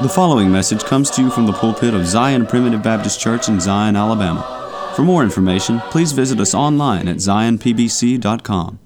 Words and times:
The 0.00 0.08
following 0.08 0.48
message 0.52 0.84
comes 0.84 1.10
to 1.10 1.22
you 1.22 1.28
from 1.28 1.46
the 1.46 1.52
pulpit 1.52 1.92
of 1.92 2.06
Zion 2.06 2.46
Primitive 2.46 2.84
Baptist 2.84 3.18
Church 3.18 3.48
in 3.48 3.58
Zion, 3.58 3.96
Alabama. 3.96 4.92
For 4.94 5.02
more 5.02 5.24
information, 5.24 5.80
please 5.90 6.12
visit 6.12 6.38
us 6.38 6.54
online 6.54 7.08
at 7.08 7.16
zionpbc.com. 7.16 8.78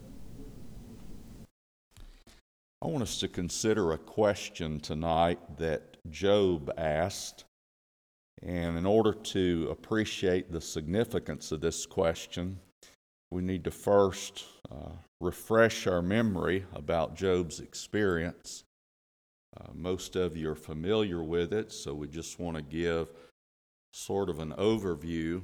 I 2.80 2.87
want 2.87 3.03
us 3.03 3.21
to 3.21 3.29
consider 3.29 3.93
a 3.93 3.98
question 3.98 4.80
tonight 4.80 5.38
that 5.59 5.98
Job 6.09 6.73
asked. 6.79 7.45
And 8.43 8.79
in 8.79 8.87
order 8.87 9.13
to 9.13 9.69
appreciate 9.71 10.51
the 10.51 10.63
significance 10.63 11.53
of 11.53 11.61
this 11.61 11.85
question, 11.85 12.59
we 13.31 13.43
need 13.43 13.65
to 13.65 13.71
first 13.71 14.45
uh, 14.71 14.93
refresh 15.21 15.87
our 15.87 16.01
memory 16.01 16.65
about 16.75 17.17
Job's 17.17 17.61
experience. 17.61 18.65
Uh, 19.59 19.69
most 19.75 20.16
of 20.16 20.37
you 20.37 20.50
are 20.50 20.55
familiar 20.55 21.23
with 21.23 21.52
it, 21.52 21.73
so 21.73 21.93
we 21.93 22.09
just 22.09 22.39
want 22.39 22.56
to 22.56 22.62
give 22.62 23.09
sort 23.92 24.30
of 24.30 24.38
an 24.38 24.52
overview. 24.52 25.42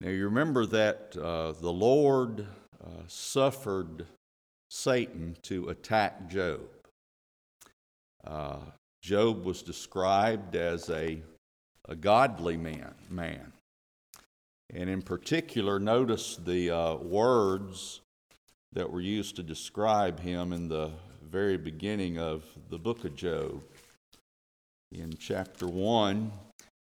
Now, 0.00 0.10
you 0.10 0.24
remember 0.24 0.66
that 0.66 1.16
uh, 1.16 1.52
the 1.52 1.72
Lord 1.72 2.46
uh, 2.84 2.88
suffered 3.06 4.06
Satan 4.68 5.36
to 5.42 5.70
attack 5.70 6.28
Job. 6.28 6.60
Uh, 8.26 8.58
Job 9.02 9.44
was 9.44 9.62
described 9.62 10.56
as 10.56 10.90
a, 10.90 11.22
a 11.88 11.94
godly 11.94 12.56
man, 12.56 12.94
man. 13.08 13.52
And 14.74 14.90
in 14.90 15.02
particular, 15.02 15.78
notice 15.78 16.36
the 16.36 16.70
uh, 16.70 16.94
words 16.96 18.00
that 18.72 18.90
were 18.90 19.00
used 19.00 19.36
to 19.36 19.42
describe 19.42 20.20
him 20.20 20.52
in 20.52 20.68
the 20.68 20.90
very 21.34 21.56
beginning 21.56 22.16
of 22.16 22.44
the 22.70 22.78
book 22.78 23.04
of 23.04 23.16
Job. 23.16 23.60
In 24.92 25.16
chapter 25.18 25.66
1 25.66 26.30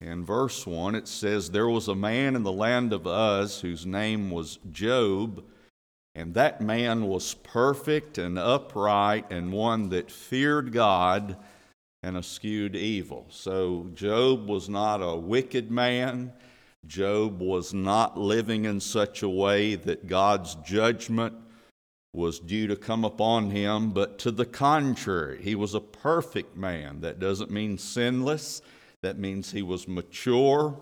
and 0.02 0.26
verse 0.26 0.66
1, 0.66 0.94
it 0.94 1.08
says, 1.08 1.50
There 1.50 1.70
was 1.70 1.88
a 1.88 1.94
man 1.94 2.36
in 2.36 2.42
the 2.42 2.52
land 2.52 2.92
of 2.92 3.06
Uz 3.06 3.62
whose 3.62 3.86
name 3.86 4.30
was 4.30 4.58
Job, 4.70 5.42
and 6.14 6.34
that 6.34 6.60
man 6.60 7.06
was 7.06 7.32
perfect 7.32 8.18
and 8.18 8.38
upright 8.38 9.32
and 9.32 9.50
one 9.50 9.88
that 9.88 10.10
feared 10.10 10.72
God 10.72 11.38
and 12.02 12.14
eschewed 12.14 12.76
evil. 12.76 13.24
So 13.30 13.88
Job 13.94 14.46
was 14.46 14.68
not 14.68 14.98
a 14.98 15.16
wicked 15.16 15.70
man. 15.70 16.34
Job 16.86 17.40
was 17.40 17.72
not 17.72 18.18
living 18.18 18.66
in 18.66 18.78
such 18.78 19.22
a 19.22 19.28
way 19.28 19.74
that 19.74 20.06
God's 20.06 20.54
judgment 20.56 21.34
was 22.14 22.38
due 22.38 22.66
to 22.68 22.76
come 22.76 23.04
upon 23.04 23.50
him, 23.50 23.90
but 23.90 24.18
to 24.20 24.30
the 24.30 24.46
contrary, 24.46 25.42
he 25.42 25.54
was 25.54 25.74
a 25.74 25.80
perfect 25.80 26.56
man. 26.56 27.00
That 27.00 27.18
doesn't 27.18 27.50
mean 27.50 27.76
sinless, 27.76 28.62
that 29.02 29.18
means 29.18 29.50
he 29.50 29.62
was 29.62 29.88
mature. 29.88 30.78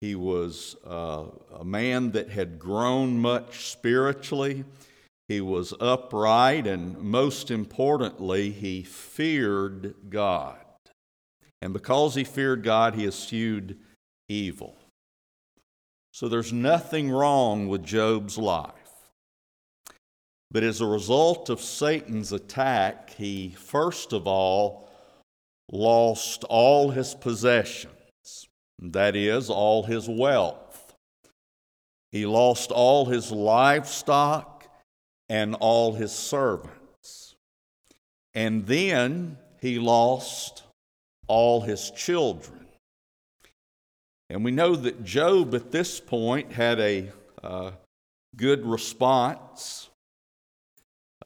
He 0.00 0.14
was 0.14 0.74
uh, 0.84 1.26
a 1.58 1.64
man 1.64 2.10
that 2.12 2.28
had 2.30 2.58
grown 2.58 3.18
much 3.18 3.70
spiritually. 3.70 4.64
He 5.28 5.40
was 5.40 5.72
upright, 5.78 6.66
and 6.66 6.98
most 6.98 7.50
importantly, 7.50 8.50
he 8.50 8.82
feared 8.82 9.94
God. 10.10 10.56
And 11.60 11.72
because 11.72 12.16
he 12.16 12.24
feared 12.24 12.64
God, 12.64 12.96
he 12.96 13.06
eschewed 13.06 13.78
evil. 14.28 14.76
So 16.12 16.28
there's 16.28 16.52
nothing 16.52 17.10
wrong 17.10 17.68
with 17.68 17.84
Job's 17.84 18.36
life. 18.36 18.81
But 20.52 20.62
as 20.62 20.82
a 20.82 20.86
result 20.86 21.48
of 21.48 21.62
Satan's 21.62 22.30
attack, 22.30 23.10
he 23.10 23.54
first 23.56 24.12
of 24.12 24.26
all 24.26 24.90
lost 25.70 26.44
all 26.44 26.90
his 26.90 27.14
possessions, 27.14 28.48
that 28.78 29.16
is, 29.16 29.48
all 29.48 29.84
his 29.84 30.06
wealth. 30.08 30.94
He 32.10 32.26
lost 32.26 32.70
all 32.70 33.06
his 33.06 33.32
livestock 33.32 34.68
and 35.30 35.54
all 35.54 35.94
his 35.94 36.12
servants. 36.12 37.34
And 38.34 38.66
then 38.66 39.38
he 39.58 39.78
lost 39.78 40.64
all 41.26 41.62
his 41.62 41.90
children. 41.92 42.66
And 44.28 44.44
we 44.44 44.50
know 44.50 44.76
that 44.76 45.02
Job 45.02 45.54
at 45.54 45.72
this 45.72 45.98
point 45.98 46.52
had 46.52 46.78
a 46.78 47.10
uh, 47.42 47.70
good 48.36 48.66
response. 48.66 49.88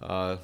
Uh, 0.01 0.37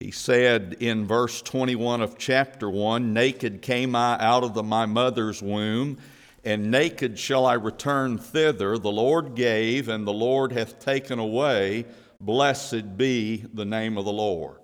he 0.00 0.10
said 0.10 0.76
in 0.80 1.06
verse 1.06 1.42
21 1.42 2.00
of 2.00 2.18
chapter 2.18 2.68
1 2.68 3.12
Naked 3.12 3.62
came 3.62 3.94
I 3.94 4.18
out 4.18 4.42
of 4.42 4.54
the, 4.54 4.62
my 4.62 4.86
mother's 4.86 5.40
womb, 5.40 5.98
and 6.44 6.70
naked 6.70 7.18
shall 7.18 7.46
I 7.46 7.54
return 7.54 8.18
thither. 8.18 8.78
The 8.78 8.90
Lord 8.90 9.34
gave, 9.34 9.88
and 9.88 10.06
the 10.06 10.12
Lord 10.12 10.52
hath 10.52 10.80
taken 10.80 11.18
away. 11.18 11.86
Blessed 12.20 12.96
be 12.96 13.44
the 13.52 13.64
name 13.64 13.96
of 13.96 14.04
the 14.04 14.12
Lord. 14.12 14.58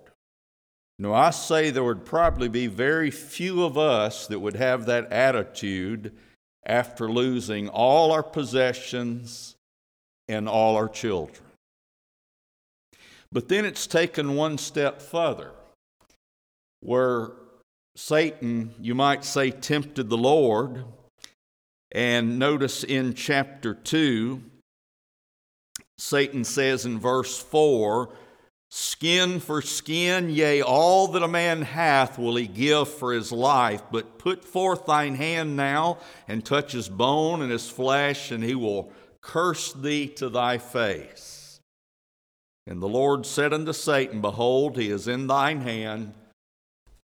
Now, 0.97 1.13
I 1.13 1.29
say 1.29 1.69
there 1.69 1.83
would 1.83 2.03
probably 2.03 2.49
be 2.49 2.67
very 2.67 3.09
few 3.09 3.63
of 3.63 3.77
us 3.77 4.27
that 4.27 4.39
would 4.39 4.57
have 4.57 4.85
that 4.87 5.11
attitude 5.13 6.13
after 6.65 7.09
losing 7.09 7.69
all 7.69 8.11
our 8.11 8.23
possessions 8.23 9.55
and 10.27 10.49
all 10.49 10.75
our 10.75 10.89
children. 10.89 11.48
But 13.31 13.47
then 13.47 13.65
it's 13.65 13.85
taken 13.85 14.35
one 14.35 14.57
step 14.57 15.01
further, 15.01 15.51
where 16.81 17.31
Satan, 17.95 18.73
you 18.79 18.95
might 18.95 19.23
say, 19.23 19.51
tempted 19.51 20.09
the 20.09 20.17
Lord. 20.17 20.85
And 21.91 22.39
notice 22.39 22.83
in 22.83 23.13
chapter 23.13 23.73
2, 23.73 24.41
Satan 25.97 26.43
says 26.43 26.85
in 26.85 26.99
verse 26.99 27.37
4 27.39 28.09
Skin 28.71 29.39
for 29.39 29.63
skin, 29.63 30.29
yea, 30.29 30.61
all 30.61 31.07
that 31.07 31.23
a 31.23 31.27
man 31.27 31.63
hath 31.63 32.19
will 32.19 32.35
he 32.35 32.45
give 32.45 32.87
for 32.87 33.11
his 33.11 33.31
life. 33.31 33.81
But 33.91 34.19
put 34.19 34.45
forth 34.45 34.85
thine 34.85 35.15
hand 35.15 35.57
now 35.57 35.97
and 36.27 36.45
touch 36.45 36.73
his 36.73 36.87
bone 36.87 37.41
and 37.41 37.51
his 37.51 37.67
flesh, 37.67 38.29
and 38.29 38.43
he 38.43 38.53
will 38.53 38.91
curse 39.21 39.73
thee 39.73 40.07
to 40.17 40.29
thy 40.29 40.59
face. 40.59 41.38
And 42.69 42.79
the 42.79 42.87
Lord 42.87 43.25
said 43.25 43.51
unto 43.51 43.73
Satan, 43.73 44.21
Behold, 44.21 44.77
he 44.77 44.91
is 44.91 45.07
in 45.07 45.25
thine 45.25 45.61
hand, 45.61 46.13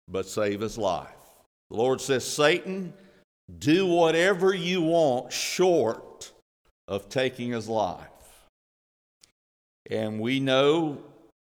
but 0.05 0.27
save 0.27 0.59
his 0.59 0.77
life. 0.77 1.07
The 1.69 1.77
Lord 1.77 2.01
says, 2.01 2.25
Satan, 2.25 2.93
do 3.57 3.85
whatever 3.85 4.53
you 4.53 4.81
want 4.81 5.31
short 5.31 6.33
of 6.89 7.07
taking 7.07 7.51
his 7.51 7.69
life. 7.69 8.09
And 9.89 10.19
we 10.19 10.41
know 10.41 10.97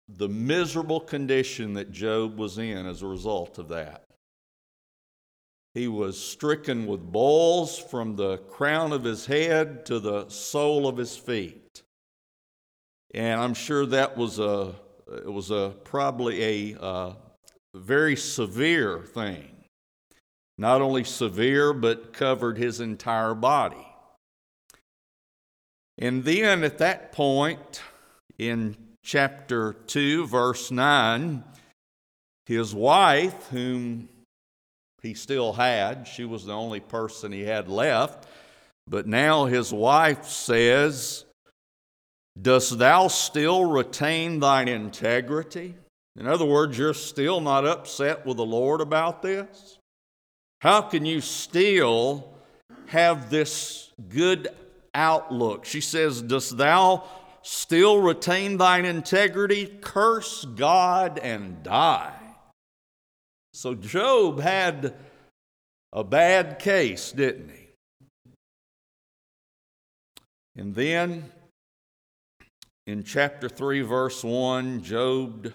the 0.07 0.29
miserable 0.29 0.99
condition 0.99 1.73
that 1.73 1.91
Job 1.91 2.37
was 2.37 2.59
in 2.59 2.85
as 2.85 3.01
a 3.01 3.07
result 3.07 3.57
of 3.57 3.69
that. 3.69 4.03
He 5.73 5.87
was 5.87 6.19
stricken 6.19 6.85
with 6.85 7.01
boils 7.01 7.79
from 7.79 8.15
the 8.15 8.37
crown 8.37 8.91
of 8.91 9.03
his 9.03 9.25
head 9.25 9.87
to 9.87 9.99
the 9.99 10.29
sole 10.29 10.87
of 10.87 10.97
his 10.97 11.17
feet. 11.17 11.82
And 13.13 13.39
I'm 13.39 13.53
sure 13.53 13.85
that 13.87 14.17
was 14.17 14.39
a, 14.39 14.73
it 15.07 15.31
was 15.31 15.51
a, 15.51 15.73
probably 15.83 16.73
a 16.73 16.81
uh, 16.81 17.13
very 17.75 18.15
severe 18.15 19.01
thing. 19.01 19.49
Not 20.57 20.81
only 20.81 21.03
severe, 21.03 21.73
but 21.73 22.13
covered 22.13 22.57
his 22.57 22.79
entire 22.79 23.33
body. 23.33 23.87
And 25.97 26.23
then 26.23 26.63
at 26.63 26.79
that 26.79 27.11
point, 27.11 27.81
in 28.37 28.75
chapter 29.03 29.73
2, 29.87 30.27
verse 30.27 30.71
9, 30.71 31.43
his 32.45 32.73
wife, 32.73 33.49
whom 33.49 34.09
he 35.01 35.13
still 35.13 35.53
had, 35.53 36.07
she 36.07 36.25
was 36.25 36.45
the 36.45 36.53
only 36.53 36.79
person 36.79 37.31
he 37.31 37.43
had 37.43 37.67
left, 37.67 38.27
but 38.87 39.07
now 39.07 39.45
his 39.45 39.71
wife 39.71 40.25
says, 40.25 41.25
Dost 42.41 42.79
thou 42.79 43.07
still 43.07 43.65
retain 43.65 44.39
thine 44.39 44.67
integrity? 44.67 45.75
In 46.15 46.27
other 46.27 46.45
words, 46.45 46.77
you're 46.77 46.93
still 46.93 47.41
not 47.41 47.65
upset 47.65 48.25
with 48.25 48.37
the 48.37 48.45
Lord 48.45 48.81
about 48.81 49.21
this? 49.21 49.77
How 50.61 50.81
can 50.81 51.05
you 51.05 51.21
still 51.21 52.33
have 52.87 53.29
this 53.29 53.91
good 54.09 54.47
outlook? 54.93 55.65
She 55.65 55.81
says, 55.81 56.21
Dost 56.21 56.57
thou 56.57 57.03
still 57.41 58.01
retain 58.01 58.57
thine 58.57 58.85
integrity? 58.85 59.65
Curse 59.81 60.45
God 60.45 61.19
and 61.19 61.61
die. 61.63 62.15
So 63.53 63.75
Job 63.75 64.39
had 64.39 64.95
a 65.91 66.03
bad 66.03 66.57
case, 66.57 67.11
didn't 67.11 67.49
he? 67.49 67.67
And 70.55 70.73
then 70.73 71.31
in 72.85 73.03
chapter 73.03 73.47
3, 73.47 73.81
verse 73.81 74.23
1, 74.23 74.81
Job 74.83 75.53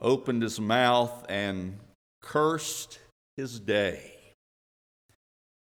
opened 0.00 0.42
his 0.42 0.60
mouth 0.60 1.26
and 1.28 1.78
cursed 2.20 2.98
his 3.36 3.60
day. 3.60 4.12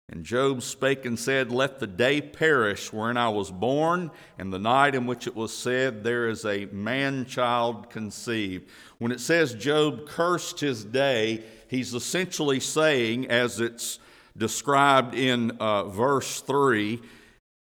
And 0.09 0.25
Job 0.25 0.63
spake 0.63 1.05
and 1.05 1.19
said, 1.19 1.51
Let 1.51 1.81
the 1.81 1.87
day 1.87 2.21
perish 2.21 2.93
wherein 2.93 3.17
I 3.17 3.29
was 3.29 3.51
born, 3.51 4.13
and 4.39 4.53
the 4.53 4.59
night 4.59 4.95
in 4.95 5.07
which 5.07 5.27
it 5.27 5.35
was 5.35 5.53
said, 5.53 6.05
There 6.05 6.29
is 6.29 6.45
a 6.45 6.67
man 6.67 7.27
child 7.27 7.91
conceived. 7.91 8.71
When 8.99 9.11
it 9.11 9.21
says 9.21 9.53
Job 9.55 10.07
cursed 10.07 10.61
his 10.61 10.85
day, 10.85 11.43
he's 11.69 11.93
essentially 11.93 12.61
saying, 12.61 13.29
as 13.29 13.61
it's 13.61 13.99
described 14.37 15.15
in 15.15 15.51
uh, 15.59 15.85
verse 15.85 16.41
3, 16.41 17.03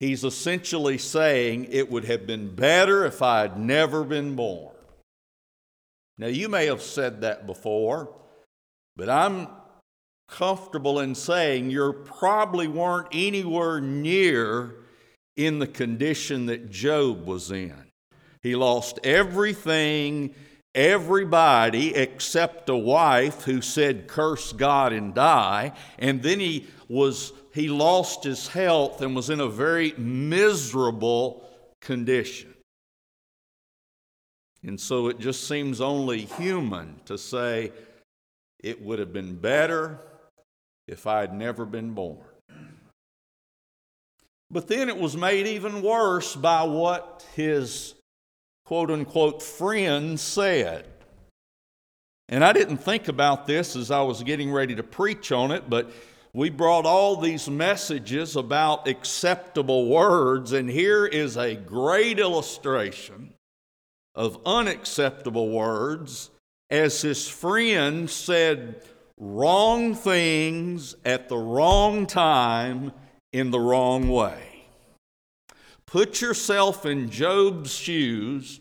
he's 0.04 0.24
essentially 0.24 0.98
saying, 0.98 1.68
It 1.70 1.90
would 1.90 2.04
have 2.04 2.26
been 2.26 2.54
better 2.54 3.04
if 3.04 3.22
I 3.22 3.40
had 3.40 3.58
never 3.58 4.04
been 4.04 4.36
born. 4.36 4.74
Now, 6.18 6.28
you 6.28 6.48
may 6.48 6.66
have 6.66 6.82
said 6.82 7.22
that 7.22 7.46
before, 7.46 8.14
but 8.96 9.08
I'm 9.08 9.48
comfortable 10.28 11.00
in 11.00 11.14
saying 11.14 11.70
you 11.70 11.92
probably 12.04 12.68
weren't 12.68 13.08
anywhere 13.12 13.80
near 13.80 14.76
in 15.36 15.58
the 15.58 15.66
condition 15.66 16.46
that 16.46 16.70
Job 16.70 17.26
was 17.26 17.50
in. 17.50 17.90
He 18.42 18.54
lost 18.54 19.00
everything, 19.02 20.34
everybody 20.74 21.94
except 21.94 22.68
a 22.68 22.76
wife 22.76 23.42
who 23.42 23.60
said, 23.60 24.06
Curse 24.06 24.52
God 24.52 24.92
and 24.92 25.14
die. 25.14 25.72
And 25.98 26.22
then 26.22 26.40
he 26.40 26.66
was 26.88 27.32
he 27.54 27.68
lost 27.68 28.24
his 28.24 28.48
health 28.48 29.00
and 29.00 29.14
was 29.14 29.30
in 29.30 29.38
a 29.38 29.48
very 29.48 29.94
miserable 29.96 31.48
condition. 31.80 32.52
And 34.64 34.80
so 34.80 35.06
it 35.06 35.20
just 35.20 35.46
seems 35.46 35.80
only 35.80 36.22
human 36.22 36.96
to 37.04 37.16
say 37.16 37.70
it 38.58 38.82
would 38.82 38.98
have 38.98 39.12
been 39.12 39.36
better 39.36 40.00
if 40.88 41.06
I 41.06 41.20
had 41.20 41.32
never 41.32 41.64
been 41.64 41.92
born. 41.94 42.18
But 44.50 44.66
then 44.66 44.88
it 44.88 44.96
was 44.96 45.16
made 45.16 45.46
even 45.46 45.80
worse 45.80 46.34
by 46.34 46.64
what 46.64 47.24
his 47.36 47.94
quote 48.64 48.90
unquote 48.90 49.42
friend 49.42 50.18
said. 50.18 50.86
And 52.28 52.44
I 52.44 52.52
didn't 52.52 52.78
think 52.78 53.06
about 53.06 53.46
this 53.46 53.76
as 53.76 53.92
I 53.92 54.02
was 54.02 54.24
getting 54.24 54.50
ready 54.50 54.74
to 54.74 54.82
preach 54.82 55.30
on 55.30 55.52
it, 55.52 55.70
but 55.70 55.92
we 56.34 56.50
brought 56.50 56.84
all 56.84 57.16
these 57.16 57.48
messages 57.48 58.34
about 58.34 58.88
acceptable 58.88 59.88
words, 59.88 60.52
and 60.52 60.68
here 60.68 61.06
is 61.06 61.36
a 61.36 61.54
great 61.54 62.18
illustration 62.18 63.32
of 64.16 64.40
unacceptable 64.44 65.48
words 65.48 66.30
as 66.70 67.00
his 67.02 67.28
friend 67.28 68.10
said 68.10 68.82
wrong 69.16 69.94
things 69.94 70.96
at 71.04 71.28
the 71.28 71.36
wrong 71.36 72.04
time 72.04 72.92
in 73.32 73.52
the 73.52 73.60
wrong 73.60 74.08
way. 74.08 74.66
Put 75.86 76.20
yourself 76.20 76.84
in 76.84 77.10
Job's 77.10 77.72
shoes, 77.72 78.58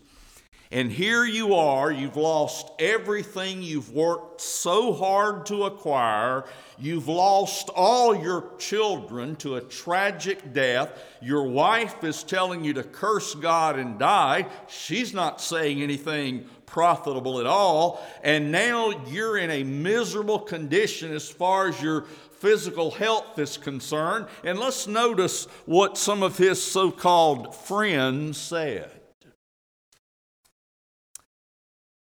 and 0.74 0.90
here 0.90 1.24
you 1.24 1.54
are. 1.54 1.92
You've 1.92 2.16
lost 2.16 2.68
everything 2.80 3.62
you've 3.62 3.92
worked 3.92 4.40
so 4.40 4.92
hard 4.92 5.46
to 5.46 5.66
acquire. 5.66 6.46
You've 6.80 7.06
lost 7.06 7.70
all 7.76 8.16
your 8.16 8.50
children 8.58 9.36
to 9.36 9.54
a 9.54 9.60
tragic 9.60 10.52
death. 10.52 10.90
Your 11.22 11.44
wife 11.44 12.02
is 12.02 12.24
telling 12.24 12.64
you 12.64 12.72
to 12.72 12.82
curse 12.82 13.36
God 13.36 13.78
and 13.78 14.00
die. 14.00 14.46
She's 14.66 15.14
not 15.14 15.40
saying 15.40 15.80
anything 15.80 16.46
profitable 16.66 17.38
at 17.38 17.46
all. 17.46 18.04
And 18.24 18.50
now 18.50 18.90
you're 19.06 19.38
in 19.38 19.52
a 19.52 19.62
miserable 19.62 20.40
condition 20.40 21.12
as 21.12 21.28
far 21.28 21.68
as 21.68 21.80
your 21.80 22.06
physical 22.40 22.90
health 22.90 23.38
is 23.38 23.56
concerned. 23.56 24.26
And 24.42 24.58
let's 24.58 24.88
notice 24.88 25.44
what 25.66 25.96
some 25.96 26.24
of 26.24 26.36
his 26.36 26.60
so 26.60 26.90
called 26.90 27.54
friends 27.54 28.38
said. 28.38 28.90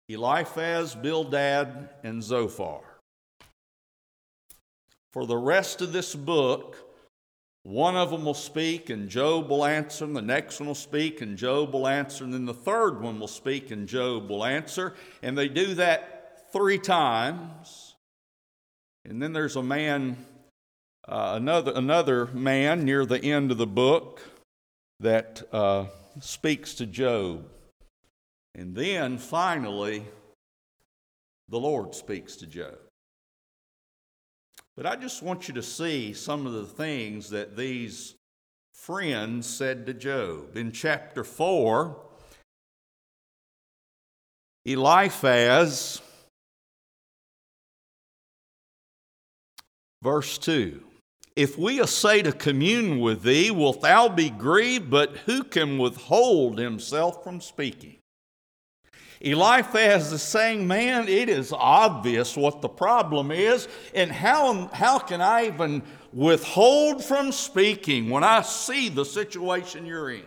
Eliphaz, 0.07 0.95
Bildad, 0.95 1.89
and 2.03 2.21
Zophar. 2.21 2.81
For 5.13 5.25
the 5.25 5.37
rest 5.37 5.81
of 5.81 5.93
this 5.93 6.13
book, 6.13 6.77
one 7.63 7.95
of 7.95 8.11
them 8.11 8.25
will 8.25 8.35
speak 8.35 8.91
and 8.91 9.09
Job 9.09 9.49
will 9.49 9.65
answer, 9.65 10.05
and 10.05 10.15
the 10.15 10.21
next 10.21 10.59
one 10.59 10.67
will 10.67 10.75
speak 10.75 11.21
and 11.21 11.35
Job 11.35 11.73
will 11.73 11.87
answer, 11.87 12.23
and 12.23 12.31
then 12.31 12.45
the 12.45 12.53
third 12.53 13.01
one 13.01 13.19
will 13.19 13.27
speak 13.27 13.71
and 13.71 13.87
Job 13.87 14.29
will 14.29 14.45
answer. 14.45 14.93
And 15.23 15.35
they 15.35 15.47
do 15.47 15.73
that 15.75 16.51
three 16.53 16.77
times. 16.77 17.95
And 19.03 19.19
then 19.19 19.33
there's 19.33 19.55
a 19.55 19.63
man, 19.63 20.17
uh, 21.07 21.33
another, 21.35 21.71
another 21.75 22.27
man 22.27 22.85
near 22.85 23.03
the 23.05 23.23
end 23.23 23.51
of 23.51 23.57
the 23.57 23.65
book 23.65 24.21
that 24.99 25.41
uh, 25.51 25.85
speaks 26.19 26.75
to 26.75 26.85
Job. 26.85 27.49
And 28.57 28.73
then 28.73 29.17
finally, 29.17 30.05
the 31.49 31.59
Lord 31.59 31.93
speaks 31.93 32.37
to 32.37 32.47
Job. 32.47 32.77
But 34.77 34.85
I 34.85 34.95
just 34.95 35.21
want 35.21 35.47
you 35.47 35.53
to 35.55 35.63
see 35.63 36.13
some 36.13 36.47
of 36.47 36.53
the 36.53 36.65
things 36.65 37.29
that 37.31 37.57
these 37.57 38.15
friends 38.73 39.45
said 39.45 39.85
to 39.85 39.93
Job. 39.93 40.55
In 40.55 40.71
chapter 40.71 41.25
4, 41.25 42.01
Eliphaz, 44.65 46.01
verse 50.01 50.37
2 50.37 50.81
If 51.35 51.57
we 51.57 51.81
essay 51.81 52.21
to 52.21 52.31
commune 52.31 52.99
with 53.01 53.23
thee, 53.23 53.51
wilt 53.51 53.81
thou 53.81 54.07
be 54.07 54.29
grieved? 54.29 54.89
But 54.89 55.17
who 55.25 55.43
can 55.43 55.77
withhold 55.77 56.57
himself 56.57 57.21
from 57.23 57.41
speaking? 57.41 57.97
Eliphaz 59.25 60.13
is 60.13 60.21
saying, 60.21 60.67
Man, 60.67 61.07
it 61.07 61.29
is 61.29 61.51
obvious 61.51 62.37
what 62.37 62.61
the 62.61 62.69
problem 62.69 63.31
is, 63.31 63.67
and 63.95 64.11
how, 64.11 64.67
how 64.67 64.99
can 64.99 65.19
I 65.19 65.47
even 65.47 65.81
withhold 66.13 67.03
from 67.03 67.31
speaking 67.31 68.09
when 68.11 68.23
I 68.23 68.43
see 68.43 68.87
the 68.87 69.03
situation 69.03 69.87
you're 69.87 70.11
in? 70.11 70.25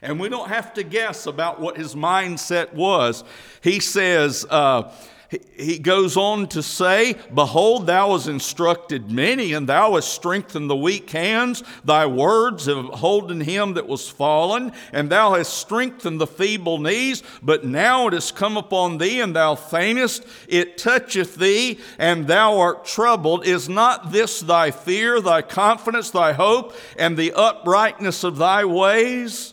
And 0.00 0.20
we 0.20 0.28
don't 0.28 0.48
have 0.48 0.72
to 0.74 0.84
guess 0.84 1.26
about 1.26 1.60
what 1.60 1.76
his 1.76 1.96
mindset 1.96 2.72
was. 2.72 3.24
He 3.60 3.80
says, 3.80 4.46
uh, 4.48 4.92
he 5.30 5.78
goes 5.78 6.16
on 6.16 6.46
to 6.48 6.62
say, 6.62 7.14
Behold, 7.34 7.86
thou 7.86 8.12
hast 8.12 8.28
instructed 8.28 9.10
many, 9.10 9.52
and 9.52 9.68
thou 9.68 9.94
hast 9.94 10.08
strengthened 10.08 10.70
the 10.70 10.76
weak 10.76 11.10
hands. 11.10 11.62
Thy 11.84 12.06
words 12.06 12.64
have 12.64 12.86
holden 12.86 13.42
him 13.42 13.74
that 13.74 13.86
was 13.86 14.08
fallen, 14.08 14.72
and 14.90 15.10
thou 15.10 15.34
hast 15.34 15.52
strengthened 15.52 16.18
the 16.18 16.26
feeble 16.26 16.78
knees. 16.78 17.22
But 17.42 17.62
now 17.62 18.08
it 18.08 18.14
is 18.14 18.32
come 18.32 18.56
upon 18.56 18.96
thee, 18.96 19.20
and 19.20 19.36
thou 19.36 19.54
faintest. 19.54 20.24
It 20.48 20.78
toucheth 20.78 21.34
thee, 21.34 21.78
and 21.98 22.26
thou 22.26 22.58
art 22.58 22.86
troubled. 22.86 23.46
Is 23.46 23.68
not 23.68 24.12
this 24.12 24.40
thy 24.40 24.70
fear, 24.70 25.20
thy 25.20 25.42
confidence, 25.42 26.10
thy 26.10 26.32
hope, 26.32 26.74
and 26.98 27.18
the 27.18 27.34
uprightness 27.34 28.24
of 28.24 28.38
thy 28.38 28.64
ways? 28.64 29.52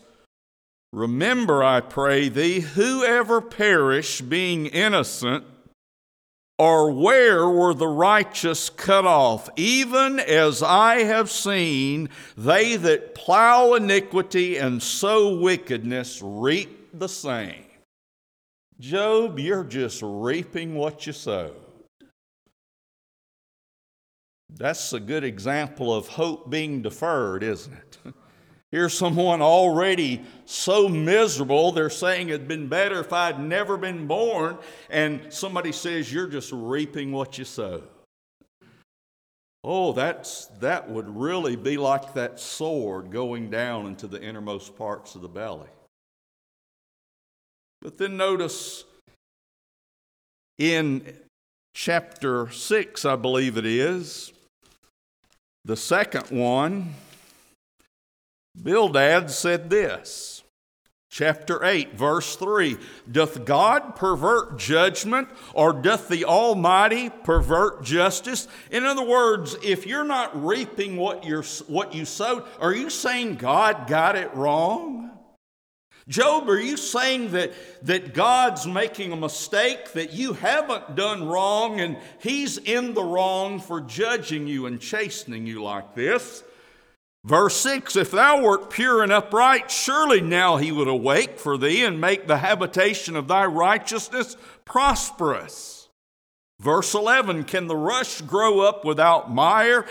Remember, 0.90 1.62
I 1.62 1.82
pray 1.82 2.30
thee, 2.30 2.60
whoever 2.60 3.42
perish 3.42 4.22
being 4.22 4.64
innocent, 4.64 5.44
or 6.58 6.90
where 6.90 7.48
were 7.48 7.74
the 7.74 7.88
righteous 7.88 8.70
cut 8.70 9.06
off? 9.06 9.48
Even 9.56 10.18
as 10.18 10.62
I 10.62 11.02
have 11.02 11.30
seen, 11.30 12.08
they 12.36 12.76
that 12.76 13.14
plow 13.14 13.74
iniquity 13.74 14.56
and 14.56 14.82
sow 14.82 15.36
wickedness 15.36 16.20
reap 16.22 16.98
the 16.98 17.08
same. 17.08 17.64
Job, 18.80 19.38
you're 19.38 19.64
just 19.64 20.00
reaping 20.02 20.74
what 20.74 21.06
you 21.06 21.12
sowed. 21.12 21.56
That's 24.50 24.92
a 24.92 25.00
good 25.00 25.24
example 25.24 25.94
of 25.94 26.08
hope 26.08 26.48
being 26.48 26.80
deferred, 26.80 27.42
isn't 27.42 27.72
it? 27.72 27.85
Here's 28.72 28.94
someone 28.94 29.40
already 29.40 30.24
so 30.44 30.88
miserable, 30.88 31.72
they're 31.72 31.88
saying 31.88 32.28
it'd 32.28 32.48
been 32.48 32.68
better 32.68 33.00
if 33.00 33.12
I'd 33.12 33.38
never 33.38 33.76
been 33.76 34.06
born, 34.06 34.58
and 34.90 35.32
somebody 35.32 35.72
says, 35.72 36.12
You're 36.12 36.28
just 36.28 36.50
reaping 36.52 37.12
what 37.12 37.38
you 37.38 37.44
sow. 37.44 37.82
Oh, 39.62 39.92
that's, 39.92 40.46
that 40.60 40.88
would 40.90 41.08
really 41.08 41.56
be 41.56 41.76
like 41.76 42.14
that 42.14 42.38
sword 42.38 43.10
going 43.10 43.50
down 43.50 43.86
into 43.86 44.06
the 44.06 44.22
innermost 44.22 44.76
parts 44.76 45.16
of 45.16 45.22
the 45.22 45.28
belly. 45.28 45.68
But 47.82 47.98
then 47.98 48.16
notice 48.16 48.84
in 50.58 51.16
chapter 51.74 52.50
6, 52.50 53.04
I 53.04 53.16
believe 53.16 53.56
it 53.56 53.66
is, 53.66 54.32
the 55.64 55.76
second 55.76 56.30
one, 56.30 56.94
Bildad 58.60 59.30
said 59.30 59.70
this 59.70 60.36
chapter 61.16 61.64
8, 61.64 61.94
verse 61.94 62.36
3. 62.36 62.76
Doth 63.10 63.46
God 63.46 63.96
pervert 63.96 64.58
judgment 64.58 65.28
or 65.54 65.72
doth 65.72 66.08
the 66.08 66.26
Almighty 66.26 67.08
pervert 67.08 67.82
justice? 67.82 68.46
In 68.70 68.84
other 68.84 69.04
words, 69.04 69.56
if 69.64 69.86
you're 69.86 70.04
not 70.04 70.44
reaping 70.44 70.98
what, 70.98 71.24
you're, 71.24 71.42
what 71.68 71.94
you 71.94 72.04
sowed, 72.04 72.44
are 72.60 72.74
you 72.74 72.90
saying 72.90 73.36
God 73.36 73.86
got 73.86 74.14
it 74.16 74.34
wrong? 74.34 75.10
Job, 76.06 76.50
are 76.50 76.60
you 76.60 76.76
saying 76.76 77.32
that, 77.32 77.52
that 77.86 78.12
God's 78.12 78.66
making 78.66 79.10
a 79.10 79.16
mistake, 79.16 79.92
that 79.92 80.12
you 80.12 80.34
haven't 80.34 80.96
done 80.96 81.26
wrong, 81.26 81.80
and 81.80 81.96
He's 82.20 82.58
in 82.58 82.92
the 82.92 83.02
wrong 83.02 83.58
for 83.58 83.80
judging 83.80 84.46
you 84.46 84.66
and 84.66 84.80
chastening 84.80 85.46
you 85.46 85.62
like 85.62 85.94
this? 85.94 86.44
Verse 87.26 87.56
6 87.56 87.96
If 87.96 88.12
thou 88.12 88.40
wert 88.40 88.70
pure 88.70 89.02
and 89.02 89.12
upright, 89.12 89.70
surely 89.70 90.20
now 90.20 90.58
he 90.58 90.70
would 90.70 90.86
awake 90.86 91.40
for 91.40 91.58
thee 91.58 91.84
and 91.84 92.00
make 92.00 92.26
the 92.28 92.38
habitation 92.38 93.16
of 93.16 93.26
thy 93.26 93.44
righteousness 93.44 94.36
prosperous. 94.64 95.88
Verse 96.60 96.94
11 96.94 97.42
Can 97.44 97.66
the 97.66 97.76
rush 97.76 98.20
grow 98.20 98.60
up 98.60 98.84
without 98.84 99.30
mire? 99.30 99.84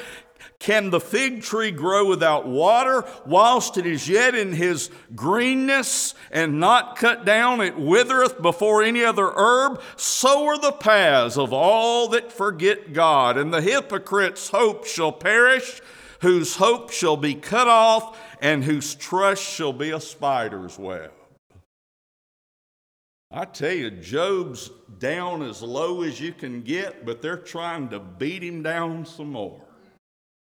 Can 0.60 0.90
the 0.90 1.02
fig 1.02 1.42
tree 1.42 1.72
grow 1.72 2.08
without 2.08 2.48
water? 2.48 3.04
Whilst 3.26 3.78
it 3.78 3.86
is 3.86 4.08
yet 4.08 4.34
in 4.34 4.54
his 4.54 4.90
greenness 5.14 6.16
and 6.32 6.62
not 6.62 6.96
cut 6.96 7.26
down, 7.26 7.60
it 7.60 7.78
withereth 7.78 8.42
before 8.42 8.82
any 8.82 9.04
other 9.04 9.30
herb. 9.36 9.82
So 9.98 10.48
are 10.48 10.58
the 10.58 10.72
paths 10.72 11.38
of 11.38 11.52
all 11.52 12.08
that 12.10 12.32
forget 12.32 12.94
God, 12.94 13.38
and 13.38 13.54
the 13.54 13.62
hypocrite's 13.62 14.50
hope 14.50 14.86
shall 14.86 15.12
perish 15.12 15.82
whose 16.26 16.56
hope 16.56 16.90
shall 16.90 17.16
be 17.16 17.36
cut 17.36 17.68
off, 17.68 18.18
and 18.42 18.64
whose 18.64 18.96
trust 18.96 19.44
shall 19.44 19.72
be 19.72 19.92
a 19.92 20.00
spider's 20.00 20.80
web. 20.80 21.12
I 23.30 23.46
tell 23.46 23.72
you, 23.72 23.92
Job's 23.92 24.72
down 24.98 25.44
as 25.44 25.62
low 25.62 26.02
as 26.02 26.20
you 26.20 26.34
can 26.34 26.64
get, 26.64 27.06
but 27.06 27.22
they're 27.22 27.38
trying 27.38 27.90
to 27.90 28.00
beat 28.00 28.42
him 28.44 28.64
down 28.64 29.06
some 29.06 29.34
more. 29.34 29.62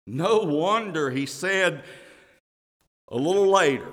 No 0.07 0.39
wonder 0.39 1.11
he 1.11 1.27
said 1.27 1.85
a 3.09 3.17
little 3.17 3.51
later, 3.51 3.93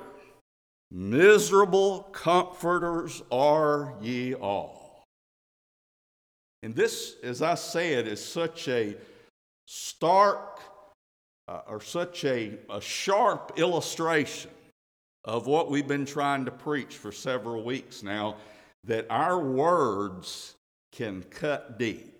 Miserable 0.92 2.04
comforters 2.14 3.22
are 3.30 3.96
ye 4.02 4.34
all. 4.34 5.04
And 6.64 6.74
this, 6.74 7.18
as 7.22 7.42
I 7.42 7.56
said, 7.56 8.08
is 8.08 8.24
such 8.24 8.70
a 8.70 8.96
stark 9.66 10.51
uh, 11.52 11.62
are 11.68 11.82
such 11.82 12.24
a, 12.24 12.54
a 12.70 12.80
sharp 12.80 13.54
illustration 13.58 14.52
of 15.26 15.48
what 15.48 15.70
we've 15.70 15.88
been 15.88 16.06
trying 16.06 16.46
to 16.46 16.52
preach 16.52 16.96
for 16.96 17.12
several 17.12 17.64
weeks 17.64 18.04
now 18.04 18.38
that 18.86 19.06
our 19.10 19.38
words 19.38 20.56
can 20.94 21.22
cut 21.24 21.78
deep. 21.78 22.20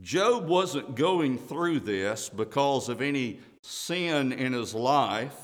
Job 0.00 0.48
wasn't 0.48 0.96
going 0.96 1.38
through 1.38 1.80
this 1.80 2.28
because 2.28 2.88
of 2.88 3.00
any 3.00 3.38
sin 3.62 4.32
in 4.32 4.52
his 4.52 4.74
life. 4.74 5.36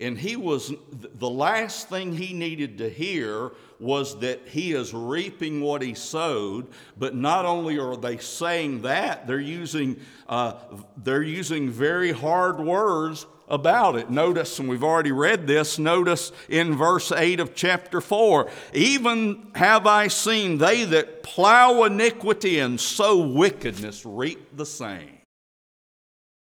And 0.00 0.18
he 0.18 0.36
was, 0.36 0.72
the 0.90 1.30
last 1.30 1.88
thing 1.88 2.16
he 2.16 2.32
needed 2.32 2.78
to 2.78 2.88
hear 2.88 3.52
was 3.82 4.18
that 4.20 4.40
he 4.48 4.72
is 4.72 4.94
reaping 4.94 5.60
what 5.60 5.82
he 5.82 5.94
sowed. 5.94 6.68
But 6.96 7.14
not 7.14 7.44
only 7.44 7.78
are 7.78 7.96
they 7.96 8.16
saying 8.18 8.82
that, 8.82 9.26
they're 9.26 9.40
using, 9.40 10.00
uh, 10.28 10.54
they're 10.96 11.22
using 11.22 11.68
very 11.70 12.12
hard 12.12 12.60
words 12.60 13.26
about 13.48 13.96
it. 13.96 14.08
Notice, 14.08 14.58
and 14.58 14.68
we've 14.68 14.84
already 14.84 15.12
read 15.12 15.46
this, 15.46 15.78
notice 15.78 16.32
in 16.48 16.76
verse 16.76 17.12
8 17.12 17.40
of 17.40 17.54
chapter 17.54 18.00
4 18.00 18.48
Even 18.72 19.50
have 19.54 19.86
I 19.86 20.08
seen 20.08 20.58
they 20.58 20.84
that 20.84 21.22
plow 21.22 21.82
iniquity 21.84 22.60
and 22.60 22.80
sow 22.80 23.18
wickedness 23.18 24.06
reap 24.06 24.56
the 24.56 24.66
same. 24.66 25.18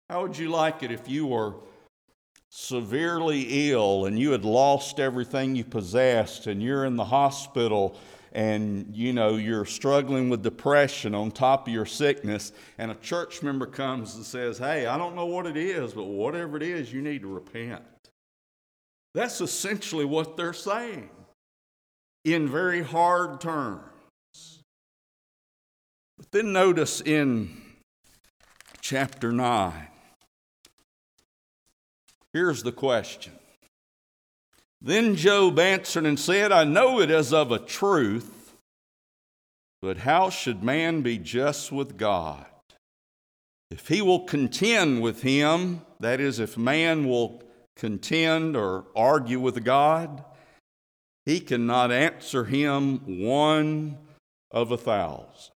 How 0.09 0.21
would 0.21 0.37
you 0.37 0.49
like 0.49 0.83
it 0.83 0.91
if 0.91 1.09
you 1.09 1.27
were 1.27 1.55
severely 2.49 3.71
ill 3.71 4.05
and 4.05 4.17
you 4.17 4.31
had 4.31 4.45
lost 4.45 4.99
everything 4.99 5.55
you 5.55 5.63
possessed 5.63 6.47
and 6.47 6.63
you're 6.63 6.85
in 6.85 6.95
the 6.95 7.05
hospital 7.05 7.97
and 8.31 8.95
you 8.95 9.11
know 9.13 9.35
you're 9.35 9.65
struggling 9.65 10.29
with 10.29 10.43
depression 10.43 11.13
on 11.13 11.29
top 11.29 11.67
of 11.67 11.73
your 11.73 11.85
sickness 11.85 12.51
and 12.77 12.89
a 12.89 12.95
church 12.95 13.43
member 13.43 13.65
comes 13.65 14.15
and 14.15 14.25
says 14.25 14.57
hey 14.57 14.85
i 14.85 14.97
don't 14.97 15.15
know 15.15 15.25
what 15.25 15.45
it 15.45 15.57
is 15.57 15.93
but 15.93 16.05
whatever 16.05 16.55
it 16.57 16.63
is 16.63 16.91
you 16.91 17.01
need 17.01 17.21
to 17.21 17.27
repent. 17.27 17.83
That's 19.17 19.41
essentially 19.41 20.05
what 20.05 20.37
they're 20.37 20.53
saying 20.53 21.09
in 22.23 22.47
very 22.47 22.83
hard 22.83 23.41
terms. 23.41 24.61
But 26.17 26.31
then 26.31 26.53
notice 26.53 27.01
in 27.01 27.49
chapter 28.79 29.31
9 29.31 29.87
Here's 32.37 32.61
the 32.61 32.71
question. 32.71 33.33
Then 34.79 35.15
Job 35.15 35.57
answered 35.57 36.05
and 36.05 36.19
said, 36.19 36.51
I 36.51 36.65
know 36.65 36.99
it 36.99 37.09
is 37.09 37.33
of 37.33 37.51
a 37.51 37.57
truth, 37.57 38.53
but 39.81 39.97
how 39.97 40.29
should 40.29 40.61
man 40.61 41.01
be 41.01 41.17
just 41.17 41.71
with 41.71 41.97
God? 41.97 42.45
If 43.71 43.87
he 43.87 44.03
will 44.03 44.19
contend 44.19 45.01
with 45.01 45.23
him, 45.23 45.81
that 45.99 46.19
is, 46.19 46.39
if 46.39 46.59
man 46.59 47.07
will 47.07 47.41
contend 47.75 48.55
or 48.55 48.85
argue 48.95 49.39
with 49.39 49.63
God, 49.63 50.23
he 51.25 51.39
cannot 51.39 51.91
answer 51.91 52.45
him 52.45 53.25
one 53.25 53.97
of 54.51 54.69
a 54.69 54.77
thousand. 54.77 55.53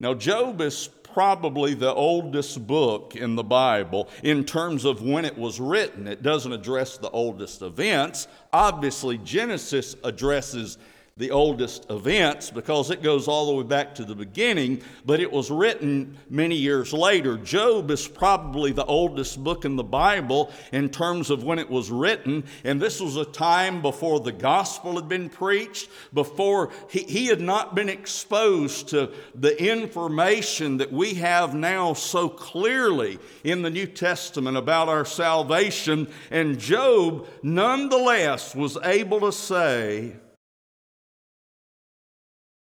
Now, 0.00 0.14
Job 0.14 0.62
is 0.62 0.88
probably 1.12 1.74
the 1.74 1.92
oldest 1.92 2.66
book 2.66 3.14
in 3.16 3.34
the 3.34 3.44
Bible 3.44 4.08
in 4.22 4.44
terms 4.44 4.84
of 4.84 5.02
when 5.02 5.24
it 5.24 5.36
was 5.36 5.60
written. 5.60 6.06
It 6.06 6.22
doesn't 6.22 6.52
address 6.52 6.96
the 6.96 7.10
oldest 7.10 7.62
events. 7.62 8.28
Obviously, 8.52 9.18
Genesis 9.18 9.96
addresses 10.04 10.78
the 11.18 11.30
oldest 11.30 11.90
events 11.90 12.50
because 12.50 12.90
it 12.90 13.02
goes 13.02 13.28
all 13.28 13.46
the 13.46 13.54
way 13.54 13.62
back 13.62 13.94
to 13.94 14.04
the 14.04 14.14
beginning, 14.14 14.82
but 15.04 15.20
it 15.20 15.30
was 15.30 15.50
written 15.50 16.16
many 16.30 16.54
years 16.54 16.92
later. 16.92 17.36
Job 17.36 17.90
is 17.90 18.08
probably 18.08 18.72
the 18.72 18.84
oldest 18.86 19.42
book 19.44 19.66
in 19.66 19.76
the 19.76 19.84
Bible 19.84 20.50
in 20.72 20.88
terms 20.88 21.28
of 21.28 21.44
when 21.44 21.58
it 21.58 21.68
was 21.68 21.90
written, 21.90 22.44
and 22.64 22.80
this 22.80 22.98
was 22.98 23.16
a 23.16 23.26
time 23.26 23.82
before 23.82 24.20
the 24.20 24.32
gospel 24.32 24.94
had 24.96 25.08
been 25.08 25.28
preached, 25.28 25.90
before 26.14 26.70
he, 26.88 27.00
he 27.00 27.26
had 27.26 27.42
not 27.42 27.74
been 27.74 27.90
exposed 27.90 28.88
to 28.88 29.12
the 29.34 29.62
information 29.62 30.78
that 30.78 30.92
we 30.92 31.14
have 31.14 31.54
now 31.54 31.92
so 31.92 32.28
clearly 32.28 33.18
in 33.44 33.60
the 33.60 33.70
New 33.70 33.86
Testament 33.86 34.56
about 34.56 34.88
our 34.88 35.04
salvation. 35.04 36.08
And 36.30 36.58
Job, 36.58 37.28
nonetheless, 37.42 38.54
was 38.54 38.78
able 38.82 39.20
to 39.20 39.32
say, 39.32 40.16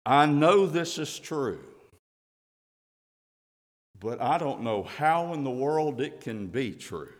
I 0.09 0.25
know 0.25 0.65
this 0.65 0.97
is 0.97 1.19
true, 1.19 1.61
but 4.00 4.23
I 4.23 4.38
don't 4.38 4.62
know 4.62 4.83
how 4.83 5.35
in 5.35 5.45
the 5.45 5.50
world 5.50 6.00
it 6.00 6.23
can 6.23 6.47
be 6.47 6.73
true. 6.73 7.12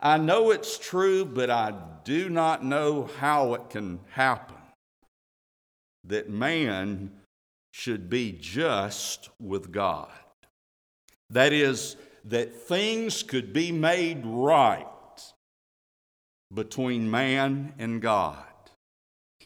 I 0.00 0.18
know 0.18 0.50
it's 0.50 0.78
true, 0.78 1.24
but 1.24 1.48
I 1.48 1.74
do 2.02 2.28
not 2.28 2.64
know 2.64 3.08
how 3.20 3.54
it 3.54 3.70
can 3.70 4.00
happen 4.10 4.56
that 6.02 6.28
man 6.28 7.12
should 7.70 8.10
be 8.10 8.32
just 8.32 9.30
with 9.38 9.70
God. 9.70 10.10
That 11.30 11.52
is, 11.52 11.94
that 12.24 12.52
things 12.52 13.22
could 13.22 13.52
be 13.52 13.70
made 13.70 14.22
right 14.24 14.86
between 16.52 17.08
man 17.08 17.74
and 17.78 18.02
God. 18.02 18.47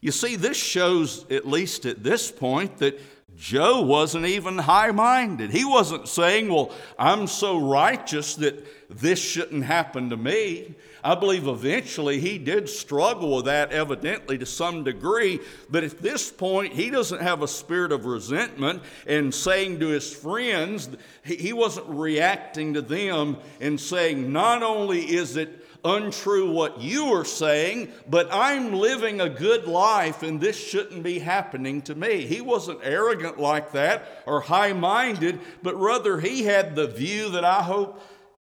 You 0.03 0.11
see, 0.11 0.35
this 0.35 0.57
shows, 0.57 1.25
at 1.31 1.47
least 1.47 1.87
at 1.87 2.03
this 2.03 2.31
point, 2.31 2.79
that 2.79 3.01
Job 3.37 3.87
wasn't 3.87 4.27
even 4.27 4.59
high 4.59 4.91
minded. 4.91 5.53
He 5.53 5.65
wasn't 5.65 6.09
saying, 6.09 6.53
Well, 6.53 6.73
I'm 6.99 7.29
so 7.29 7.59
righteous 7.59 8.35
that 8.37 8.67
this 8.91 9.21
shouldn't 9.21 9.65
happen 9.65 10.11
to 10.11 10.17
me. 10.17 10.75
I 11.05 11.15
believe 11.15 11.47
eventually 11.47 12.21
he 12.21 12.39
did 12.39 12.69
struggle 12.69 13.37
with 13.37 13.47
that, 13.47 13.73
evidently 13.73 14.39
to 14.39 14.47
some 14.47 14.85
degree. 14.85 15.41
But 15.71 15.85
at 15.85 16.03
this 16.03 16.31
point, 16.31 16.75
he 16.75 16.91
doesn't 16.91 17.23
have 17.23 17.43
a 17.43 17.49
spirit 17.49 17.91
of 17.91 18.05
resentment 18.05 18.83
and 19.07 19.33
saying 19.33 19.81
to 19.81 19.89
his 19.89 20.13
friends, 20.13 20.91
he 21.25 21.53
wasn't 21.53 21.89
reacting 21.89 22.75
to 22.75 22.83
them 22.83 23.39
and 23.61 23.81
saying, 23.81 24.33
Not 24.33 24.65
only 24.65 25.01
is 25.01 25.37
it 25.37 25.62
untrue 25.85 26.51
what 26.53 26.81
you 26.81 27.07
are 27.15 27.25
saying, 27.25 27.93
but 28.09 28.29
I'm 28.33 28.73
living 28.73 29.21
a 29.21 29.29
good 29.29 29.67
life 29.67 30.23
and 30.23 30.41
this 30.41 30.57
shouldn't 30.57 31.03
be 31.03 31.19
happening 31.19 31.83
to 31.83 31.95
me. 31.95 32.27
He 32.27 32.41
wasn't 32.41 32.81
arrogant 32.83 33.39
like 33.39 33.73
that 33.73 34.23
or 34.27 34.41
high 34.41 34.73
minded, 34.73 35.41
but 35.63 35.75
rather 35.77 36.21
he 36.21 36.45
had 36.45 36.77
the 36.77 36.87
view 36.87 37.31
that 37.31 37.45
I 37.45 37.63
hope 37.63 38.01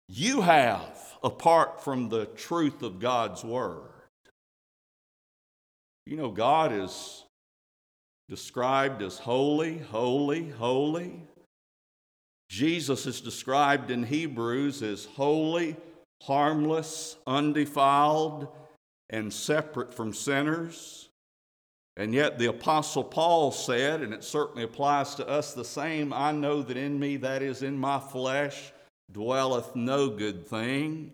you 0.09 0.41
have 0.41 0.99
apart 1.23 1.85
from 1.85 2.09
the 2.09 2.27
truth 2.27 2.83
of 2.83 3.01
God's 3.01 3.45
Word. 3.45 3.83
You 6.07 6.17
know, 6.17 6.31
God 6.31 6.73
is 6.73 7.25
described 8.29 9.03
as 9.03 9.19
holy, 9.19 9.79
holy, 9.79 10.49
holy. 10.49 11.23
Jesus 12.49 13.05
is 13.07 13.21
described 13.21 13.91
in 13.91 14.05
Hebrews 14.05 14.83
as 14.83 15.05
holy, 15.05 15.77
harmless, 16.23 17.17
undefiled, 17.27 18.49
and 19.11 19.33
separate 19.33 19.95
from 19.95 20.13
sinners. 20.13 21.09
And 21.97 22.15
yet, 22.15 22.39
the 22.39 22.47
Apostle 22.47 23.03
Paul 23.03 23.51
said, 23.51 24.03
and 24.03 24.15
it 24.15 24.23
certainly 24.23 24.63
applies 24.63 25.17
to 25.17 25.29
us 25.29 25.53
the 25.53 25.65
same 25.65 26.13
I 26.13 26.31
know 26.31 26.63
that 26.63 26.77
in 26.77 26.99
me, 26.99 27.17
that 27.19 27.43
is 27.43 27.63
in 27.63 27.77
my 27.77 27.99
flesh, 27.99 28.73
dwelleth 29.11 29.75
no 29.75 30.09
good 30.09 30.47
thing. 30.47 31.13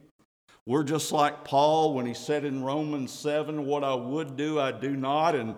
We're 0.67 0.85
just 0.85 1.13
like 1.13 1.45
Paul 1.45 1.95
when 1.95 2.07
he 2.07 2.15
said 2.15 2.45
in 2.45 2.63
Romans 2.63 3.13
7, 3.13 3.65
What 3.65 3.85
I 3.85 3.95
would 3.95 4.37
do, 4.37 4.59
I 4.61 4.73
do 4.73 4.97
not, 4.97 5.35
and 5.35 5.55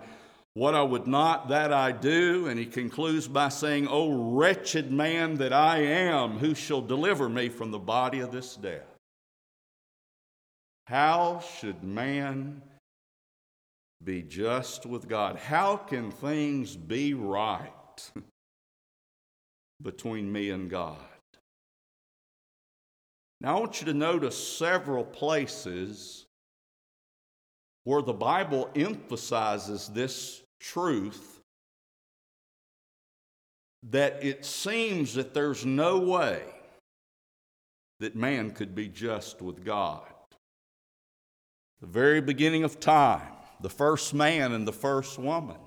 what 0.53 0.75
I 0.75 0.81
would 0.81 1.07
not, 1.07 1.49
that 1.49 1.71
I 1.71 1.91
do. 1.91 2.47
And 2.47 2.59
he 2.59 2.65
concludes 2.65 3.27
by 3.27 3.49
saying, 3.49 3.87
O 3.89 4.33
wretched 4.33 4.91
man 4.91 5.35
that 5.35 5.53
I 5.53 5.79
am, 5.79 6.37
who 6.39 6.55
shall 6.55 6.81
deliver 6.81 7.29
me 7.29 7.49
from 7.49 7.71
the 7.71 7.79
body 7.79 8.19
of 8.19 8.31
this 8.31 8.55
death? 8.55 8.96
How 10.87 11.41
should 11.59 11.83
man 11.83 12.61
be 14.01 14.21
just 14.21 14.85
with 14.85 15.09
God? 15.09 15.35
How 15.35 15.75
can 15.75 16.11
things 16.11 16.77
be 16.77 17.13
right 17.13 17.71
between 19.81 20.31
me 20.31 20.49
and 20.49 20.69
God? 20.69 20.97
Now, 23.41 23.57
I 23.57 23.59
want 23.59 23.81
you 23.81 23.87
to 23.87 23.93
notice 23.93 24.57
several 24.57 25.03
places 25.03 26.25
where 27.83 28.01
the 28.01 28.13
Bible 28.13 28.69
emphasizes 28.73 29.89
this 29.89 30.41
truth 30.61 31.41
that 33.89 34.23
it 34.23 34.45
seems 34.45 35.15
that 35.15 35.33
there's 35.33 35.65
no 35.65 35.99
way 35.99 36.43
that 37.99 38.15
man 38.15 38.51
could 38.51 38.73
be 38.73 38.87
just 38.87 39.41
with 39.41 39.65
God 39.65 40.07
the 41.81 41.87
very 41.87 42.21
beginning 42.21 42.63
of 42.63 42.79
time, 42.79 43.33
the 43.61 43.69
first 43.69 44.13
man 44.13 44.51
and 44.51 44.67
the 44.67 44.73
first 44.73 45.19
woman. 45.19 45.57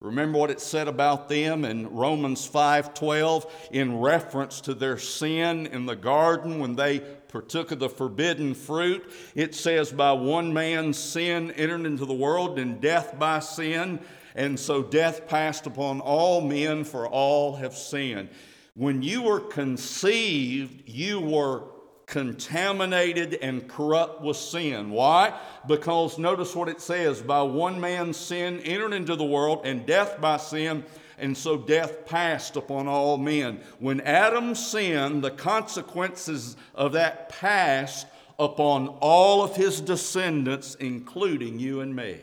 Remember 0.00 0.38
what 0.38 0.50
it 0.50 0.60
said 0.60 0.86
about 0.86 1.28
them 1.28 1.64
in 1.64 1.90
Romans 1.90 2.46
5:12 2.46 3.50
in 3.72 3.98
reference 3.98 4.60
to 4.60 4.74
their 4.74 4.96
sin 4.96 5.66
in 5.66 5.86
the 5.86 5.96
garden 5.96 6.60
when 6.60 6.76
they 6.76 7.00
partook 7.00 7.72
of 7.72 7.80
the 7.80 7.88
forbidden 7.88 8.54
fruit. 8.54 9.10
It 9.34 9.56
says 9.56 9.90
by 9.90 10.12
one 10.12 10.52
man's 10.52 10.98
sin 10.98 11.50
entered 11.50 11.84
into 11.84 12.06
the 12.06 12.14
world 12.14 12.60
and 12.60 12.80
death 12.80 13.18
by 13.18 13.40
sin, 13.40 13.98
and 14.36 14.58
so 14.58 14.84
death 14.84 15.26
passed 15.26 15.66
upon 15.66 16.00
all 16.00 16.40
men 16.40 16.84
for 16.84 17.08
all 17.08 17.56
have 17.56 17.76
sinned. 17.76 18.28
When 18.74 19.02
you 19.02 19.22
were 19.22 19.40
conceived, 19.40 20.88
you 20.88 21.20
were 21.20 21.64
contaminated 22.08 23.34
and 23.34 23.68
corrupt 23.68 24.22
with 24.22 24.36
sin. 24.36 24.90
Why? 24.90 25.38
Because 25.68 26.18
notice 26.18 26.56
what 26.56 26.68
it 26.68 26.80
says 26.80 27.20
by 27.20 27.42
one 27.42 27.80
man's 27.80 28.16
sin 28.16 28.60
entered 28.60 28.94
into 28.94 29.14
the 29.14 29.24
world, 29.24 29.60
and 29.64 29.86
death 29.86 30.20
by 30.20 30.38
sin, 30.38 30.84
and 31.18 31.36
so 31.36 31.58
death 31.58 32.06
passed 32.06 32.56
upon 32.56 32.88
all 32.88 33.18
men. 33.18 33.60
When 33.78 34.00
Adam 34.00 34.54
sinned, 34.54 35.22
the 35.22 35.30
consequences 35.30 36.56
of 36.74 36.92
that 36.92 37.28
passed 37.28 38.06
upon 38.38 38.88
all 39.00 39.42
of 39.42 39.54
his 39.54 39.80
descendants, 39.80 40.76
including 40.76 41.58
you 41.58 41.80
and 41.80 41.94
me. 41.94 42.18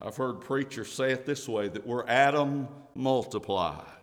I've 0.00 0.16
heard 0.16 0.40
preachers 0.40 0.92
say 0.92 1.12
it 1.12 1.26
this 1.26 1.48
way 1.48 1.68
that 1.68 1.86
we're 1.86 2.06
Adam 2.06 2.68
multiplied. 2.94 3.95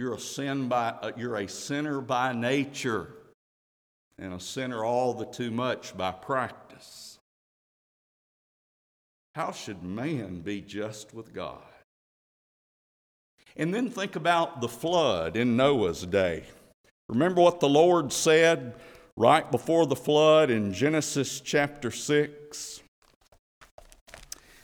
You're 0.00 0.14
a 0.14 0.18
sin 0.18 0.66
by 0.66 0.94
uh, 1.02 1.12
you're 1.18 1.36
a 1.36 1.46
sinner 1.46 2.00
by 2.00 2.32
nature 2.32 3.08
and 4.18 4.32
a 4.32 4.40
sinner 4.40 4.82
all 4.82 5.12
the 5.12 5.26
too 5.26 5.50
much 5.50 5.94
by 5.94 6.10
practice. 6.10 7.18
How 9.34 9.52
should 9.52 9.82
man 9.82 10.40
be 10.40 10.62
just 10.62 11.12
with 11.12 11.34
God? 11.34 11.60
And 13.58 13.74
then 13.74 13.90
think 13.90 14.16
about 14.16 14.62
the 14.62 14.68
flood 14.68 15.36
in 15.36 15.54
Noah's 15.54 16.06
day. 16.06 16.44
Remember 17.10 17.42
what 17.42 17.60
the 17.60 17.68
Lord 17.68 18.10
said 18.10 18.76
right 19.18 19.50
before 19.50 19.84
the 19.84 19.96
flood 19.96 20.48
in 20.48 20.72
Genesis 20.72 21.42
chapter 21.42 21.90
6? 21.90 22.80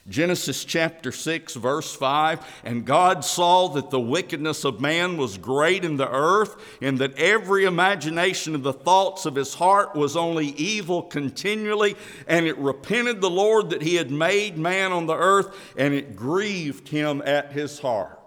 Genesis 0.09 0.65
chapter 0.65 1.11
6, 1.11 1.55
verse 1.55 1.95
5 1.95 2.63
And 2.65 2.85
God 2.85 3.25
saw 3.25 3.69
that 3.71 3.91
the 3.91 4.01
wickedness 4.01 4.65
of 4.65 4.81
man 4.81 5.17
was 5.17 5.37
great 5.37 5.85
in 5.85 5.97
the 5.97 6.11
earth, 6.11 6.57
and 6.81 6.99
that 6.99 7.19
every 7.19 7.65
imagination 7.65 8.55
of 8.55 8.63
the 8.63 8.73
thoughts 8.73 9.27
of 9.27 9.35
his 9.35 9.55
heart 9.55 9.97
was 9.97 10.17
only 10.17 10.49
evil 10.49 11.03
continually. 11.03 11.97
And 12.29 12.47
it 12.47 12.57
repented 12.59 13.21
the 13.21 13.31
Lord 13.31 13.71
that 13.71 13.83
he 13.83 13.97
had 13.97 14.11
made 14.11 14.57
man 14.57 14.93
on 14.93 15.07
the 15.07 15.17
earth, 15.17 15.57
and 15.77 15.93
it 15.93 16.15
grieved 16.15 16.89
him 16.89 17.23
at 17.25 17.53
his 17.53 17.81
heart. 17.81 18.21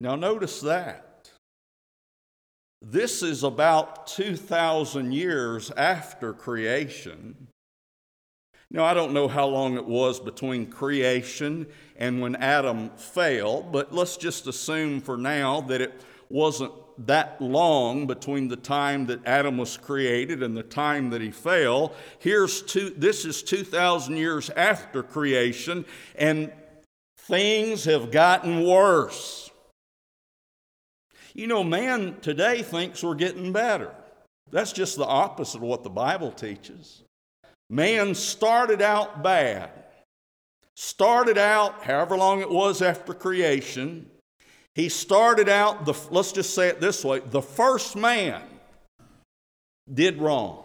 Now, 0.00 0.14
notice 0.14 0.60
that. 0.60 1.30
This 2.80 3.22
is 3.22 3.44
about 3.44 4.08
2,000 4.08 5.12
years 5.12 5.70
after 5.72 6.32
creation. 6.32 7.48
Now, 8.74 8.86
I 8.86 8.94
don't 8.94 9.12
know 9.12 9.28
how 9.28 9.46
long 9.46 9.76
it 9.76 9.84
was 9.84 10.18
between 10.18 10.66
creation 10.66 11.66
and 11.94 12.22
when 12.22 12.36
Adam 12.36 12.88
fell, 12.96 13.62
but 13.62 13.94
let's 13.94 14.16
just 14.16 14.46
assume 14.46 15.02
for 15.02 15.18
now 15.18 15.60
that 15.62 15.82
it 15.82 16.00
wasn't 16.30 16.72
that 17.06 17.38
long 17.38 18.06
between 18.06 18.48
the 18.48 18.56
time 18.56 19.04
that 19.06 19.26
Adam 19.26 19.58
was 19.58 19.76
created 19.76 20.42
and 20.42 20.56
the 20.56 20.62
time 20.62 21.10
that 21.10 21.20
he 21.20 21.30
fell. 21.30 21.92
Here's 22.18 22.62
two, 22.62 22.94
this 22.96 23.26
is 23.26 23.42
2,000 23.42 24.16
years 24.16 24.48
after 24.48 25.02
creation, 25.02 25.84
and 26.16 26.50
things 27.18 27.84
have 27.84 28.10
gotten 28.10 28.64
worse. 28.64 29.50
You 31.34 31.46
know, 31.46 31.62
man 31.62 32.16
today 32.22 32.62
thinks 32.62 33.04
we're 33.04 33.16
getting 33.16 33.52
better. 33.52 33.94
That's 34.50 34.72
just 34.72 34.96
the 34.96 35.04
opposite 35.04 35.58
of 35.58 35.64
what 35.64 35.82
the 35.82 35.90
Bible 35.90 36.32
teaches. 36.32 37.02
Man 37.72 38.14
started 38.14 38.82
out 38.82 39.22
bad. 39.22 39.70
Started 40.76 41.38
out, 41.38 41.82
however 41.82 42.18
long 42.18 42.42
it 42.42 42.50
was 42.50 42.82
after 42.82 43.14
creation, 43.14 44.10
he 44.74 44.90
started 44.90 45.48
out, 45.48 45.86
the, 45.86 45.94
let's 46.10 46.32
just 46.32 46.52
say 46.54 46.68
it 46.68 46.82
this 46.82 47.02
way 47.02 47.20
the 47.20 47.40
first 47.40 47.96
man 47.96 48.42
did 49.92 50.18
wrong. 50.18 50.64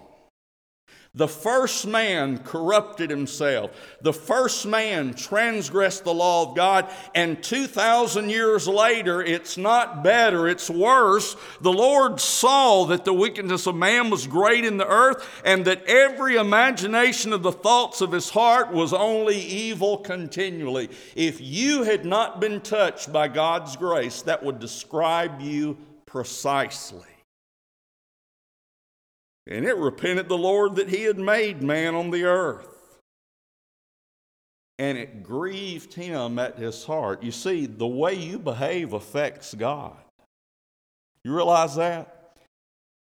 The 1.17 1.27
first 1.27 1.87
man 1.87 2.37
corrupted 2.37 3.09
himself. 3.09 3.71
The 4.01 4.13
first 4.13 4.67
man 4.67 5.15
transgressed 5.15 6.03
the 6.03 6.13
law 6.13 6.47
of 6.47 6.55
God. 6.55 6.87
And 7.15 7.43
2,000 7.43 8.29
years 8.29 8.67
later, 8.67 9.23
it's 9.23 9.57
not 9.57 10.03
better, 10.03 10.47
it's 10.47 10.69
worse. 10.69 11.35
The 11.61 11.73
Lord 11.73 12.21
saw 12.21 12.85
that 12.85 13.03
the 13.03 13.15
wickedness 13.15 13.65
of 13.65 13.75
man 13.75 14.11
was 14.11 14.27
great 14.27 14.63
in 14.63 14.77
the 14.77 14.87
earth 14.87 15.27
and 15.43 15.65
that 15.65 15.83
every 15.85 16.35
imagination 16.35 17.33
of 17.33 17.41
the 17.41 17.51
thoughts 17.51 17.99
of 18.01 18.11
his 18.11 18.29
heart 18.29 18.71
was 18.71 18.93
only 18.93 19.39
evil 19.39 19.97
continually. 19.97 20.87
If 21.15 21.41
you 21.41 21.81
had 21.81 22.05
not 22.05 22.39
been 22.39 22.61
touched 22.61 23.11
by 23.11 23.27
God's 23.27 23.75
grace, 23.75 24.21
that 24.21 24.43
would 24.43 24.59
describe 24.59 25.41
you 25.41 25.79
precisely. 26.05 27.16
And 29.47 29.65
it 29.65 29.77
repented 29.77 30.27
the 30.27 30.37
Lord 30.37 30.75
that 30.75 30.89
he 30.89 31.03
had 31.03 31.17
made 31.17 31.61
man 31.61 31.95
on 31.95 32.11
the 32.11 32.25
earth. 32.25 32.67
And 34.77 34.97
it 34.97 35.23
grieved 35.23 35.93
him 35.93 36.37
at 36.37 36.59
his 36.59 36.83
heart. 36.83 37.23
You 37.23 37.31
see, 37.31 37.65
the 37.65 37.87
way 37.87 38.13
you 38.13 38.37
behave 38.37 38.93
affects 38.93 39.53
God. 39.53 39.97
You 41.23 41.33
realize 41.33 41.75
that? 41.77 42.37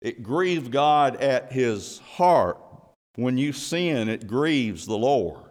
It 0.00 0.22
grieved 0.22 0.70
God 0.70 1.16
at 1.16 1.50
his 1.50 1.98
heart. 1.98 2.58
When 3.16 3.36
you 3.36 3.52
sin, 3.52 4.08
it 4.08 4.28
grieves 4.28 4.86
the 4.86 4.96
Lord. 4.96 5.47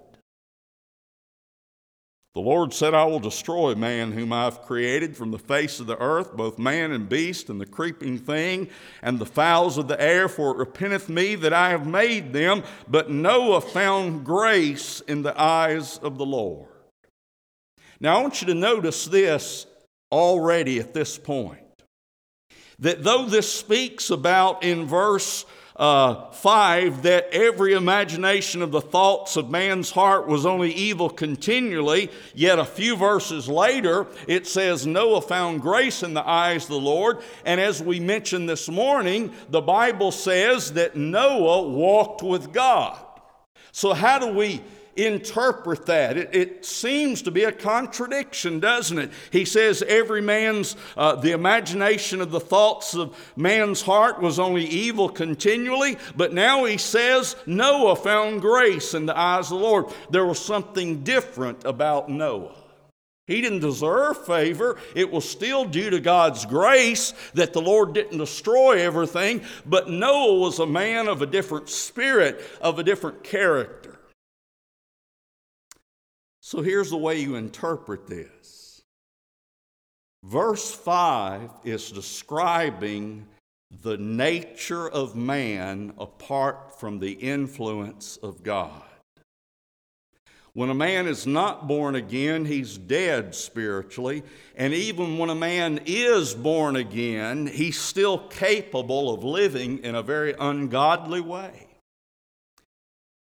The 2.38 2.44
Lord 2.44 2.72
said, 2.72 2.94
I 2.94 3.06
will 3.06 3.20
destroy 3.20 3.74
man 3.74 4.12
whom 4.12 4.32
I've 4.32 4.62
created 4.62 5.18
from 5.18 5.32
the 5.32 5.40
face 5.40 5.80
of 5.80 5.88
the 5.88 6.00
earth, 6.00 6.38
both 6.38 6.60
man 6.60 6.92
and 6.92 7.10
beast, 7.10 7.50
and 7.50 7.60
the 7.60 7.66
creeping 7.66 8.20
thing, 8.20 8.70
and 9.02 9.18
the 9.18 9.26
fowls 9.26 9.80
of 9.80 9.88
the 9.88 10.00
air, 10.00 10.30
for 10.30 10.52
it 10.52 10.58
repenteth 10.58 11.10
me 11.10 11.34
that 11.34 11.52
I 11.52 11.72
have 11.72 11.88
made 11.88 12.34
them. 12.34 12.62
But 12.88 13.10
Noah 13.10 13.62
found 13.62 14.24
grace 14.24 15.02
in 15.08 15.24
the 15.24 15.34
eyes 15.42 15.98
of 15.98 16.20
the 16.20 16.28
Lord. 16.28 16.70
Now, 18.00 18.20
I 18.20 18.22
want 18.22 18.40
you 18.42 18.48
to 18.50 18.54
notice 18.54 19.06
this 19.06 19.66
already 20.12 20.78
at 20.78 20.94
this 20.94 21.18
point 21.18 21.66
That 22.78 23.04
though 23.04 23.26
this 23.26 23.52
speaks 23.52 24.12
about 24.12 24.64
in 24.64 24.86
verse 24.86 25.44
uh, 25.78 26.32
5 26.32 27.04
that 27.04 27.28
every 27.32 27.74
imagination 27.74 28.62
of 28.62 28.72
the 28.72 28.82
thoughts 28.82 29.38
of 29.38 29.50
man's 29.50 29.92
heart 29.92 30.28
was 30.28 30.46
only 30.46 30.72
evil 30.72 31.10
continually, 31.10 32.10
yet 32.34 32.58
a 32.58 32.66
few 32.66 32.96
verses 32.96 33.48
later 33.48 34.08
it 34.28 34.48
says 34.48 34.88
Noah 34.88 35.22
found 35.22 35.62
grace 35.62 36.02
in 36.02 36.14
the 36.14 36.28
eyes 36.28 36.64
of 36.64 36.70
the 36.70 36.80
Lord. 36.80 37.20
And 37.46 37.62
as 37.62 37.82
we 37.82 38.00
mentioned 38.00 38.50
this 38.50 38.68
morning, 38.68 39.32
the 39.50 39.62
Bible 39.62 40.12
says 40.12 40.74
that 40.74 40.96
Noah 40.96 41.68
walked 41.68 42.24
with 42.24 42.52
God. 42.52 42.98
So, 43.72 43.94
how 43.94 44.18
do 44.18 44.34
we 44.34 44.64
interpret 44.98 45.86
that. 45.86 46.18
It, 46.18 46.36
it, 46.36 46.66
seems 46.66 47.22
to 47.24 47.32
be 47.32 47.44
a 47.44 47.52
contradiction, 47.52 48.60
doesn't 48.60 48.98
it? 48.98 49.12
He 49.32 49.46
says 49.46 49.84
every 49.84 50.22
man's, 50.22 50.76
uh, 50.96 51.16
the 51.16 51.32
imagination 51.32 52.20
of 52.20 52.32
the 52.32 52.40
thoughts 52.40 52.96
of 52.96 53.16
man's 53.36 53.82
heart 53.82 54.22
was 54.22 54.40
only 54.40 54.66
evil 54.66 55.10
continually, 55.10 55.98
but 56.16 56.34
now 56.34 56.66
he 56.66 56.78
says 56.78 57.36
Noah 57.46 57.96
found 57.96 58.42
grace 58.42 58.94
in 58.94 59.06
the 59.06 59.18
eyes 59.18 59.52
of 59.52 59.60
the 59.60 59.66
Lord. 59.66 59.86
There 60.10 60.26
was 60.26 60.40
something 60.40 61.04
different 61.04 61.64
about 61.64 62.10
Noah. 62.10 62.56
He 63.28 63.42
didn't 63.42 63.60
deserve 63.60 64.26
favor. 64.26 64.78
It 64.96 65.12
was 65.12 65.30
still 65.30 65.66
due 65.66 65.90
to 65.90 66.00
God's 66.00 66.46
grace 66.46 67.14
that 67.34 67.52
the 67.52 67.62
Lord 67.62 67.94
didn't 67.94 68.18
destroy 68.18 68.80
everything. 68.80 69.42
But 69.66 69.90
Noah 69.90 70.40
was 70.40 70.60
a 70.60 70.66
man 70.66 71.08
of 71.10 71.22
a 71.22 71.26
different 71.26 71.68
spirit, 71.68 72.42
of 72.62 72.80
a 72.80 72.84
different 72.84 73.26
character. 73.26 73.97
So 76.48 76.62
here's 76.62 76.92
the 76.92 76.98
way 76.98 77.20
you 77.20 77.36
interpret 77.36 78.08
this. 78.08 78.82
Verse 80.24 80.74
5 80.74 81.50
is 81.66 81.92
describing 81.92 83.28
the 83.84 83.98
nature 83.98 84.88
of 84.88 85.14
man 85.14 85.92
apart 85.98 86.80
from 86.80 87.00
the 87.00 87.12
influence 87.12 88.16
of 88.24 88.44
God. 88.44 88.82
When 90.54 90.70
a 90.70 90.74
man 90.74 91.06
is 91.06 91.28
not 91.28 91.68
born 91.68 91.96
again, 91.96 92.46
he's 92.46 92.78
dead 92.78 93.36
spiritually. 93.36 94.24
And 94.56 94.74
even 94.74 95.18
when 95.18 95.30
a 95.30 95.36
man 95.36 95.82
is 95.86 96.34
born 96.34 96.78
again, 96.78 97.48
he's 97.48 97.78
still 97.78 98.20
capable 98.20 99.14
of 99.14 99.22
living 99.22 99.80
in 99.80 99.96
a 99.96 100.02
very 100.02 100.34
ungodly 100.40 101.20
way. 101.20 101.67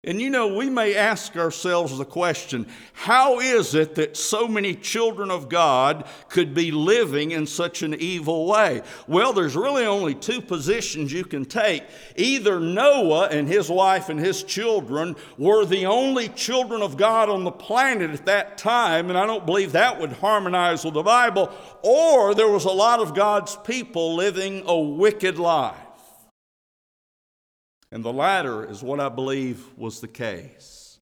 And 0.06 0.20
you 0.20 0.30
know, 0.30 0.54
we 0.54 0.70
may 0.70 0.94
ask 0.94 1.36
ourselves 1.36 1.98
the 1.98 2.04
question 2.04 2.68
how 2.92 3.40
is 3.40 3.74
it 3.74 3.96
that 3.96 4.16
so 4.16 4.46
many 4.46 4.74
children 4.74 5.32
of 5.32 5.48
God 5.48 6.06
could 6.28 6.54
be 6.54 6.70
living 6.70 7.32
in 7.32 7.44
such 7.46 7.82
an 7.82 7.92
evil 7.94 8.46
way? 8.46 8.82
Well, 9.08 9.32
there's 9.32 9.56
really 9.56 9.84
only 9.84 10.14
two 10.14 10.40
positions 10.40 11.12
you 11.12 11.24
can 11.24 11.44
take. 11.44 11.82
Either 12.14 12.60
Noah 12.60 13.26
and 13.26 13.48
his 13.48 13.68
wife 13.68 14.08
and 14.08 14.20
his 14.20 14.44
children 14.44 15.16
were 15.38 15.64
the 15.64 15.86
only 15.86 16.28
children 16.28 16.82
of 16.82 16.96
God 16.96 17.28
on 17.28 17.42
the 17.42 17.50
planet 17.50 18.12
at 18.12 18.26
that 18.26 18.58
time, 18.58 19.08
and 19.08 19.18
I 19.18 19.26
don't 19.26 19.44
believe 19.44 19.72
that 19.72 19.98
would 20.00 20.12
harmonize 20.12 20.84
with 20.84 20.94
the 20.94 21.02
Bible, 21.02 21.52
or 21.82 22.32
there 22.34 22.48
was 22.48 22.64
a 22.64 22.70
lot 22.70 23.00
of 23.00 23.14
God's 23.14 23.56
people 23.56 24.14
living 24.14 24.62
a 24.66 24.78
wicked 24.78 25.38
life. 25.38 25.85
And 27.92 28.04
the 28.04 28.12
latter 28.12 28.68
is 28.68 28.82
what 28.82 29.00
I 29.00 29.08
believe 29.08 29.64
was 29.76 30.00
the 30.00 30.08
case. 30.08 30.98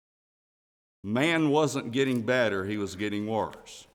Man 1.03 1.49
wasn't 1.49 1.91
getting 1.91 2.21
better, 2.21 2.65
he 2.65 2.77
was 2.77 2.95
getting 2.95 3.27
worse. 3.27 3.87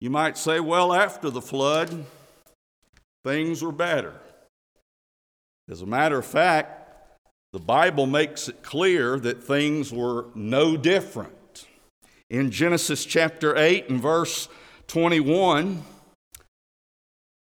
You 0.00 0.10
might 0.10 0.36
say, 0.36 0.60
well, 0.60 0.92
after 0.92 1.30
the 1.30 1.40
flood, 1.40 2.04
things 3.24 3.62
were 3.62 3.72
better. 3.72 4.14
As 5.70 5.82
a 5.82 5.86
matter 5.86 6.18
of 6.18 6.26
fact, 6.26 6.86
the 7.52 7.58
Bible 7.58 8.06
makes 8.06 8.48
it 8.48 8.62
clear 8.62 9.18
that 9.20 9.42
things 9.42 9.92
were 9.92 10.26
no 10.34 10.76
different. 10.76 11.66
In 12.28 12.50
Genesis 12.50 13.04
chapter 13.04 13.56
8 13.56 13.88
and 13.88 14.00
verse 14.00 14.48
21, 14.88 15.82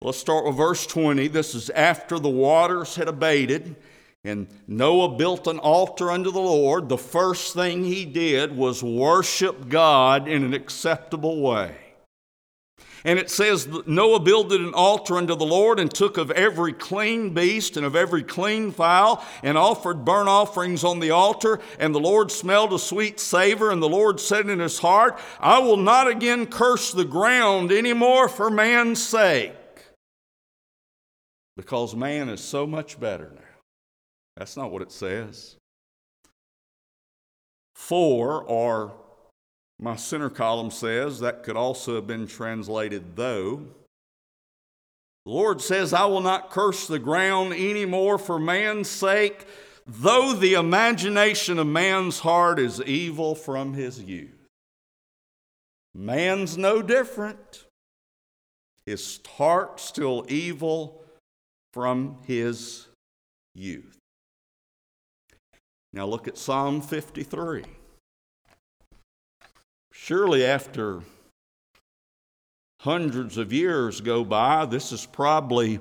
let's 0.02 0.18
start 0.18 0.46
with 0.46 0.56
verse 0.56 0.86
20. 0.86 1.28
This 1.28 1.54
is 1.54 1.68
after 1.70 2.18
the 2.18 2.28
waters 2.28 2.96
had 2.96 3.08
abated 3.08 3.76
and 4.24 4.48
Noah 4.66 5.16
built 5.16 5.46
an 5.46 5.58
altar 5.58 6.10
unto 6.10 6.30
the 6.30 6.40
Lord. 6.40 6.88
The 6.88 6.98
first 6.98 7.54
thing 7.54 7.84
he 7.84 8.04
did 8.04 8.56
was 8.56 8.82
worship 8.82 9.68
God 9.68 10.26
in 10.28 10.44
an 10.44 10.54
acceptable 10.54 11.40
way. 11.40 11.76
And 13.04 13.16
it 13.16 13.30
says 13.30 13.68
Noah 13.86 14.18
builded 14.18 14.60
an 14.60 14.74
altar 14.74 15.16
unto 15.16 15.36
the 15.36 15.46
Lord 15.46 15.78
and 15.78 15.88
took 15.88 16.18
of 16.18 16.32
every 16.32 16.72
clean 16.72 17.32
beast 17.32 17.76
and 17.76 17.86
of 17.86 17.94
every 17.94 18.24
clean 18.24 18.72
fowl 18.72 19.24
and 19.44 19.56
offered 19.56 20.04
burnt 20.04 20.28
offerings 20.28 20.82
on 20.82 20.98
the 20.98 21.12
altar. 21.12 21.60
And 21.78 21.94
the 21.94 22.00
Lord 22.00 22.32
smelled 22.32 22.72
a 22.72 22.78
sweet 22.78 23.20
savor. 23.20 23.70
And 23.70 23.80
the 23.80 23.88
Lord 23.88 24.18
said 24.18 24.50
in 24.50 24.58
his 24.58 24.80
heart, 24.80 25.16
I 25.38 25.60
will 25.60 25.76
not 25.76 26.08
again 26.08 26.46
curse 26.46 26.90
the 26.90 27.04
ground 27.04 27.70
any 27.70 27.92
more 27.92 28.28
for 28.28 28.50
man's 28.50 29.00
sake, 29.00 29.54
because 31.56 31.94
man 31.94 32.28
is 32.28 32.40
so 32.40 32.66
much 32.66 32.98
better 32.98 33.30
now. 33.32 33.42
That's 34.38 34.56
not 34.56 34.70
what 34.70 34.82
it 34.82 34.92
says. 34.92 35.56
For, 37.74 38.44
or 38.44 38.94
my 39.80 39.96
center 39.96 40.30
column 40.30 40.70
says, 40.70 41.18
that 41.20 41.42
could 41.42 41.56
also 41.56 41.96
have 41.96 42.06
been 42.06 42.28
translated 42.28 43.16
though. 43.16 43.66
The 45.26 45.32
Lord 45.32 45.60
says, 45.60 45.92
I 45.92 46.04
will 46.06 46.20
not 46.20 46.50
curse 46.50 46.86
the 46.86 47.00
ground 47.00 47.52
any 47.52 47.84
more 47.84 48.16
for 48.16 48.38
man's 48.38 48.88
sake, 48.88 49.44
though 49.86 50.32
the 50.32 50.54
imagination 50.54 51.58
of 51.58 51.66
man's 51.66 52.20
heart 52.20 52.60
is 52.60 52.80
evil 52.82 53.34
from 53.34 53.74
his 53.74 54.00
youth. 54.00 54.46
Man's 55.94 56.56
no 56.56 56.80
different. 56.80 57.64
His 58.86 59.20
heart 59.36 59.80
still 59.80 60.24
evil 60.28 61.02
from 61.72 62.18
his 62.24 62.86
youth. 63.54 63.97
Now 65.92 66.06
look 66.06 66.28
at 66.28 66.36
Psalm 66.36 66.80
53. 66.80 67.64
Surely, 69.92 70.44
after 70.44 71.00
hundreds 72.80 73.36
of 73.36 73.52
years 73.52 74.00
go 74.00 74.24
by, 74.24 74.64
this 74.66 74.92
is 74.92 75.06
probably, 75.06 75.80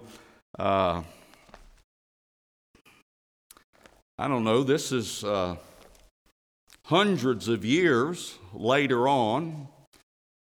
uh, 0.58 1.04
I 4.18 4.28
don't 4.28 4.44
know, 4.44 4.64
this 4.64 4.92
is 4.92 5.24
uh, 5.24 5.58
hundreds 6.86 7.48
of 7.48 7.64
years 7.66 8.38
later 8.54 9.08
on. 9.08 9.68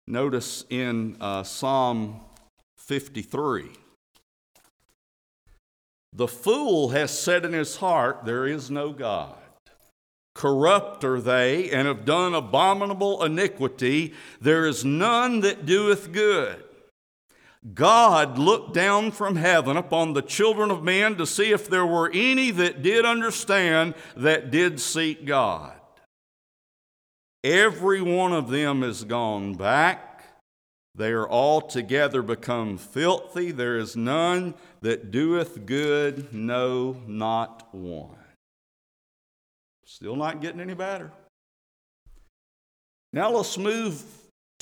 Notice 0.06 0.64
in 0.68 1.16
uh, 1.20 1.42
Psalm 1.42 2.20
53. 2.78 3.70
The 6.12 6.28
fool 6.28 6.90
has 6.90 7.16
said 7.16 7.44
in 7.44 7.52
his 7.52 7.76
heart, 7.76 8.24
There 8.24 8.46
is 8.46 8.70
no 8.70 8.92
God. 8.92 9.36
Corrupt 10.34 11.04
are 11.04 11.20
they, 11.20 11.70
and 11.70 11.86
have 11.86 12.04
done 12.04 12.34
abominable 12.34 13.22
iniquity. 13.22 14.14
There 14.40 14.66
is 14.66 14.84
none 14.84 15.40
that 15.40 15.66
doeth 15.66 16.12
good. 16.12 16.62
God 17.74 18.38
looked 18.38 18.74
down 18.74 19.12
from 19.12 19.36
heaven 19.36 19.76
upon 19.76 20.12
the 20.14 20.22
children 20.22 20.70
of 20.70 20.82
men 20.82 21.16
to 21.16 21.26
see 21.26 21.52
if 21.52 21.68
there 21.68 21.86
were 21.86 22.10
any 22.12 22.50
that 22.50 22.82
did 22.82 23.04
understand, 23.04 23.94
that 24.16 24.50
did 24.50 24.80
seek 24.80 25.24
God. 25.24 25.74
Every 27.44 28.02
one 28.02 28.32
of 28.32 28.50
them 28.50 28.82
is 28.82 29.04
gone 29.04 29.54
back. 29.54 30.24
They 30.94 31.10
are 31.10 31.28
altogether 31.28 32.20
become 32.22 32.78
filthy. 32.78 33.50
There 33.50 33.78
is 33.78 33.96
none 33.96 34.54
that 34.82 35.10
doeth 35.10 35.64
good, 35.64 36.32
no, 36.34 36.96
not 37.06 37.68
one. 37.72 38.16
Still 39.84 40.16
not 40.16 40.40
getting 40.40 40.60
any 40.60 40.74
better. 40.74 41.10
Now 43.12 43.30
let's 43.30 43.58
move 43.58 44.02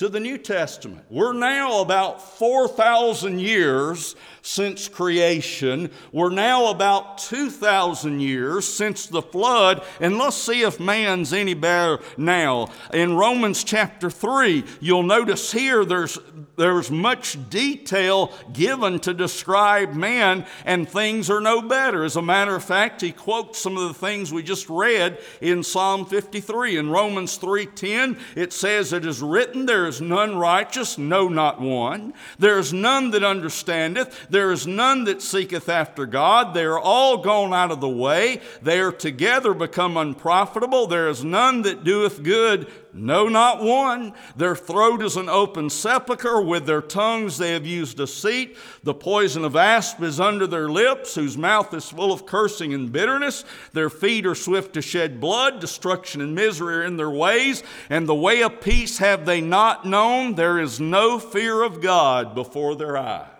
to 0.00 0.08
the 0.08 0.18
New 0.18 0.38
Testament. 0.38 1.04
We're 1.10 1.34
now 1.34 1.82
about 1.82 2.22
4,000 2.38 3.38
years 3.38 4.16
since 4.40 4.88
creation. 4.88 5.90
We're 6.10 6.30
now 6.30 6.70
about 6.70 7.18
2,000 7.18 8.18
years 8.20 8.66
since 8.66 9.06
the 9.06 9.20
flood, 9.20 9.84
and 10.00 10.16
let's 10.16 10.36
see 10.36 10.62
if 10.62 10.80
man's 10.80 11.34
any 11.34 11.52
better 11.52 11.98
now. 12.16 12.70
In 12.94 13.14
Romans 13.14 13.62
chapter 13.62 14.08
3, 14.08 14.64
you'll 14.80 15.02
notice 15.02 15.52
here 15.52 15.84
there's 15.84 16.18
there's 16.60 16.90
much 16.90 17.38
detail 17.48 18.32
given 18.52 18.98
to 19.00 19.14
describe 19.14 19.94
man, 19.94 20.44
and 20.66 20.86
things 20.86 21.30
are 21.30 21.40
no 21.40 21.62
better. 21.62 22.04
As 22.04 22.16
a 22.16 22.22
matter 22.22 22.54
of 22.54 22.62
fact, 22.62 23.00
he 23.00 23.12
quotes 23.12 23.58
some 23.58 23.78
of 23.78 23.88
the 23.88 23.94
things 23.94 24.30
we 24.30 24.42
just 24.42 24.68
read 24.68 25.18
in 25.40 25.62
Psalm 25.62 26.04
53. 26.04 26.76
In 26.76 26.90
Romans 26.90 27.38
3:10, 27.38 28.18
it 28.36 28.52
says, 28.52 28.92
It 28.92 29.06
is 29.06 29.22
written, 29.22 29.64
There 29.64 29.86
is 29.86 30.02
none 30.02 30.36
righteous, 30.36 30.98
no, 30.98 31.28
not 31.28 31.60
one. 31.60 32.12
There 32.38 32.58
is 32.58 32.74
none 32.74 33.10
that 33.12 33.24
understandeth, 33.24 34.26
there 34.28 34.52
is 34.52 34.66
none 34.66 35.04
that 35.04 35.22
seeketh 35.22 35.68
after 35.68 36.04
God. 36.04 36.52
They 36.52 36.64
are 36.64 36.78
all 36.78 37.18
gone 37.18 37.54
out 37.54 37.70
of 37.70 37.80
the 37.80 37.88
way. 37.88 38.42
They 38.60 38.80
are 38.80 38.92
together 38.92 39.54
become 39.54 39.96
unprofitable. 39.96 40.86
There 40.86 41.08
is 41.08 41.24
none 41.24 41.62
that 41.62 41.84
doeth 41.84 42.22
good, 42.22 42.70
no, 42.92 43.28
not 43.28 43.62
one. 43.62 44.12
Their 44.36 44.56
throat 44.56 45.02
is 45.02 45.16
an 45.16 45.28
open 45.28 45.70
sepulchre. 45.70 46.40
With 46.40 46.66
their 46.66 46.82
tongues 46.82 47.38
they 47.38 47.52
have 47.52 47.66
used 47.66 47.96
deceit. 47.96 48.56
The 48.82 48.94
poison 48.94 49.44
of 49.44 49.56
asp 49.56 50.02
is 50.02 50.20
under 50.20 50.46
their 50.46 50.68
lips, 50.68 51.14
whose 51.14 51.36
mouth 51.36 51.72
is 51.74 51.88
full 51.88 52.12
of 52.12 52.26
cursing 52.26 52.74
and 52.74 52.92
bitterness. 52.92 53.44
Their 53.72 53.90
feet 53.90 54.26
are 54.26 54.34
swift 54.34 54.74
to 54.74 54.82
shed 54.82 55.20
blood. 55.20 55.60
Destruction 55.60 56.20
and 56.20 56.34
misery 56.34 56.76
are 56.76 56.82
in 56.82 56.96
their 56.96 57.10
ways. 57.10 57.62
And 57.88 58.08
the 58.08 58.14
way 58.14 58.42
of 58.42 58.60
peace 58.60 58.98
have 58.98 59.26
they 59.26 59.40
not 59.40 59.86
known. 59.86 60.34
There 60.34 60.58
is 60.58 60.80
no 60.80 61.18
fear 61.18 61.62
of 61.62 61.80
God 61.80 62.34
before 62.34 62.74
their 62.74 62.96
eyes. 62.96 63.39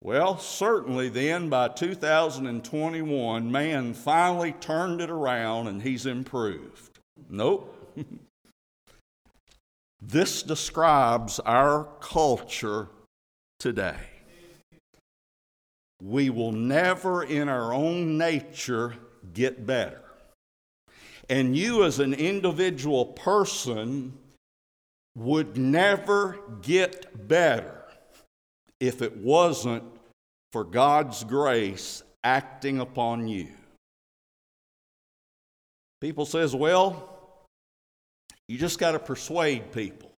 Well, 0.00 0.38
certainly 0.38 1.08
then 1.08 1.48
by 1.48 1.68
2021, 1.68 3.50
man 3.50 3.94
finally 3.94 4.52
turned 4.52 5.00
it 5.00 5.10
around 5.10 5.66
and 5.66 5.82
he's 5.82 6.06
improved. 6.06 7.00
Nope. 7.28 7.74
this 10.00 10.44
describes 10.44 11.40
our 11.40 11.88
culture 12.00 12.88
today. 13.58 13.98
We 16.00 16.30
will 16.30 16.52
never, 16.52 17.24
in 17.24 17.48
our 17.48 17.74
own 17.74 18.16
nature, 18.16 18.94
get 19.34 19.66
better. 19.66 20.02
And 21.28 21.56
you, 21.56 21.82
as 21.82 21.98
an 21.98 22.14
individual 22.14 23.04
person, 23.04 24.16
would 25.16 25.58
never 25.58 26.38
get 26.62 27.26
better 27.26 27.77
if 28.80 29.02
it 29.02 29.16
wasn't 29.16 29.84
for 30.52 30.64
God's 30.64 31.24
grace 31.24 32.02
acting 32.24 32.80
upon 32.80 33.28
you. 33.28 33.48
People 36.00 36.26
says, 36.26 36.54
"Well, 36.54 37.46
you 38.46 38.58
just 38.58 38.78
got 38.78 38.92
to 38.92 38.98
persuade 38.98 39.72
people." 39.72 40.12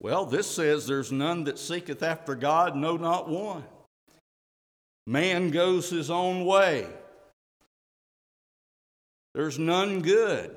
Well, 0.00 0.24
this 0.24 0.50
says 0.50 0.86
there's 0.86 1.12
none 1.12 1.44
that 1.44 1.58
seeketh 1.58 2.02
after 2.02 2.34
God, 2.34 2.74
no 2.74 2.96
not 2.96 3.28
one. 3.28 3.64
Man 5.06 5.50
goes 5.50 5.90
his 5.90 6.10
own 6.10 6.44
way. 6.44 6.86
There's 9.34 9.58
none 9.58 10.02
good. 10.02 10.56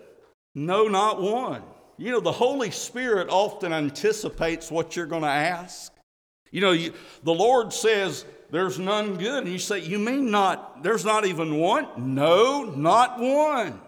No, 0.55 0.87
not 0.87 1.21
one. 1.21 1.63
You 1.97 2.11
know, 2.11 2.19
the 2.19 2.31
Holy 2.31 2.71
Spirit 2.71 3.29
often 3.29 3.71
anticipates 3.71 4.71
what 4.71 4.95
you're 4.95 5.05
going 5.05 5.21
to 5.21 5.27
ask. 5.27 5.92
You 6.53 6.61
know, 6.61 6.71
you, 6.71 6.93
the 7.23 7.33
Lord 7.33 7.73
says, 7.73 8.25
There's 8.51 8.77
none 8.77 9.15
good. 9.17 9.43
And 9.43 9.51
you 9.51 9.57
say, 9.57 9.79
You 9.79 9.97
mean 9.97 10.29
not, 10.29 10.83
there's 10.83 11.03
not 11.03 11.25
even 11.25 11.57
one? 11.57 11.87
No, 11.97 12.63
not 12.63 13.19
one. 13.19 13.81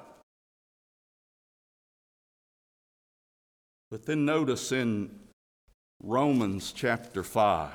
But 3.92 4.08
then 4.08 4.26
notice 4.26 4.72
in 4.72 5.12
Romans 6.02 6.74
chapter 6.76 7.22
5. 7.22 7.72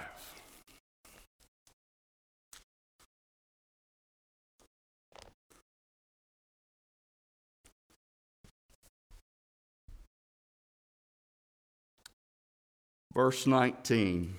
Verse 13.14 13.46
19. 13.46 14.35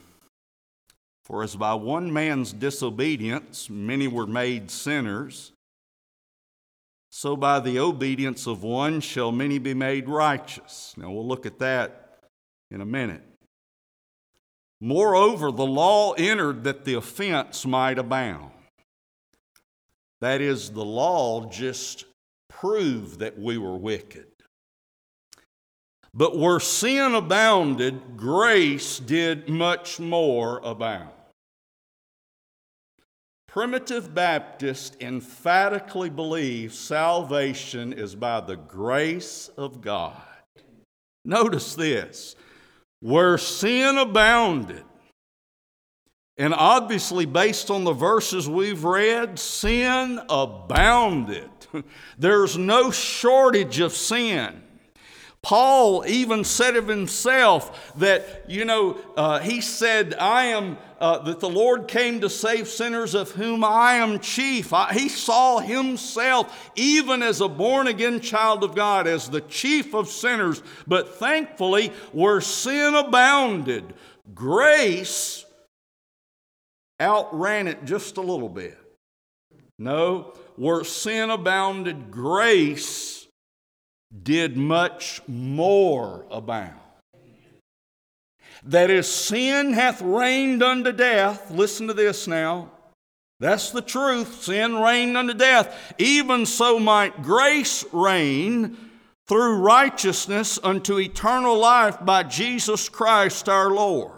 For 1.24 1.44
as 1.44 1.56
by 1.56 1.76
one 1.76 2.12
man's 2.12 2.52
disobedience 2.52 3.70
many 3.70 4.08
were 4.08 4.28
made 4.28 4.72
sinners, 4.72 5.54
so 7.10 7.36
by 7.36 7.60
the 7.60 7.78
obedience 7.78 8.48
of 8.48 8.64
one 8.64 9.02
shall 9.02 9.32
many 9.32 9.60
be 9.60 9.74
made 9.74 10.08
righteous. 10.08 10.94
Now 10.98 11.12
we'll 11.12 11.28
look 11.28 11.46
at 11.46 11.60
that 11.60 12.20
in 12.72 12.82
a 12.82 12.86
minute. 12.86 13.24
Moreover, 14.80 15.52
the 15.52 15.66
law 15.66 16.14
entered 16.14 16.64
that 16.64 16.86
the 16.86 16.96
offense 16.96 17.66
might 17.66 18.00
abound. 18.00 18.52
That 20.22 20.42
is, 20.42 20.72
the 20.72 20.86
law 20.86 21.50
just 21.50 22.06
proved 22.50 23.20
that 23.20 23.38
we 23.38 23.58
were 23.58 23.78
wicked. 23.78 24.31
But 26.14 26.38
where 26.38 26.60
sin 26.60 27.16
abounded, 27.16 28.18
grace 28.18 29.00
did 29.00 29.48
much 29.48 30.00
more 30.00 30.60
abound. 30.64 31.10
Primitive 33.48 34.14
Baptists 34.14 34.96
emphatically 35.02 36.10
believe 36.10 36.74
salvation 36.74 37.92
is 37.94 38.16
by 38.16 38.42
the 38.42 38.56
grace 38.56 39.50
of 39.58 39.82
God. 39.82 40.22
Notice 41.26 41.76
this 41.76 42.36
where 43.02 43.38
sin 43.38 43.98
abounded, 43.98 44.86
and 46.38 46.54
obviously, 46.54 47.26
based 47.26 47.70
on 47.70 47.84
the 47.84 47.94
verses 47.94 48.48
we've 48.48 48.84
read, 48.84 49.38
sin 49.38 50.20
abounded. 50.30 51.50
There's 52.18 52.58
no 52.58 52.90
shortage 52.90 53.80
of 53.80 53.94
sin. 53.94 54.61
Paul 55.44 56.06
even 56.06 56.44
said 56.44 56.76
of 56.76 56.88
himself 56.88 57.94
that, 57.96 58.46
you 58.48 58.64
know, 58.64 59.00
uh, 59.18 59.40
he 59.40 59.60
said, 59.60 60.14
I 60.14 60.46
am, 60.46 60.78
uh, 61.00 61.18
that 61.20 61.40
the 61.40 61.50
Lord 61.50 61.88
came 61.88 62.22
to 62.22 62.30
save 62.30 62.68
sinners 62.68 63.16
of 63.16 63.32
whom 63.32 63.64
I 63.64 63.96
am 63.96 64.20
chief. 64.20 64.72
I, 64.72 64.94
he 64.94 65.10
saw 65.10 65.58
himself, 65.58 66.72
even 66.76 67.24
as 67.24 67.42
a 67.42 67.48
born 67.48 67.88
again 67.88 68.20
child 68.20 68.64
of 68.64 68.76
God, 68.76 69.08
as 69.08 69.30
the 69.30 69.42
chief 69.42 69.96
of 69.96 70.10
sinners. 70.10 70.62
But 70.86 71.16
thankfully, 71.16 71.88
where 72.12 72.40
sin 72.40 72.94
abounded, 72.94 73.96
grace 74.36 75.44
outran 77.02 77.68
it 77.68 77.84
just 77.86 78.18
a 78.18 78.22
little 78.22 78.50
bit. 78.50 78.78
No, 79.80 80.36
where 80.56 80.84
sin 80.84 81.32
abounded, 81.32 82.12
grace 82.12 83.21
did 84.24 84.58
much 84.58 85.22
more 85.28 86.26
abound. 86.30 86.76
That 88.64 88.90
is, 88.90 89.08
sin 89.08 89.74
hath 89.74 90.02
reigned 90.02 90.62
unto 90.62 90.92
death. 90.92 91.50
Listen 91.50 91.88
to 91.88 91.94
this 91.94 92.28
now. 92.28 92.72
That's 93.40 93.72
the 93.72 93.82
truth. 93.82 94.44
Sin 94.44 94.76
reigned 94.76 95.18
unto 95.18 95.34
death. 95.34 95.94
Even 95.98 96.46
so 96.46 96.78
might 96.78 97.24
grace 97.24 97.84
reign 97.92 98.78
through 99.28 99.56
righteousness 99.62 100.60
unto 100.64 101.00
eternal 101.00 101.58
life 101.58 101.98
by 102.06 102.22
Jesus 102.22 102.88
Christ 102.88 103.50
our 103.50 103.72
Lord. 103.72 104.12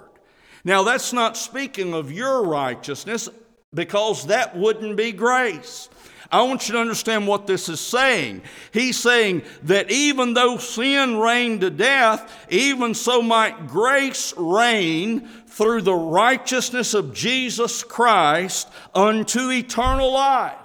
Now, 0.66 0.84
that's 0.84 1.14
not 1.14 1.38
speaking 1.38 1.94
of 1.94 2.12
your 2.12 2.44
righteousness 2.44 3.30
because 3.74 4.28
that 4.28 4.58
wouldn't 4.58 4.98
be 4.98 5.12
grace. 5.12 5.90
I 6.34 6.42
want 6.42 6.68
you 6.68 6.74
to 6.74 6.82
understand 6.82 7.28
what 7.28 7.46
this 7.46 7.70
is 7.70 7.80
saying. 7.80 8.42
He's 8.72 8.98
saying 8.98 9.44
that 9.64 9.92
even 9.92 10.34
though 10.34 10.58
sin 10.58 11.20
reigned 11.20 11.62
to 11.62 11.70
death, 11.70 12.48
even 12.50 12.96
so 12.96 13.22
might 13.22 13.68
grace 13.68 14.34
reign 14.36 15.28
through 15.46 15.84
the 15.84 15.94
righteousness 15.94 16.96
of 16.96 17.14
Jesus 17.14 17.84
Christ 17.84 18.68
unto 18.96 19.52
eternal 19.52 20.12
life. 20.12 20.58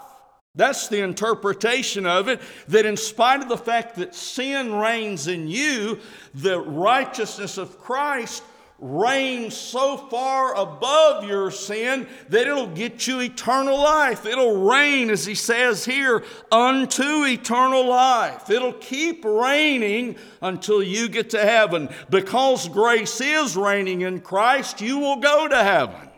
That's 0.54 0.88
the 0.88 1.02
interpretation 1.02 2.06
of 2.06 2.28
it, 2.28 2.40
that 2.68 2.86
in 2.86 2.96
spite 2.96 3.42
of 3.42 3.50
the 3.50 3.58
fact 3.58 3.96
that 3.96 4.14
sin 4.14 4.74
reigns 4.74 5.28
in 5.28 5.48
you, 5.48 6.00
the 6.34 6.58
righteousness 6.58 7.58
of 7.58 7.78
Christ 7.78 8.42
reigns 8.78 9.56
so 9.56 9.96
far 9.96 10.54
above 10.54 11.24
your 11.24 11.50
sin 11.50 12.06
that 12.28 12.46
it'll 12.46 12.68
get 12.68 13.06
you 13.06 13.20
eternal 13.20 13.76
life. 13.76 14.24
It'll 14.24 14.64
reign, 14.68 15.10
as 15.10 15.26
he 15.26 15.34
says 15.34 15.84
here, 15.84 16.24
unto 16.52 17.24
eternal 17.24 17.86
life. 17.86 18.50
It'll 18.50 18.72
keep 18.72 19.24
reigning 19.24 20.16
until 20.40 20.82
you 20.82 21.08
get 21.08 21.30
to 21.30 21.40
heaven. 21.40 21.88
Because 22.08 22.68
grace 22.68 23.20
is 23.20 23.56
reigning 23.56 24.02
in 24.02 24.20
Christ, 24.20 24.80
you 24.80 24.98
will 24.98 25.16
go 25.16 25.48
to 25.48 25.62
heaven. 25.62 26.08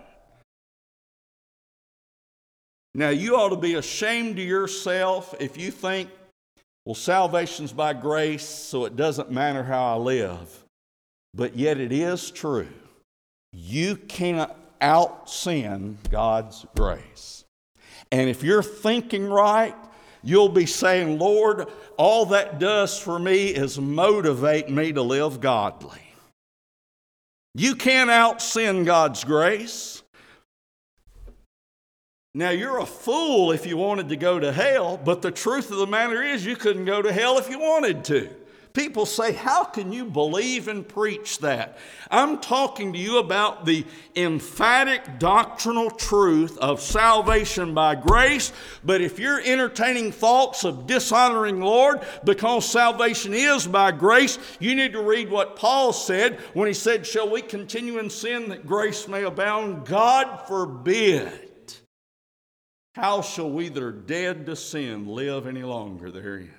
Now, 2.94 3.11
you 3.11 3.37
ought 3.37 3.51
to 3.51 3.57
be 3.57 3.75
ashamed 3.75 4.38
of 4.38 4.44
yourself 4.44 5.35
if 5.40 5.57
you 5.57 5.70
think, 5.70 6.11
well, 6.85 6.94
salvation's 6.94 7.73
by 7.73 7.92
grace, 7.92 8.44
so 8.44 8.85
it 8.85 8.96
doesn't 8.96 9.31
matter 9.31 9.62
how 9.62 9.94
I 9.94 9.96
live. 9.96 10.64
But 11.35 11.57
yet 11.57 11.79
it 11.79 11.93
is 11.93 12.31
true. 12.31 12.69
You 13.53 13.97
cannot 13.97 14.57
out 14.81 15.29
sin 15.29 15.99
God's 16.11 16.66
grace. 16.77 17.45
And 18.12 18.29
if 18.29 18.43
you're 18.43 18.62
thinking 18.62 19.29
right, 19.29 19.75
you'll 20.23 20.49
be 20.49 20.66
saying, 20.66 21.19
Lord, 21.19 21.69
all 21.97 22.27
that 22.27 22.59
does 22.59 22.99
for 22.99 23.19
me 23.19 23.49
is 23.49 23.79
motivate 23.79 24.69
me 24.69 24.93
to 24.93 25.03
live 25.03 25.40
godly. 25.40 26.01
You 27.55 27.75
can't 27.75 28.11
out 28.11 28.40
sin 28.40 28.85
God's 28.85 29.25
grace. 29.25 30.03
Now, 32.33 32.51
you're 32.51 32.79
a 32.79 32.87
fool 32.87 33.51
if 33.51 33.66
you 33.66 33.77
wanted 33.77 34.09
to 34.11 34.16
go 34.16 34.38
to 34.38 34.53
hell, 34.53 34.97
but 34.97 35.21
the 35.21 35.33
truth 35.33 35.73
of 35.73 35.79
the 35.79 35.87
matter 35.87 36.23
is 36.23 36.47
you 36.47 36.55
couldn't 36.55 36.85
go 36.85 37.03
to 37.03 37.12
hell 37.12 37.38
if 37.38 37.51
you 37.51 37.59
wanted 37.59 38.05
to. 38.05 38.31
People 38.72 39.04
say, 39.04 39.33
How 39.33 39.64
can 39.64 39.92
you 39.92 40.04
believe 40.04 40.68
and 40.68 40.88
preach 40.88 41.38
that? 41.38 41.78
I'm 42.11 42.38
talking 42.38 42.92
to 42.92 42.98
you 42.98 43.18
about 43.18 43.66
the 43.66 43.85
emphatic 44.14 45.18
doctrinal 45.18 45.90
truth 45.90 46.56
of 46.59 46.80
salvation 46.80 47.74
by 47.74 47.96
grace. 47.96 48.52
But 48.85 49.00
if 49.00 49.18
you're 49.18 49.40
entertaining 49.40 50.12
thoughts 50.12 50.64
of 50.64 50.87
dishonoring 50.87 51.61
Lord 51.61 52.00
because 52.24 52.68
salvation 52.68 53.35
is 53.35 53.66
by 53.66 53.90
grace, 53.90 54.38
you 54.61 54.74
need 54.74 54.92
to 54.92 55.02
read 55.02 55.30
what 55.30 55.56
Paul 55.56 55.92
said 55.92 56.38
when 56.54 56.68
he 56.68 56.74
said, 56.74 57.06
Shall 57.06 57.28
we 57.28 57.42
continue 57.42 57.98
in 57.98 58.09
sin 58.09 58.50
that 58.50 58.66
grace 58.66 59.09
may 59.09 59.24
abound? 59.24 59.87
God 59.87 60.46
forbid. 60.46 61.48
How 62.94 63.22
shall 63.22 63.50
we 63.50 63.68
that 63.68 63.83
are 63.83 63.92
dead 63.92 64.46
to 64.46 64.56
sin 64.56 65.06
live 65.06 65.46
any 65.46 65.62
longer 65.62 66.11
therein? 66.11 66.52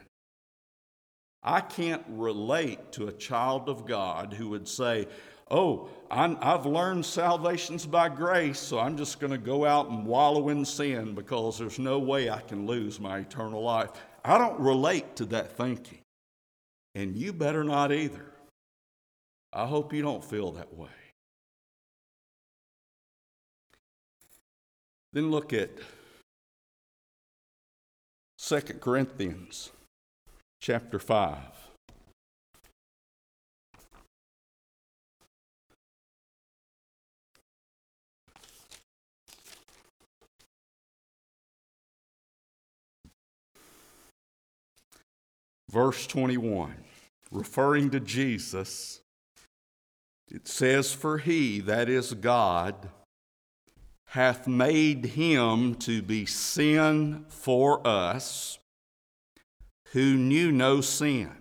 I 1.43 1.61
can't 1.61 2.03
relate 2.07 2.91
to 2.93 3.07
a 3.07 3.13
child 3.13 3.67
of 3.67 3.85
God 3.85 4.33
who 4.33 4.49
would 4.49 4.67
say, 4.67 5.07
Oh, 5.49 5.89
i 6.09 6.27
have 6.41 6.65
learned 6.65 7.05
salvation's 7.05 7.85
by 7.85 8.07
grace, 8.07 8.57
so 8.57 8.79
I'm 8.79 8.95
just 8.95 9.19
going 9.19 9.31
to 9.31 9.37
go 9.37 9.65
out 9.65 9.89
and 9.89 10.05
wallow 10.05 10.47
in 10.47 10.63
sin 10.63 11.13
because 11.13 11.59
there's 11.59 11.77
no 11.77 11.99
way 11.99 12.29
I 12.29 12.39
can 12.39 12.65
lose 12.65 13.01
my 13.01 13.19
eternal 13.19 13.61
life. 13.61 13.89
I 14.23 14.37
don't 14.37 14.59
relate 14.59 15.17
to 15.17 15.25
that 15.25 15.57
thinking. 15.57 15.99
And 16.95 17.17
you 17.17 17.33
better 17.33 17.65
not 17.65 17.91
either. 17.91 18.25
I 19.51 19.65
hope 19.65 19.93
you 19.93 20.01
don't 20.01 20.23
feel 20.23 20.53
that 20.53 20.73
way. 20.73 20.89
Then 25.11 25.31
look 25.31 25.51
at 25.51 25.71
2 28.37 28.61
Corinthians 28.79 29.71
chapter 30.61 30.99
5. 30.99 31.37
Verse 45.71 46.05
21, 46.05 46.75
referring 47.31 47.89
to 47.89 47.99
Jesus, 47.99 49.01
it 50.29 50.47
says, 50.47 50.93
For 50.93 51.17
he, 51.17 51.59
that 51.61 51.89
is 51.89 52.13
God, 52.13 52.89
hath 54.09 54.47
made 54.47 55.05
him 55.05 55.73
to 55.75 56.03
be 56.03 56.25
sin 56.27 57.25
for 57.29 57.87
us 57.87 58.59
who 59.91 60.15
knew 60.15 60.51
no 60.51 60.81
sin, 60.81 61.31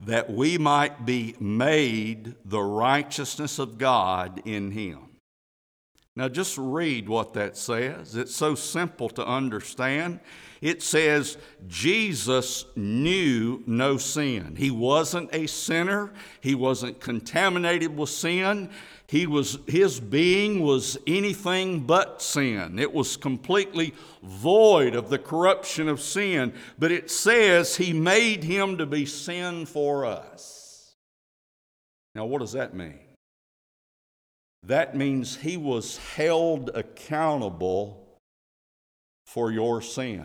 that 0.00 0.30
we 0.30 0.58
might 0.58 1.04
be 1.06 1.34
made 1.40 2.34
the 2.44 2.62
righteousness 2.62 3.58
of 3.58 3.78
God 3.78 4.42
in 4.44 4.70
him. 4.70 4.98
Now, 6.14 6.28
just 6.30 6.56
read 6.56 7.10
what 7.10 7.34
that 7.34 7.58
says. 7.58 8.16
It's 8.16 8.34
so 8.34 8.54
simple 8.54 9.10
to 9.10 9.26
understand. 9.26 10.20
It 10.62 10.82
says, 10.82 11.36
Jesus 11.66 12.64
knew 12.74 13.62
no 13.66 13.98
sin. 13.98 14.56
He 14.56 14.70
wasn't 14.70 15.28
a 15.34 15.46
sinner, 15.46 16.14
he 16.40 16.54
wasn't 16.54 17.00
contaminated 17.00 17.94
with 17.94 18.08
sin. 18.08 18.70
He 19.08 19.26
was, 19.26 19.58
his 19.66 20.00
being 20.00 20.62
was 20.62 20.98
anything 21.06 21.80
but 21.80 22.20
sin. 22.20 22.78
It 22.78 22.92
was 22.92 23.16
completely 23.16 23.94
void 24.22 24.96
of 24.96 25.10
the 25.10 25.18
corruption 25.18 25.88
of 25.88 26.00
sin. 26.00 26.52
But 26.78 26.90
it 26.90 27.10
says 27.10 27.76
he 27.76 27.92
made 27.92 28.42
him 28.42 28.78
to 28.78 28.86
be 28.86 29.06
sin 29.06 29.66
for 29.66 30.04
us. 30.04 30.96
Now, 32.14 32.26
what 32.26 32.40
does 32.40 32.52
that 32.52 32.74
mean? 32.74 32.98
That 34.64 34.96
means 34.96 35.36
he 35.36 35.56
was 35.56 35.98
held 35.98 36.70
accountable 36.74 38.18
for 39.24 39.52
your 39.52 39.80
sin. 39.82 40.24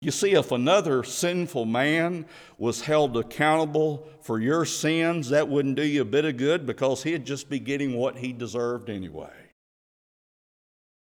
You 0.00 0.12
see, 0.12 0.32
if 0.32 0.52
another 0.52 1.02
sinful 1.02 1.64
man 1.64 2.26
was 2.56 2.82
held 2.82 3.16
accountable 3.16 4.06
for 4.22 4.38
your 4.38 4.64
sins, 4.64 5.30
that 5.30 5.48
wouldn't 5.48 5.74
do 5.74 5.84
you 5.84 6.02
a 6.02 6.04
bit 6.04 6.24
of 6.24 6.36
good 6.36 6.66
because 6.66 7.02
he'd 7.02 7.26
just 7.26 7.48
be 7.48 7.58
getting 7.58 7.96
what 7.96 8.18
he 8.18 8.32
deserved 8.32 8.90
anyway. 8.90 9.32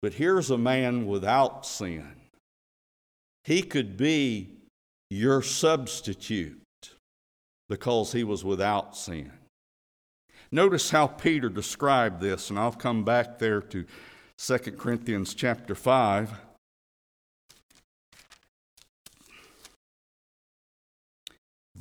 But 0.03 0.15
here's 0.15 0.51
a 0.51 0.59
man 0.59 1.07
without 1.07 1.65
sin. 1.65 2.17
He 3.45 3.63
could 3.63 3.97
be 3.97 4.57
your 5.09 5.41
substitute 5.43 6.61
because 7.69 8.13
he 8.13 8.25
was 8.25 8.45
without 8.45 8.97
sin. 8.97 9.31
Notice 10.51 10.91
how 10.91 11.07
Peter 11.07 11.49
described 11.49 12.21
this, 12.21 12.51
and 12.51 12.59
I'll 12.59 12.73
come 12.73 13.05
back 13.05 13.39
there 13.39 13.61
to 13.61 13.85
2 14.39 14.59
Corinthians 14.73 15.35
chapter 15.35 15.77
5. 15.77 16.33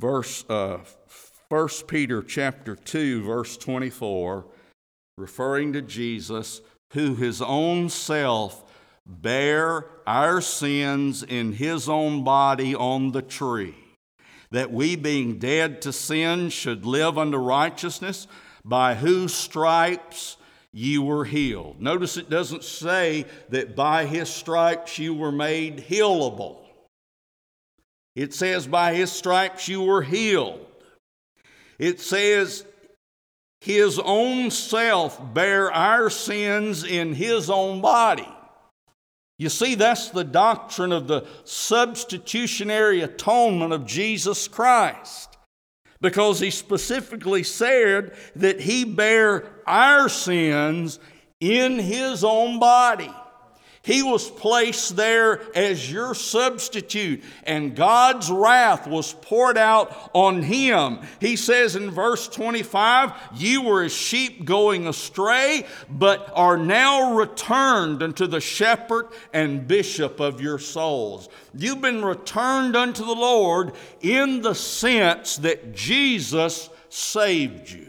Verse 0.00 0.48
uh, 0.48 0.78
1 1.50 1.68
Peter 1.86 2.22
chapter 2.22 2.74
2 2.74 3.22
verse 3.22 3.58
24 3.58 4.46
referring 5.18 5.74
to 5.74 5.82
Jesus 5.82 6.62
who 6.94 7.14
his 7.14 7.42
own 7.42 7.90
self 7.90 8.64
bare 9.04 9.84
our 10.06 10.40
sins 10.40 11.22
in 11.22 11.52
his 11.52 11.86
own 11.86 12.24
body 12.24 12.74
on 12.74 13.12
the 13.12 13.20
tree 13.20 13.74
that 14.50 14.72
we 14.72 14.96
being 14.96 15.38
dead 15.38 15.82
to 15.82 15.92
sin 15.92 16.48
should 16.48 16.86
live 16.86 17.18
unto 17.18 17.36
righteousness 17.36 18.26
by 18.64 18.94
whose 18.94 19.34
stripes 19.34 20.38
you 20.72 21.02
were 21.02 21.24
healed. 21.24 21.80
Notice 21.80 22.16
it 22.16 22.30
doesn't 22.30 22.64
say 22.64 23.26
that 23.50 23.76
by 23.76 24.06
his 24.06 24.30
stripes 24.30 24.98
you 24.98 25.12
were 25.12 25.32
made 25.32 25.78
healable. 25.78 26.69
It 28.14 28.34
says, 28.34 28.66
By 28.66 28.94
his 28.94 29.12
stripes 29.12 29.68
you 29.68 29.82
were 29.82 30.02
healed. 30.02 30.66
It 31.78 32.00
says, 32.00 32.64
His 33.60 33.98
own 33.98 34.50
self 34.50 35.20
bare 35.32 35.72
our 35.72 36.10
sins 36.10 36.84
in 36.84 37.14
his 37.14 37.48
own 37.48 37.80
body. 37.80 38.28
You 39.38 39.48
see, 39.48 39.74
that's 39.74 40.10
the 40.10 40.24
doctrine 40.24 40.92
of 40.92 41.08
the 41.08 41.26
substitutionary 41.44 43.00
atonement 43.00 43.72
of 43.72 43.86
Jesus 43.86 44.48
Christ. 44.48 45.38
Because 46.02 46.40
he 46.40 46.50
specifically 46.50 47.42
said 47.42 48.14
that 48.36 48.60
he 48.60 48.84
bare 48.84 49.50
our 49.66 50.10
sins 50.10 50.98
in 51.40 51.78
his 51.78 52.22
own 52.22 52.58
body. 52.58 53.10
He 53.82 54.02
was 54.02 54.30
placed 54.30 54.96
there 54.96 55.40
as 55.56 55.90
your 55.90 56.14
substitute, 56.14 57.22
and 57.44 57.74
God's 57.74 58.30
wrath 58.30 58.86
was 58.86 59.14
poured 59.14 59.56
out 59.56 60.10
on 60.12 60.42
him. 60.42 60.98
He 61.18 61.36
says 61.36 61.76
in 61.76 61.90
verse 61.90 62.28
25, 62.28 63.12
You 63.36 63.62
were 63.62 63.84
as 63.84 63.94
sheep 63.94 64.44
going 64.44 64.86
astray, 64.86 65.66
but 65.88 66.30
are 66.34 66.58
now 66.58 67.14
returned 67.14 68.02
unto 68.02 68.26
the 68.26 68.40
shepherd 68.40 69.08
and 69.32 69.66
bishop 69.66 70.20
of 70.20 70.42
your 70.42 70.58
souls. 70.58 71.30
You've 71.54 71.80
been 71.80 72.04
returned 72.04 72.76
unto 72.76 73.02
the 73.02 73.14
Lord 73.14 73.72
in 74.02 74.42
the 74.42 74.54
sense 74.54 75.38
that 75.38 75.74
Jesus 75.74 76.68
saved 76.90 77.70
you. 77.70 77.86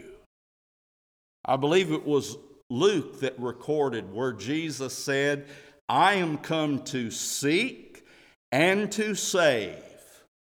I 1.44 1.56
believe 1.56 1.92
it 1.92 2.06
was 2.06 2.38
Luke 2.70 3.20
that 3.20 3.38
recorded 3.38 4.10
where 4.14 4.32
Jesus 4.32 4.96
said, 4.96 5.46
I 5.88 6.14
am 6.14 6.38
come 6.38 6.82
to 6.84 7.10
seek 7.10 8.04
and 8.50 8.90
to 8.92 9.14
save 9.14 9.76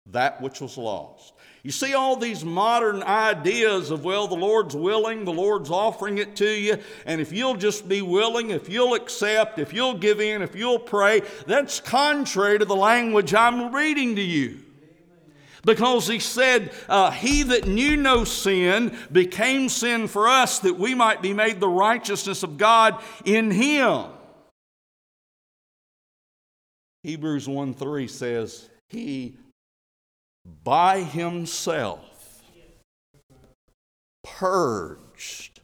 that 0.07 0.41
which 0.41 0.61
was 0.61 0.77
lost. 0.77 1.33
You 1.63 1.71
see 1.71 1.93
all 1.93 2.15
these 2.15 2.45
modern 2.45 3.03
ideas 3.03 3.91
of, 3.91 4.05
well, 4.05 4.27
the 4.27 4.35
Lord's 4.35 4.73
willing, 4.75 5.25
the 5.25 5.33
Lord's 5.33 5.69
offering 5.69 6.17
it 6.17 6.37
to 6.37 6.49
you, 6.49 6.77
and 7.05 7.19
if 7.19 7.33
you'll 7.33 7.57
just 7.57 7.89
be 7.89 8.01
willing, 8.01 8.51
if 8.51 8.69
you'll 8.69 8.93
accept, 8.93 9.59
if 9.59 9.73
you'll 9.73 9.97
give 9.97 10.21
in, 10.21 10.41
if 10.41 10.55
you'll 10.55 10.79
pray, 10.79 11.23
that's 11.45 11.81
contrary 11.81 12.59
to 12.59 12.65
the 12.65 12.75
language 12.75 13.33
I'm 13.33 13.75
reading 13.75 14.15
to 14.15 14.21
you. 14.21 14.59
Because 15.65 16.07
he 16.07 16.19
said, 16.19 16.71
uh, 16.87 17.11
He 17.11 17.43
that 17.43 17.67
knew 17.67 17.97
no 17.97 18.23
sin 18.23 18.97
became 19.11 19.67
sin 19.67 20.07
for 20.07 20.29
us 20.29 20.59
that 20.59 20.79
we 20.79 20.95
might 20.95 21.21
be 21.21 21.33
made 21.33 21.59
the 21.59 21.67
righteousness 21.67 22.43
of 22.43 22.57
God 22.57 23.03
in 23.25 23.51
him. 23.51 24.05
Hebrews 27.07 27.47
1 27.47 27.73
3 27.73 28.05
says, 28.09 28.69
He 28.89 29.37
by 30.65 31.03
himself 31.03 32.43
purged 34.25 35.61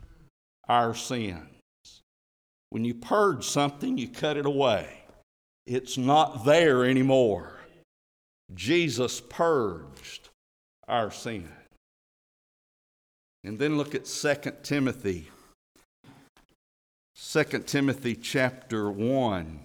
our 0.70 0.96
sins. 0.96 1.44
When 2.70 2.86
you 2.86 2.94
purge 2.94 3.44
something, 3.44 3.98
you 3.98 4.08
cut 4.08 4.38
it 4.38 4.46
away. 4.46 5.04
It's 5.68 5.98
not 5.98 6.46
there 6.46 6.86
anymore. 6.86 7.60
Jesus 8.54 9.20
purged 9.20 10.30
our 10.88 11.12
sin. 11.12 11.50
And 13.44 13.60
then 13.60 13.78
look 13.78 13.94
at 13.94 14.06
2 14.06 14.36
Timothy. 14.64 15.28
2 17.18 17.44
Timothy 17.66 18.16
chapter 18.16 18.90
1. 18.90 19.60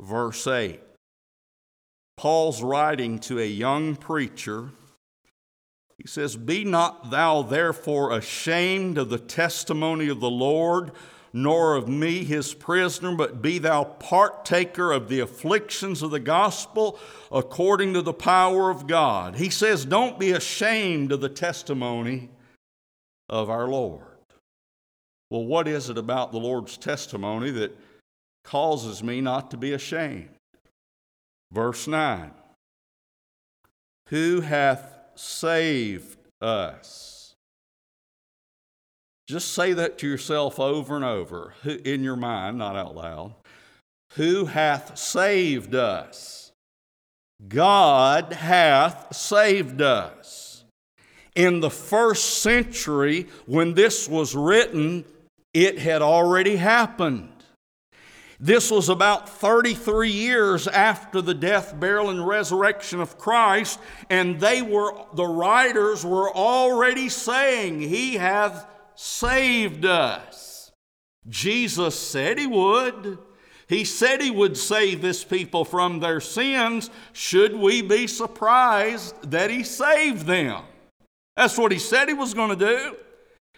Verse 0.00 0.46
8. 0.46 0.80
Paul's 2.16 2.62
writing 2.62 3.18
to 3.20 3.38
a 3.38 3.46
young 3.46 3.96
preacher 3.96 4.70
he 5.98 6.06
says, 6.06 6.36
Be 6.36 6.64
not 6.64 7.10
thou 7.10 7.42
therefore 7.42 8.12
ashamed 8.12 8.98
of 8.98 9.08
the 9.08 9.18
testimony 9.18 10.08
of 10.08 10.20
the 10.20 10.30
Lord, 10.30 10.92
nor 11.32 11.74
of 11.74 11.88
me 11.88 12.24
his 12.24 12.54
prisoner, 12.54 13.14
but 13.14 13.42
be 13.42 13.58
thou 13.58 13.84
partaker 13.84 14.92
of 14.92 15.08
the 15.08 15.20
afflictions 15.20 16.02
of 16.02 16.10
the 16.10 16.20
gospel 16.20 16.98
according 17.32 17.94
to 17.94 18.02
the 18.02 18.12
power 18.12 18.70
of 18.70 18.86
God. 18.86 19.36
He 19.36 19.50
says, 19.50 19.84
Don't 19.84 20.18
be 20.18 20.32
ashamed 20.32 21.12
of 21.12 21.20
the 21.20 21.28
testimony 21.28 22.30
of 23.28 23.48
our 23.48 23.66
Lord. 23.66 24.02
Well, 25.30 25.44
what 25.44 25.66
is 25.66 25.90
it 25.90 25.98
about 25.98 26.30
the 26.30 26.38
Lord's 26.38 26.76
testimony 26.76 27.50
that 27.50 27.76
causes 28.46 29.02
me 29.02 29.20
not 29.20 29.50
to 29.50 29.56
be 29.56 29.72
ashamed? 29.72 30.30
Verse 31.52 31.86
9 31.86 32.30
Who 34.08 34.40
hath 34.40 34.96
saved 35.16 36.18
us. 36.40 37.34
Just 39.28 39.54
say 39.54 39.72
that 39.72 39.98
to 39.98 40.08
yourself 40.08 40.60
over 40.60 40.94
and 40.94 41.04
over 41.04 41.54
in 41.64 42.04
your 42.04 42.16
mind, 42.16 42.58
not 42.58 42.76
out 42.76 42.94
loud. 42.94 43.34
Who 44.14 44.46
hath 44.46 44.96
saved 44.96 45.74
us? 45.74 46.52
God 47.48 48.32
hath 48.32 49.14
saved 49.14 49.82
us. 49.82 50.64
In 51.34 51.60
the 51.60 51.70
first 51.70 52.38
century, 52.38 53.26
when 53.46 53.74
this 53.74 54.08
was 54.08 54.34
written, 54.34 55.04
it 55.52 55.78
had 55.78 56.02
already 56.02 56.56
happened. 56.56 57.35
This 58.38 58.70
was 58.70 58.88
about 58.88 59.28
33 59.28 60.10
years 60.10 60.68
after 60.68 61.22
the 61.22 61.34
death, 61.34 61.78
burial, 61.78 62.10
and 62.10 62.26
resurrection 62.26 63.00
of 63.00 63.16
Christ, 63.16 63.80
and 64.10 64.38
they 64.38 64.60
were, 64.60 64.92
the 65.14 65.26
writers 65.26 66.04
were 66.04 66.30
already 66.30 67.08
saying, 67.08 67.80
He 67.80 68.14
hath 68.14 68.66
saved 68.94 69.86
us. 69.86 70.70
Jesus 71.28 71.98
said 71.98 72.38
He 72.38 72.46
would. 72.46 73.18
He 73.68 73.84
said 73.84 74.20
He 74.20 74.30
would 74.30 74.58
save 74.58 75.00
this 75.00 75.24
people 75.24 75.64
from 75.64 76.00
their 76.00 76.20
sins. 76.20 76.90
Should 77.12 77.54
we 77.54 77.80
be 77.80 78.06
surprised 78.06 79.30
that 79.30 79.48
He 79.50 79.62
saved 79.62 80.26
them? 80.26 80.62
That's 81.36 81.56
what 81.56 81.72
He 81.72 81.78
said 81.78 82.08
He 82.08 82.14
was 82.14 82.34
going 82.34 82.50
to 82.50 82.66
do. 82.66 82.96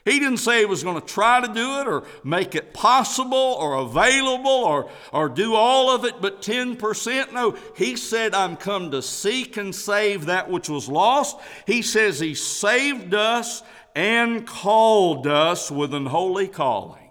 He 0.08 0.18
didn't 0.18 0.38
say 0.38 0.60
he 0.60 0.64
was 0.64 0.82
going 0.82 0.98
to 0.98 1.06
try 1.06 1.40
to 1.40 1.52
do 1.52 1.80
it 1.80 1.86
or 1.86 2.04
make 2.24 2.54
it 2.54 2.72
possible 2.72 3.36
or 3.36 3.74
available 3.74 4.50
or, 4.50 4.90
or 5.12 5.28
do 5.28 5.54
all 5.54 5.94
of 5.94 6.06
it 6.06 6.20
but 6.22 6.40
10%. 6.40 7.32
No, 7.32 7.56
he 7.76 7.94
said, 7.94 8.34
I'm 8.34 8.56
come 8.56 8.90
to 8.92 9.02
seek 9.02 9.58
and 9.58 9.74
save 9.74 10.26
that 10.26 10.50
which 10.50 10.70
was 10.70 10.88
lost. 10.88 11.36
He 11.66 11.82
says 11.82 12.18
he 12.18 12.34
saved 12.34 13.12
us 13.12 13.62
and 13.94 14.46
called 14.46 15.26
us 15.26 15.70
with 15.70 15.92
an 15.92 16.06
holy 16.06 16.48
calling. 16.48 17.10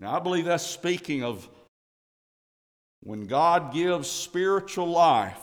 Now, 0.00 0.16
I 0.16 0.18
believe 0.20 0.46
that's 0.46 0.66
speaking 0.66 1.22
of 1.22 1.48
when 3.00 3.26
God 3.26 3.72
gives 3.72 4.10
spiritual 4.10 4.88
life 4.88 5.38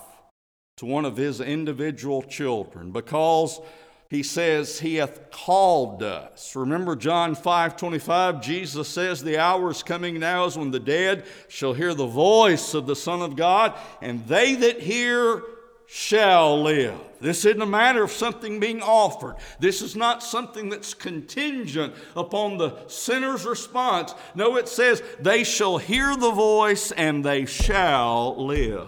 to 0.77 0.85
one 0.85 1.05
of 1.05 1.15
his 1.15 1.39
individual 1.39 2.21
children 2.21 2.91
because 2.91 3.61
he 4.09 4.21
says 4.21 4.79
he 4.79 4.95
hath 4.95 5.31
called 5.31 6.03
us. 6.03 6.55
Remember 6.55 6.95
John 6.95 7.33
5 7.33 7.75
25, 7.75 8.41
Jesus 8.41 8.87
says, 8.87 9.23
The 9.23 9.39
hour 9.39 9.71
is 9.71 9.83
coming 9.83 10.19
now 10.19 10.45
is 10.45 10.57
when 10.57 10.71
the 10.71 10.79
dead 10.79 11.25
shall 11.47 11.73
hear 11.73 11.93
the 11.93 12.05
voice 12.05 12.73
of 12.73 12.85
the 12.85 12.95
Son 12.95 13.21
of 13.21 13.35
God, 13.35 13.73
and 14.01 14.25
they 14.27 14.55
that 14.55 14.79
hear 14.79 15.41
shall 15.87 16.61
live. 16.61 16.99
This 17.19 17.45
isn't 17.45 17.61
a 17.61 17.65
matter 17.65 18.03
of 18.03 18.11
something 18.11 18.59
being 18.59 18.81
offered. 18.81 19.35
This 19.59 19.81
is 19.81 19.95
not 19.95 20.21
something 20.21 20.69
that's 20.69 20.93
contingent 20.93 21.93
upon 22.15 22.57
the 22.57 22.75
sinner's 22.87 23.45
response. 23.45 24.13
No, 24.35 24.57
it 24.57 24.67
says, 24.67 25.01
They 25.19 25.43
shall 25.43 25.77
hear 25.77 26.15
the 26.15 26.31
voice 26.31 26.91
and 26.91 27.23
they 27.23 27.45
shall 27.45 28.45
live. 28.45 28.87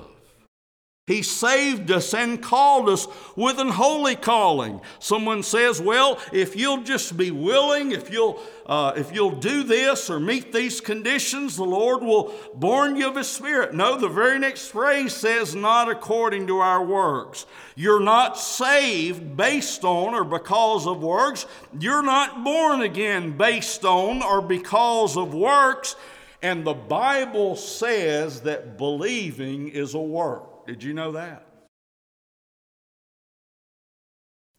He 1.07 1.21
saved 1.21 1.89
us 1.89 2.13
and 2.13 2.43
called 2.43 2.89
us 2.89 3.07
with 3.37 3.59
an 3.59 3.69
holy 3.69 4.17
calling. 4.17 4.81
Someone 4.99 5.41
says, 5.41 5.81
"Well, 5.81 6.19
if 6.33 6.57
you'll 6.57 6.83
just 6.83 7.15
be 7.15 7.31
willing, 7.31 7.93
if 7.93 8.11
you'll 8.11 8.41
uh, 8.65 8.91
if 8.97 9.15
you'll 9.15 9.31
do 9.31 9.63
this 9.63 10.09
or 10.09 10.19
meet 10.19 10.51
these 10.51 10.81
conditions, 10.81 11.55
the 11.55 11.63
Lord 11.63 12.03
will 12.03 12.33
born 12.53 12.97
you 12.97 13.07
of 13.07 13.15
His 13.15 13.29
Spirit." 13.29 13.73
No, 13.73 13.97
the 13.97 14.09
very 14.09 14.37
next 14.37 14.67
phrase 14.67 15.13
says, 15.13 15.55
"Not 15.55 15.89
according 15.89 16.45
to 16.47 16.59
our 16.59 16.83
works." 16.83 17.45
You're 17.77 18.01
not 18.01 18.37
saved 18.37 19.37
based 19.37 19.85
on 19.85 20.13
or 20.13 20.25
because 20.25 20.85
of 20.85 21.01
works. 21.01 21.45
You're 21.79 22.03
not 22.03 22.43
born 22.43 22.81
again 22.81 23.37
based 23.37 23.85
on 23.85 24.21
or 24.21 24.41
because 24.41 25.15
of 25.15 25.33
works. 25.33 25.95
And 26.41 26.67
the 26.67 26.73
Bible 26.73 27.55
says 27.55 28.41
that 28.41 28.77
believing 28.77 29.69
is 29.69 29.93
a 29.93 29.99
work. 29.99 30.56
Did 30.67 30.83
you 30.83 30.93
know 30.93 31.13
that? 31.13 31.47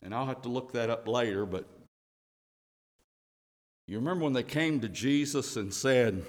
And 0.02 0.14
I'll 0.14 0.26
have 0.26 0.42
to 0.42 0.48
look 0.48 0.72
that 0.72 0.88
up 0.88 1.06
later, 1.06 1.44
but 1.44 1.68
you 3.86 3.98
remember 3.98 4.24
when 4.24 4.32
they 4.32 4.42
came 4.42 4.80
to 4.80 4.88
Jesus 4.88 5.56
and 5.56 5.72
said 5.72 6.24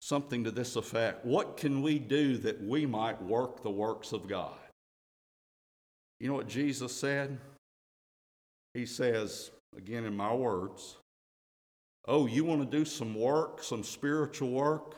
something 0.00 0.44
to 0.44 0.50
this 0.50 0.76
effect 0.76 1.24
What 1.24 1.56
can 1.56 1.82
we 1.82 1.98
do 1.98 2.38
that 2.38 2.62
we 2.62 2.86
might 2.86 3.20
work 3.22 3.62
the 3.62 3.70
works 3.70 4.12
of 4.12 4.26
God? 4.26 4.56
You 6.18 6.28
know 6.28 6.34
what 6.34 6.48
Jesus 6.48 6.94
said? 6.94 7.38
He 8.74 8.86
says, 8.86 9.50
again 9.76 10.04
in 10.04 10.16
my 10.16 10.32
words, 10.32 10.96
Oh, 12.06 12.26
you 12.26 12.44
want 12.44 12.68
to 12.68 12.78
do 12.78 12.84
some 12.84 13.14
work, 13.14 13.62
some 13.62 13.84
spiritual 13.84 14.50
work? 14.50 14.96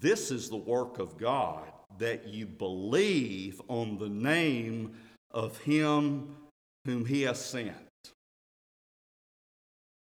This 0.00 0.30
is 0.30 0.48
the 0.48 0.56
work 0.56 0.98
of 0.98 1.18
God, 1.18 1.64
that 1.98 2.28
you 2.28 2.46
believe 2.46 3.60
on 3.68 3.98
the 3.98 4.08
name 4.08 4.94
of 5.30 5.58
Him 5.58 6.36
whom 6.84 7.04
He 7.04 7.22
has 7.22 7.44
sent. 7.44 7.74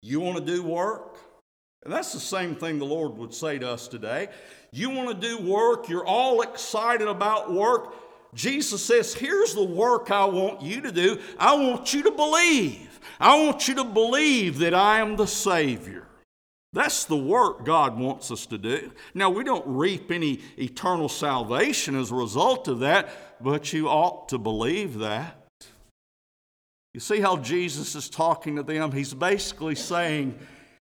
You 0.02 0.20
want 0.20 0.38
to 0.38 0.44
do 0.46 0.62
work? 0.62 1.18
And 1.84 1.94
that's 1.94 2.14
the 2.14 2.20
same 2.20 2.56
thing 2.56 2.80
the 2.80 2.86
Lord 2.86 3.18
would 3.18 3.34
say 3.34 3.60
to 3.60 3.70
us 3.70 3.88
today. 3.88 4.30
You 4.72 4.90
want 4.90 5.10
to 5.10 5.28
do 5.28 5.44
work, 5.44 5.88
you're 5.88 6.06
all 6.06 6.42
excited 6.42 7.08
about 7.08 7.54
work. 7.54 7.94
Jesus 8.34 8.84
says, 8.84 9.14
Here's 9.14 9.54
the 9.54 9.64
work 9.64 10.12
I 10.12 10.26
want 10.26 10.62
you 10.62 10.82
to 10.82 10.92
do. 10.92 11.20
I 11.40 11.56
want 11.56 11.94
you 11.94 12.04
to 12.04 12.12
believe. 12.12 13.00
I 13.20 13.42
want 13.46 13.68
you 13.68 13.76
to 13.76 13.84
believe 13.84 14.60
that 14.60 14.74
I 14.74 15.00
am 15.00 15.16
the 15.16 15.28
Savior. 15.28 16.06
That's 16.76 17.06
the 17.06 17.16
work 17.16 17.64
God 17.64 17.98
wants 17.98 18.32
us 18.32 18.46
to 18.48 18.58
do. 18.58 18.92
Now, 19.14 19.30
we 19.30 19.46
don't 19.46 19.66
reap 19.66 20.12
any 20.12 20.42
eternal 20.58 21.08
salvation 21.08 21.96
as 21.96 22.12
a 22.12 22.16
result 22.16 22.68
of 22.68 22.80
that, 22.80 23.08
but 23.42 23.72
you 23.72 23.88
ought 23.88 24.28
to 24.30 24.38
believe 24.38 25.00
that. 25.00 25.48
You 26.94 27.00
see 27.00 27.22
how 27.22 27.38
Jesus 27.38 27.96
is 27.96 28.10
talking 28.10 28.58
to 28.58 28.64
them? 28.64 28.92
He's 28.92 29.14
basically 29.14 29.76
saying, 29.76 30.38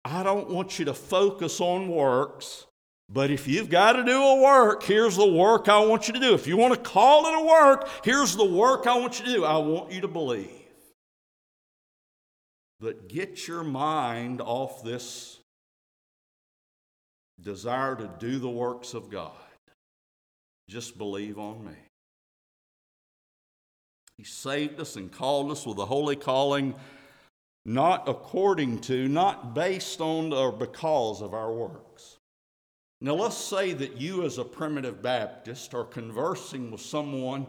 I 0.04 0.22
don't 0.22 0.50
want 0.50 0.78
you 0.78 0.84
to 0.84 0.92
focus 0.92 1.62
on 1.62 1.88
works, 1.88 2.66
but 3.08 3.30
if 3.30 3.48
you've 3.48 3.70
got 3.70 3.92
to 3.92 4.04
do 4.04 4.22
a 4.22 4.42
work, 4.42 4.82
here's 4.82 5.16
the 5.16 5.26
work 5.26 5.70
I 5.70 5.82
want 5.86 6.08
you 6.08 6.14
to 6.14 6.20
do. 6.20 6.34
If 6.34 6.46
you 6.46 6.58
want 6.58 6.74
to 6.74 6.80
call 6.80 7.24
it 7.24 7.42
a 7.42 7.46
work, 7.46 7.88
here's 8.04 8.36
the 8.36 8.44
work 8.44 8.86
I 8.86 8.98
want 8.98 9.18
you 9.18 9.24
to 9.24 9.32
do. 9.32 9.44
I 9.46 9.56
want 9.56 9.92
you 9.92 10.02
to 10.02 10.08
believe. 10.08 10.50
But 12.80 13.08
get 13.08 13.48
your 13.48 13.64
mind 13.64 14.42
off 14.42 14.84
this 14.84 15.39
desire 17.42 17.96
to 17.96 18.10
do 18.18 18.38
the 18.38 18.48
works 18.48 18.94
of 18.94 19.10
God, 19.10 19.32
just 20.68 20.98
believe 20.98 21.38
on 21.38 21.64
me. 21.64 21.76
He 24.16 24.24
saved 24.24 24.78
us 24.80 24.96
and 24.96 25.10
called 25.10 25.50
us 25.50 25.66
with 25.66 25.78
a 25.78 25.86
holy 25.86 26.16
calling, 26.16 26.74
not 27.64 28.08
according 28.08 28.80
to, 28.82 29.08
not 29.08 29.54
based 29.54 30.00
on 30.00 30.32
or 30.32 30.52
because 30.52 31.22
of 31.22 31.32
our 31.32 31.52
works. 31.52 32.18
Now, 33.00 33.14
let's 33.14 33.36
say 33.36 33.72
that 33.72 33.96
you, 33.96 34.24
as 34.24 34.36
a 34.36 34.44
primitive 34.44 35.00
Baptist, 35.00 35.72
are 35.72 35.84
conversing 35.84 36.70
with 36.70 36.82
someone 36.82 37.46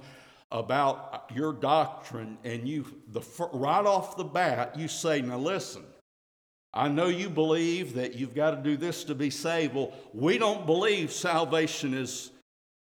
about 0.50 1.30
your 1.34 1.52
doctrine, 1.52 2.38
and 2.46 2.68
you, 2.68 2.86
the, 3.10 3.22
right 3.52 3.86
off 3.86 4.16
the 4.16 4.24
bat, 4.24 4.78
you 4.78 4.88
say, 4.88 5.22
Now, 5.22 5.38
listen, 5.38 5.84
I 6.74 6.88
know 6.88 7.08
you 7.08 7.30
believe 7.30 7.96
that 7.96 8.16
you've 8.16 8.36
got 8.36 8.52
to 8.52 8.58
do 8.58 8.78
this 8.78 9.04
to 9.06 9.16
be 9.16 9.30
saved. 9.30 9.76
Well, 9.76 9.92
we 10.14 10.38
don't 10.38 10.66
believe 10.66 11.12
salvation 11.12 11.94
is 11.94 12.32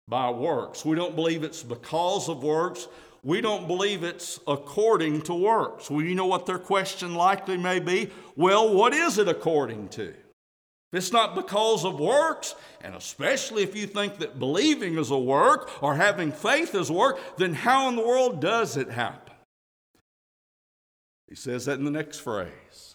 by 0.08 0.30
works. 0.30 0.84
We 0.84 0.96
don't 0.96 1.14
believe 1.14 1.44
it's 1.44 1.62
because 1.62 2.28
of 2.28 2.42
works. 2.42 2.88
We 3.22 3.40
don't 3.40 3.66
believe 3.66 4.04
it's 4.04 4.38
according 4.46 5.22
to 5.22 5.34
works. 5.34 5.90
Well, 5.90 6.02
you 6.02 6.14
know 6.14 6.26
what 6.26 6.46
their 6.46 6.58
question 6.58 7.14
likely 7.14 7.56
may 7.56 7.80
be? 7.80 8.10
Well, 8.36 8.72
what 8.72 8.92
is 8.92 9.18
it 9.18 9.28
according 9.28 9.88
to? 9.90 10.08
If 10.08 10.14
it's 10.92 11.12
not 11.12 11.34
because 11.34 11.84
of 11.84 11.98
works, 11.98 12.54
and 12.82 12.94
especially 12.94 13.64
if 13.64 13.74
you 13.74 13.88
think 13.88 14.18
that 14.18 14.38
believing 14.38 14.96
is 14.96 15.10
a 15.10 15.18
work 15.18 15.82
or 15.82 15.96
having 15.96 16.30
faith 16.30 16.74
is 16.74 16.90
a 16.90 16.92
work, 16.92 17.18
then 17.36 17.54
how 17.54 17.88
in 17.88 17.96
the 17.96 18.06
world 18.06 18.40
does 18.40 18.76
it 18.76 18.90
happen? 18.90 19.34
He 21.28 21.34
says 21.34 21.64
that 21.64 21.80
in 21.80 21.84
the 21.84 21.90
next 21.90 22.18
phrase. 22.20 22.85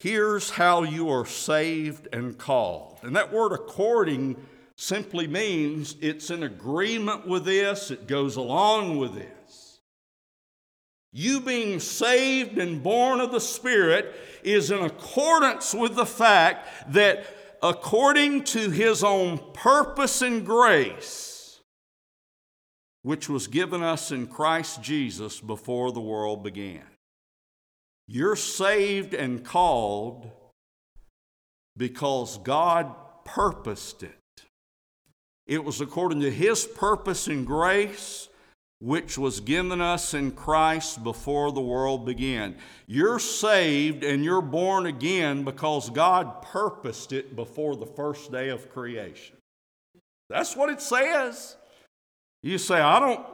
Here's 0.00 0.50
how 0.50 0.84
you 0.84 1.08
are 1.10 1.26
saved 1.26 2.08
and 2.12 2.38
called. 2.38 2.98
And 3.02 3.16
that 3.16 3.32
word 3.32 3.52
according 3.52 4.36
simply 4.76 5.26
means 5.26 5.96
it's 6.00 6.30
in 6.30 6.44
agreement 6.44 7.26
with 7.26 7.44
this, 7.44 7.90
it 7.90 8.06
goes 8.06 8.36
along 8.36 8.98
with 8.98 9.14
this. 9.14 9.80
You 11.12 11.40
being 11.40 11.80
saved 11.80 12.58
and 12.58 12.82
born 12.82 13.20
of 13.20 13.32
the 13.32 13.40
Spirit 13.40 14.14
is 14.44 14.70
in 14.70 14.78
accordance 14.78 15.74
with 15.74 15.96
the 15.96 16.06
fact 16.06 16.92
that 16.92 17.26
according 17.60 18.44
to 18.44 18.70
His 18.70 19.02
own 19.02 19.40
purpose 19.52 20.22
and 20.22 20.46
grace, 20.46 21.60
which 23.02 23.28
was 23.28 23.48
given 23.48 23.82
us 23.82 24.12
in 24.12 24.28
Christ 24.28 24.82
Jesus 24.82 25.40
before 25.40 25.90
the 25.90 26.00
world 26.00 26.44
began. 26.44 26.84
You're 28.08 28.36
saved 28.36 29.14
and 29.14 29.44
called 29.44 30.30
because 31.76 32.38
God 32.38 32.94
purposed 33.24 34.02
it. 34.02 34.14
It 35.46 35.62
was 35.62 35.80
according 35.80 36.20
to 36.20 36.30
His 36.30 36.64
purpose 36.64 37.28
and 37.28 37.46
grace 37.46 38.28
which 38.80 39.18
was 39.18 39.40
given 39.40 39.80
us 39.80 40.14
in 40.14 40.30
Christ 40.30 41.02
before 41.02 41.50
the 41.50 41.60
world 41.60 42.06
began. 42.06 42.56
You're 42.86 43.18
saved 43.18 44.04
and 44.04 44.24
you're 44.24 44.40
born 44.40 44.86
again 44.86 45.44
because 45.44 45.90
God 45.90 46.42
purposed 46.42 47.12
it 47.12 47.34
before 47.34 47.74
the 47.74 47.86
first 47.86 48.30
day 48.30 48.50
of 48.50 48.70
creation. 48.70 49.36
That's 50.30 50.54
what 50.54 50.70
it 50.70 50.80
says. 50.80 51.56
You 52.42 52.58
say, 52.58 52.78
I 52.78 53.00
don't 53.00 53.26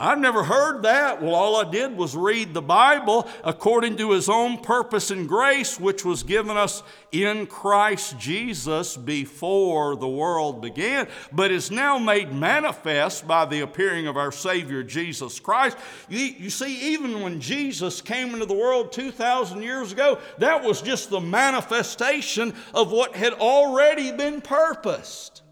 I've 0.00 0.20
never 0.20 0.44
heard 0.44 0.84
that. 0.84 1.20
Well, 1.20 1.34
all 1.34 1.56
I 1.56 1.68
did 1.68 1.96
was 1.96 2.16
read 2.16 2.54
the 2.54 2.62
Bible 2.62 3.28
according 3.42 3.96
to 3.96 4.12
His 4.12 4.28
own 4.28 4.58
purpose 4.58 5.10
and 5.10 5.28
grace, 5.28 5.80
which 5.80 6.04
was 6.04 6.22
given 6.22 6.56
us 6.56 6.84
in 7.10 7.46
Christ 7.46 8.16
Jesus 8.16 8.96
before 8.96 9.96
the 9.96 10.08
world 10.08 10.62
began, 10.62 11.08
but 11.32 11.50
is 11.50 11.72
now 11.72 11.98
made 11.98 12.32
manifest 12.32 13.26
by 13.26 13.44
the 13.44 13.60
appearing 13.60 14.06
of 14.06 14.16
our 14.16 14.30
Savior 14.30 14.84
Jesus 14.84 15.38
Christ. 15.38 15.76
You, 16.08 16.20
you 16.20 16.50
see, 16.50 16.94
even 16.94 17.20
when 17.20 17.40
Jesus 17.40 18.00
came 18.00 18.32
into 18.32 18.46
the 18.46 18.54
world 18.54 18.92
2,000 18.92 19.60
years 19.60 19.90
ago, 19.90 20.18
that 20.38 20.62
was 20.62 20.80
just 20.80 21.10
the 21.10 21.20
manifestation 21.20 22.54
of 22.72 22.92
what 22.92 23.16
had 23.16 23.34
already 23.34 24.12
been 24.12 24.40
purposed. 24.40 25.42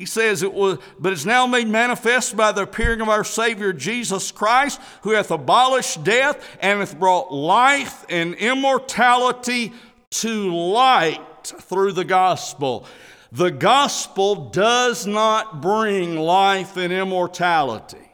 He 0.00 0.06
says 0.06 0.42
it 0.42 0.54
was, 0.54 0.78
but 0.98 1.12
it's 1.12 1.26
now 1.26 1.46
made 1.46 1.68
manifest 1.68 2.34
by 2.34 2.52
the 2.52 2.62
appearing 2.62 3.02
of 3.02 3.10
our 3.10 3.22
Savior 3.22 3.70
Jesus 3.74 4.32
Christ, 4.32 4.80
who 5.02 5.10
hath 5.10 5.30
abolished 5.30 6.04
death 6.04 6.42
and 6.62 6.80
hath 6.80 6.98
brought 6.98 7.30
life 7.30 8.06
and 8.08 8.32
immortality 8.32 9.74
to 10.08 10.54
light 10.56 11.20
through 11.44 11.92
the 11.92 12.06
gospel. 12.06 12.86
The 13.30 13.50
gospel 13.50 14.48
does 14.48 15.06
not 15.06 15.60
bring 15.60 16.16
life 16.16 16.78
and 16.78 16.94
immortality. 16.94 18.09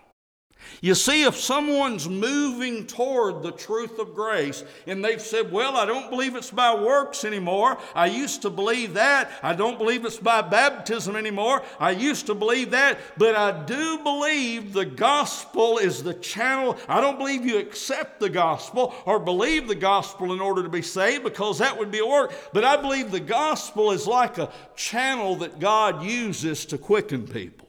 You 0.81 0.95
see, 0.95 1.25
if 1.25 1.37
someone's 1.37 2.09
moving 2.09 2.87
toward 2.87 3.43
the 3.43 3.53
truth 3.53 3.99
of 3.99 4.15
grace 4.15 4.65
and 4.87 5.05
they've 5.05 5.21
said, 5.21 5.51
Well, 5.51 5.77
I 5.77 5.87
don't 5.87 6.11
believe 6.11 6.37
it's 6.37 6.51
by 6.51 6.75
works 6.75 7.25
anymore. 7.25 7.79
I 7.95 8.07
used 8.07 8.43
to 8.43 8.51
believe 8.51 8.95
that. 8.95 9.31
I 9.43 9.55
don't 9.55 9.79
believe 9.79 10.05
it's 10.05 10.19
by 10.19 10.43
baptism 10.43 11.17
anymore. 11.17 11.63
I 11.81 11.93
used 11.93 12.27
to 12.27 12.35
believe 12.35 12.71
that. 12.73 12.99
But 13.17 13.37
I 13.37 13.65
do 13.65 13.99
believe 13.99 14.73
the 14.73 14.85
gospel 14.85 15.79
is 15.79 16.03
the 16.03 16.15
channel. 16.15 16.77
I 16.89 17.01
don't 17.01 17.19
believe 17.19 17.47
you 17.47 17.59
accept 17.59 18.21
the 18.21 18.31
gospel 18.31 18.95
or 19.07 19.19
believe 19.19 19.69
the 19.69 19.75
gospel 19.75 20.33
in 20.33 20.41
order 20.41 20.63
to 20.63 20.69
be 20.69 20.83
saved 20.83 21.25
because 21.25 21.59
that 21.59 21.79
would 21.79 21.91
be 21.91 22.01
a 22.01 22.07
work. 22.07 22.33
But 22.53 22.65
I 22.65 22.77
believe 22.77 23.11
the 23.11 23.21
gospel 23.21 23.93
is 23.93 24.07
like 24.07 24.39
a 24.39 24.53
channel 24.75 25.37
that 25.37 25.59
God 25.59 26.03
uses 26.03 26.67
to 26.67 26.79
quicken 26.79 27.27
people. 27.27 27.69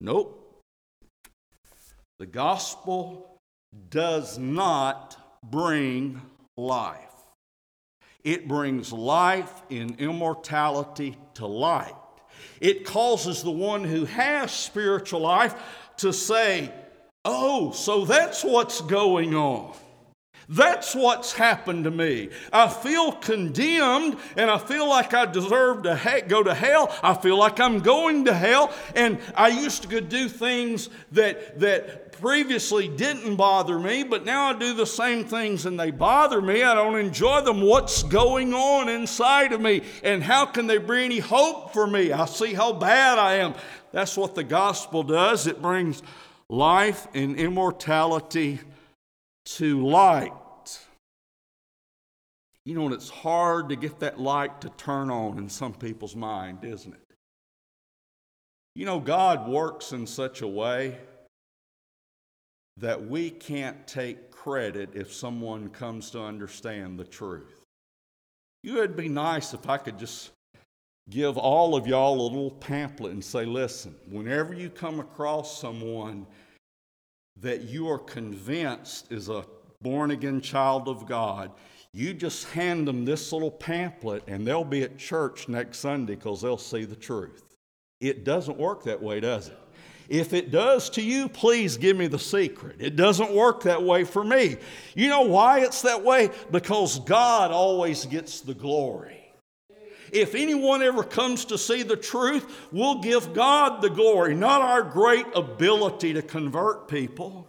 Nope. 0.00 0.43
The 2.18 2.26
gospel 2.26 3.40
does 3.90 4.38
not 4.38 5.16
bring 5.42 6.20
life. 6.56 6.98
It 8.22 8.48
brings 8.48 8.92
life 8.92 9.62
in 9.68 9.96
immortality 9.98 11.16
to 11.34 11.46
light. 11.46 11.94
It 12.60 12.84
causes 12.84 13.42
the 13.42 13.50
one 13.50 13.84
who 13.84 14.04
has 14.06 14.50
spiritual 14.52 15.20
life 15.20 15.54
to 15.98 16.12
say, 16.12 16.72
Oh, 17.26 17.72
so 17.72 18.04
that's 18.04 18.44
what's 18.44 18.80
going 18.82 19.34
on. 19.34 19.74
That's 20.48 20.94
what's 20.94 21.32
happened 21.32 21.84
to 21.84 21.90
me. 21.90 22.28
I 22.52 22.68
feel 22.68 23.12
condemned 23.12 24.18
and 24.36 24.50
I 24.50 24.58
feel 24.58 24.88
like 24.88 25.14
I 25.14 25.24
deserve 25.24 25.84
to 25.84 25.96
ha- 25.96 26.20
go 26.28 26.42
to 26.42 26.54
hell. 26.54 26.94
I 27.02 27.14
feel 27.14 27.38
like 27.38 27.60
I'm 27.60 27.80
going 27.80 28.26
to 28.26 28.34
hell. 28.34 28.72
And 28.94 29.18
I 29.34 29.48
used 29.48 29.88
to 29.88 30.00
do 30.00 30.28
things 30.28 30.90
that, 31.12 31.60
that 31.60 32.03
previously 32.24 32.88
didn't 32.88 33.36
bother 33.36 33.78
me, 33.78 34.02
but 34.02 34.24
now 34.24 34.48
I 34.48 34.58
do 34.58 34.72
the 34.72 34.86
same 34.86 35.26
things 35.26 35.66
and 35.66 35.78
they 35.78 35.90
bother 35.90 36.40
me. 36.40 36.62
I 36.62 36.74
don't 36.74 36.98
enjoy 36.98 37.42
them. 37.42 37.60
What's 37.60 38.02
going 38.02 38.54
on 38.54 38.88
inside 38.88 39.52
of 39.52 39.60
me? 39.60 39.82
And 40.02 40.22
how 40.22 40.46
can 40.46 40.66
they 40.66 40.78
bring 40.78 41.04
any 41.04 41.18
hope 41.18 41.74
for 41.74 41.86
me? 41.86 42.12
I 42.12 42.24
see 42.24 42.54
how 42.54 42.72
bad 42.72 43.18
I 43.18 43.34
am. 43.34 43.52
That's 43.92 44.16
what 44.16 44.34
the 44.34 44.42
gospel 44.42 45.02
does. 45.02 45.46
It 45.46 45.60
brings 45.60 46.02
life 46.48 47.06
and 47.12 47.36
immortality 47.36 48.58
to 49.56 49.86
light. 49.86 50.32
You 52.64 52.74
know, 52.74 52.86
and 52.86 52.94
it's 52.94 53.10
hard 53.10 53.68
to 53.68 53.76
get 53.76 54.00
that 54.00 54.18
light 54.18 54.62
to 54.62 54.70
turn 54.70 55.10
on 55.10 55.36
in 55.36 55.50
some 55.50 55.74
people's 55.74 56.16
mind, 56.16 56.64
isn't 56.64 56.94
it? 56.94 57.00
You 58.74 58.86
know, 58.86 58.98
God 58.98 59.46
works 59.46 59.92
in 59.92 60.06
such 60.06 60.40
a 60.40 60.48
way 60.48 60.96
that 62.76 63.06
we 63.06 63.30
can't 63.30 63.86
take 63.86 64.30
credit 64.30 64.90
if 64.94 65.12
someone 65.12 65.68
comes 65.68 66.10
to 66.10 66.20
understand 66.22 66.98
the 66.98 67.04
truth. 67.04 67.62
It 68.62 68.72
would 68.72 68.96
be 68.96 69.08
nice 69.08 69.54
if 69.54 69.68
I 69.68 69.76
could 69.76 69.98
just 69.98 70.32
give 71.10 71.36
all 71.36 71.76
of 71.76 71.86
y'all 71.86 72.20
a 72.20 72.22
little 72.22 72.50
pamphlet 72.50 73.12
and 73.12 73.22
say, 73.22 73.44
listen, 73.44 73.94
whenever 74.08 74.54
you 74.54 74.70
come 74.70 75.00
across 75.00 75.60
someone 75.60 76.26
that 77.40 77.62
you 77.62 77.88
are 77.88 77.98
convinced 77.98 79.12
is 79.12 79.28
a 79.28 79.44
born 79.82 80.10
again 80.12 80.40
child 80.40 80.88
of 80.88 81.06
God, 81.06 81.52
you 81.92 82.14
just 82.14 82.46
hand 82.50 82.88
them 82.88 83.04
this 83.04 83.32
little 83.32 83.50
pamphlet 83.50 84.24
and 84.26 84.46
they'll 84.46 84.64
be 84.64 84.82
at 84.82 84.98
church 84.98 85.48
next 85.48 85.78
Sunday 85.78 86.16
because 86.16 86.42
they'll 86.42 86.56
see 86.56 86.84
the 86.84 86.96
truth. 86.96 87.44
It 88.00 88.24
doesn't 88.24 88.58
work 88.58 88.82
that 88.84 89.00
way, 89.00 89.20
does 89.20 89.48
it? 89.48 89.58
If 90.08 90.32
it 90.32 90.50
does 90.50 90.90
to 90.90 91.02
you, 91.02 91.28
please 91.28 91.76
give 91.76 91.96
me 91.96 92.06
the 92.06 92.18
secret. 92.18 92.76
It 92.78 92.96
doesn't 92.96 93.32
work 93.32 93.62
that 93.62 93.82
way 93.82 94.04
for 94.04 94.22
me. 94.22 94.56
You 94.94 95.08
know 95.08 95.22
why 95.22 95.60
it's 95.60 95.82
that 95.82 96.04
way? 96.04 96.30
Because 96.50 96.98
God 97.00 97.50
always 97.50 98.04
gets 98.04 98.40
the 98.40 98.54
glory. 98.54 99.20
If 100.12 100.34
anyone 100.34 100.82
ever 100.82 101.02
comes 101.02 101.46
to 101.46 101.58
see 101.58 101.82
the 101.82 101.96
truth, 101.96 102.68
we'll 102.70 103.00
give 103.00 103.34
God 103.34 103.82
the 103.82 103.90
glory, 103.90 104.34
not 104.34 104.62
our 104.62 104.82
great 104.82 105.26
ability 105.34 106.12
to 106.12 106.22
convert 106.22 106.86
people. 106.86 107.48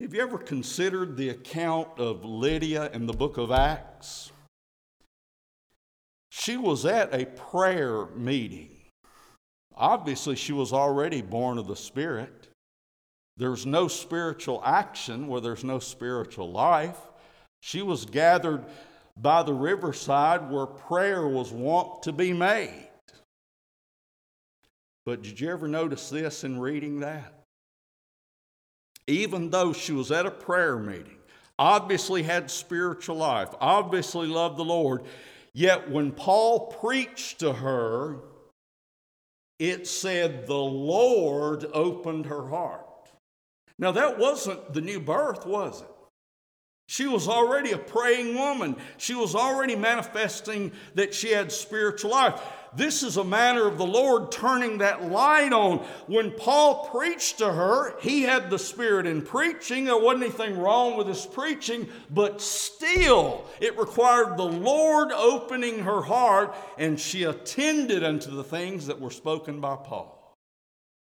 Have 0.00 0.14
you 0.14 0.22
ever 0.22 0.38
considered 0.38 1.16
the 1.16 1.28
account 1.28 1.88
of 1.98 2.24
Lydia 2.24 2.90
in 2.92 3.06
the 3.06 3.12
book 3.12 3.36
of 3.36 3.52
Acts? 3.52 4.32
She 6.30 6.56
was 6.56 6.86
at 6.86 7.14
a 7.14 7.26
prayer 7.26 8.06
meeting. 8.16 8.81
Obviously, 9.82 10.36
she 10.36 10.52
was 10.52 10.72
already 10.72 11.20
born 11.20 11.58
of 11.58 11.66
the 11.66 11.76
Spirit. 11.76 12.48
There's 13.36 13.66
no 13.66 13.88
spiritual 13.88 14.62
action 14.64 15.26
where 15.26 15.40
there's 15.40 15.64
no 15.64 15.78
spiritual 15.78 16.50
life. 16.50 16.96
She 17.60 17.82
was 17.82 18.04
gathered 18.04 18.64
by 19.16 19.42
the 19.42 19.52
riverside 19.52 20.50
where 20.50 20.66
prayer 20.66 21.26
was 21.26 21.50
wont 21.50 22.04
to 22.04 22.12
be 22.12 22.32
made. 22.32 22.88
But 25.04 25.22
did 25.22 25.40
you 25.40 25.50
ever 25.50 25.66
notice 25.66 26.08
this 26.08 26.44
in 26.44 26.60
reading 26.60 27.00
that? 27.00 27.42
even 29.06 29.50
though 29.50 29.72
she 29.72 29.92
was 29.92 30.10
at 30.12 30.26
a 30.26 30.30
prayer 30.30 30.78
meeting, 30.78 31.18
obviously 31.58 32.22
had 32.22 32.50
spiritual 32.50 33.16
life, 33.16 33.48
obviously 33.60 34.26
loved 34.26 34.56
the 34.56 34.64
Lord, 34.64 35.02
yet 35.52 35.90
when 35.90 36.12
Paul 36.12 36.68
preached 36.80 37.40
to 37.40 37.52
her, 37.52 38.18
it 39.58 39.86
said 39.86 40.46
the 40.46 40.54
Lord 40.54 41.66
opened 41.72 42.26
her 42.26 42.48
heart. 42.48 42.86
Now, 43.78 43.92
that 43.92 44.18
wasn't 44.18 44.72
the 44.72 44.80
new 44.80 45.00
birth, 45.00 45.46
was 45.46 45.82
it? 45.82 45.88
She 46.86 47.06
was 47.06 47.26
already 47.26 47.72
a 47.72 47.78
praying 47.78 48.34
woman. 48.36 48.76
She 48.98 49.14
was 49.14 49.34
already 49.34 49.76
manifesting 49.76 50.72
that 50.94 51.14
she 51.14 51.30
had 51.30 51.50
spiritual 51.50 52.10
life. 52.10 52.40
This 52.74 53.02
is 53.02 53.18
a 53.18 53.24
matter 53.24 53.68
of 53.68 53.76
the 53.76 53.86
Lord 53.86 54.32
turning 54.32 54.78
that 54.78 55.10
light 55.10 55.52
on. 55.52 55.78
When 56.06 56.30
Paul 56.30 56.88
preached 56.88 57.38
to 57.38 57.52
her, 57.52 57.98
he 58.00 58.22
had 58.22 58.48
the 58.48 58.58
Spirit 58.58 59.06
in 59.06 59.22
preaching. 59.22 59.84
There 59.84 59.98
wasn't 59.98 60.24
anything 60.24 60.58
wrong 60.58 60.96
with 60.96 61.06
his 61.06 61.26
preaching, 61.26 61.88
but 62.10 62.40
still, 62.40 63.44
it 63.60 63.78
required 63.78 64.38
the 64.38 64.44
Lord 64.44 65.12
opening 65.12 65.80
her 65.80 66.00
heart, 66.00 66.54
and 66.78 66.98
she 66.98 67.24
attended 67.24 68.02
unto 68.02 68.30
the 68.30 68.44
things 68.44 68.86
that 68.86 69.00
were 69.00 69.10
spoken 69.10 69.60
by 69.60 69.76
Paul. 69.76 70.34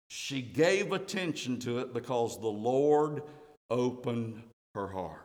She 0.08 0.40
gave 0.40 0.92
attention 0.92 1.58
to 1.60 1.78
it 1.80 1.92
because 1.92 2.40
the 2.40 2.46
Lord 2.46 3.22
opened 3.68 4.42
her 4.74 4.88
heart. 4.88 5.20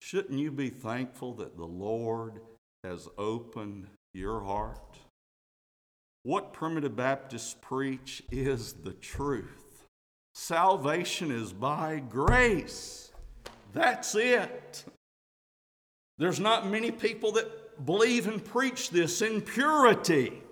Shouldn't 0.00 0.38
you 0.38 0.52
be 0.52 0.70
thankful 0.70 1.34
that 1.34 1.56
the 1.56 1.66
Lord 1.66 2.40
has 2.86 3.08
opened 3.18 3.88
your 4.14 4.40
heart. 4.40 4.98
What 6.22 6.52
primitive 6.52 6.96
Baptists 6.96 7.56
preach 7.60 8.22
is 8.30 8.72
the 8.72 8.92
truth. 8.92 9.86
Salvation 10.34 11.30
is 11.30 11.52
by 11.52 12.02
grace. 12.08 13.10
That's 13.72 14.14
it. 14.14 14.84
There's 16.18 16.40
not 16.40 16.68
many 16.68 16.90
people 16.90 17.32
that 17.32 17.84
believe 17.84 18.26
and 18.26 18.44
preach 18.44 18.90
this 18.90 19.20
in 19.20 19.40
purity. 19.42 20.42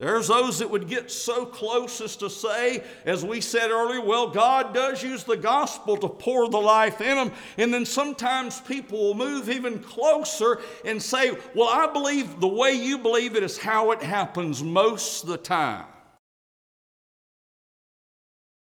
There's 0.00 0.28
those 0.28 0.60
that 0.60 0.70
would 0.70 0.88
get 0.88 1.10
so 1.10 1.44
close 1.44 2.00
as 2.00 2.16
to 2.16 2.30
say, 2.30 2.82
as 3.04 3.22
we 3.22 3.42
said 3.42 3.70
earlier, 3.70 4.00
well, 4.00 4.30
God 4.30 4.72
does 4.72 5.02
use 5.02 5.24
the 5.24 5.36
gospel 5.36 5.98
to 5.98 6.08
pour 6.08 6.48
the 6.48 6.56
life 6.56 7.02
in 7.02 7.16
them. 7.16 7.32
And 7.58 7.72
then 7.72 7.84
sometimes 7.84 8.62
people 8.62 8.98
will 8.98 9.14
move 9.14 9.50
even 9.50 9.78
closer 9.80 10.58
and 10.86 11.02
say, 11.02 11.36
well, 11.54 11.68
I 11.68 11.92
believe 11.92 12.40
the 12.40 12.48
way 12.48 12.72
you 12.72 12.96
believe 12.96 13.36
it 13.36 13.42
is 13.42 13.58
how 13.58 13.90
it 13.90 14.00
happens 14.00 14.62
most 14.62 15.24
of 15.24 15.28
the 15.28 15.36
time. 15.36 15.84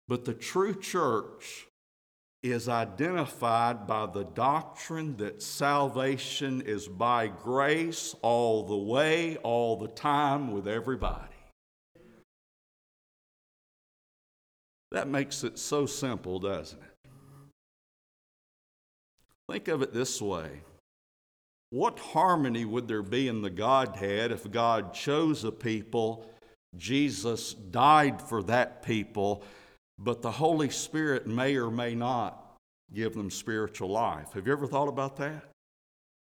But 0.09 0.24
the 0.24 0.34
true 0.34 0.74
church 0.74 1.68
is 2.53 2.68
identified 2.68 3.86
by 3.86 4.07
the 4.07 4.24
doctrine 4.24 5.16
that 5.16 5.42
salvation 5.42 6.61
is 6.62 6.88
by 6.88 7.28
grace 7.28 8.14
all 8.22 8.64
the 8.64 8.76
way, 8.76 9.36
all 9.38 9.76
the 9.76 9.88
time, 9.88 10.53
with 10.53 10.68
everybody. 10.68 11.34
That 14.90 15.09
makes 15.09 15.44
it 15.44 15.59
so 15.59 15.86
simple, 15.86 16.38
doesn't 16.38 16.80
it? 16.80 17.11
Think 19.51 19.68
of 19.68 19.82
it 19.82 19.92
this 19.92 20.20
way 20.20 20.61
What 21.70 21.99
harmony 21.99 22.64
would 22.64 22.88
there 22.88 23.03
be 23.03 23.28
in 23.28 23.42
the 23.42 23.51
Godhead 23.51 24.32
if 24.32 24.51
God 24.51 24.94
chose 24.94 25.44
a 25.44 25.53
people, 25.53 26.30
Jesus 26.76 27.55
died 27.55 28.20
for 28.20 28.42
that 28.44 28.82
people, 28.82 29.42
but 29.99 30.22
the 30.22 30.30
Holy 30.30 30.70
Spirit 30.70 31.26
may 31.26 31.57
or 31.57 31.70
may 31.70 31.94
not 31.94 32.57
give 32.92 33.14
them 33.14 33.30
spiritual 33.30 33.90
life. 33.90 34.32
Have 34.32 34.46
you 34.46 34.53
ever 34.53 34.66
thought 34.66 34.88
about 34.88 35.16
that? 35.16 35.44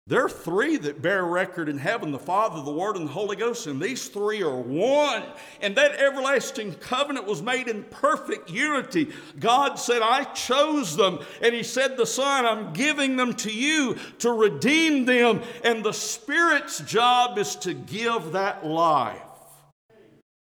There 0.09 0.24
are 0.24 0.30
three 0.30 0.78
that 0.78 1.02
bear 1.02 1.22
record 1.22 1.68
in 1.68 1.76
heaven 1.76 2.12
the 2.12 2.18
Father, 2.18 2.62
the 2.62 2.72
Word, 2.72 2.96
and 2.96 3.06
the 3.06 3.12
Holy 3.12 3.36
Ghost, 3.36 3.66
and 3.66 3.78
these 3.78 4.09
three 4.09 4.42
are 4.42 4.59
one. 4.59 5.22
And 5.61 5.76
that 5.76 5.96
everlasting 5.96 6.72
covenant 6.76 7.26
was 7.26 7.42
made 7.42 7.68
in 7.68 7.82
perfect 7.84 8.48
unity. 8.48 9.11
God 9.38 9.74
said, 9.74 10.00
I 10.00 10.24
chose 10.24 10.96
them. 10.96 11.18
And 11.42 11.54
He 11.54 11.62
said, 11.62 11.98
The 11.98 12.06
Son, 12.06 12.46
I'm 12.46 12.72
giving 12.72 13.16
them 13.16 13.34
to 13.34 13.52
you 13.52 13.96
to 14.20 14.32
redeem 14.32 15.04
them. 15.04 15.42
And 15.62 15.84
the 15.84 15.92
Spirit's 15.92 16.78
job 16.78 17.36
is 17.36 17.54
to 17.56 17.74
give 17.74 18.32
that 18.32 18.64
life. 18.64 19.28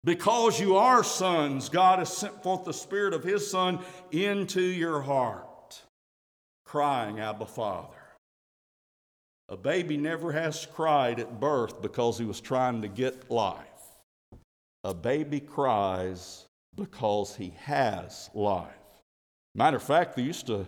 Because 0.02 0.58
you 0.58 0.76
are 0.76 1.04
sons, 1.04 1.68
God 1.68 1.98
has 1.98 2.16
sent 2.16 2.42
forth 2.42 2.64
the 2.64 2.72
Spirit 2.72 3.12
of 3.12 3.22
His 3.22 3.50
Son 3.50 3.80
into 4.10 4.62
your 4.62 5.02
heart, 5.02 5.82
crying, 6.64 7.20
Abba, 7.20 7.46
Father. 7.46 7.96
A 9.50 9.56
baby 9.56 9.96
never 9.96 10.32
has 10.32 10.64
cried 10.64 11.18
at 11.18 11.40
birth 11.40 11.82
because 11.82 12.16
he 12.16 12.24
was 12.24 12.40
trying 12.40 12.82
to 12.82 12.88
get 12.88 13.30
life. 13.30 13.66
A 14.84 14.94
baby 14.94 15.40
cries 15.40 16.46
because 16.76 17.34
he 17.34 17.52
has 17.58 18.30
life. 18.32 18.68
Matter 19.56 19.76
of 19.76 19.82
fact, 19.82 20.14
they 20.14 20.22
used 20.22 20.46
to, 20.46 20.66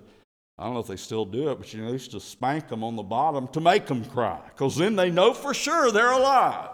I 0.59 0.65
don't 0.65 0.75
know 0.75 0.81
if 0.81 0.89
they 0.89 0.97
still 0.97 1.25
do 1.25 1.51
it, 1.51 1.59
but 1.59 1.73
you 1.73 1.81
know, 1.81 1.87
they 1.87 1.93
used 1.93 2.11
to 2.11 2.21
spank 2.21 2.69
them 2.69 2.83
on 2.83 2.97
the 2.97 3.05
bottom 3.05 3.47
to 3.49 3.61
make 3.61 3.87
them 3.87 4.05
cry 4.05 4.41
because 4.49 4.77
then 4.77 4.97
they 4.97 5.11
know 5.11 5.33
for 5.33 5.55
sure 5.55 5.93
they're 5.93 6.13
alive. 6.13 6.72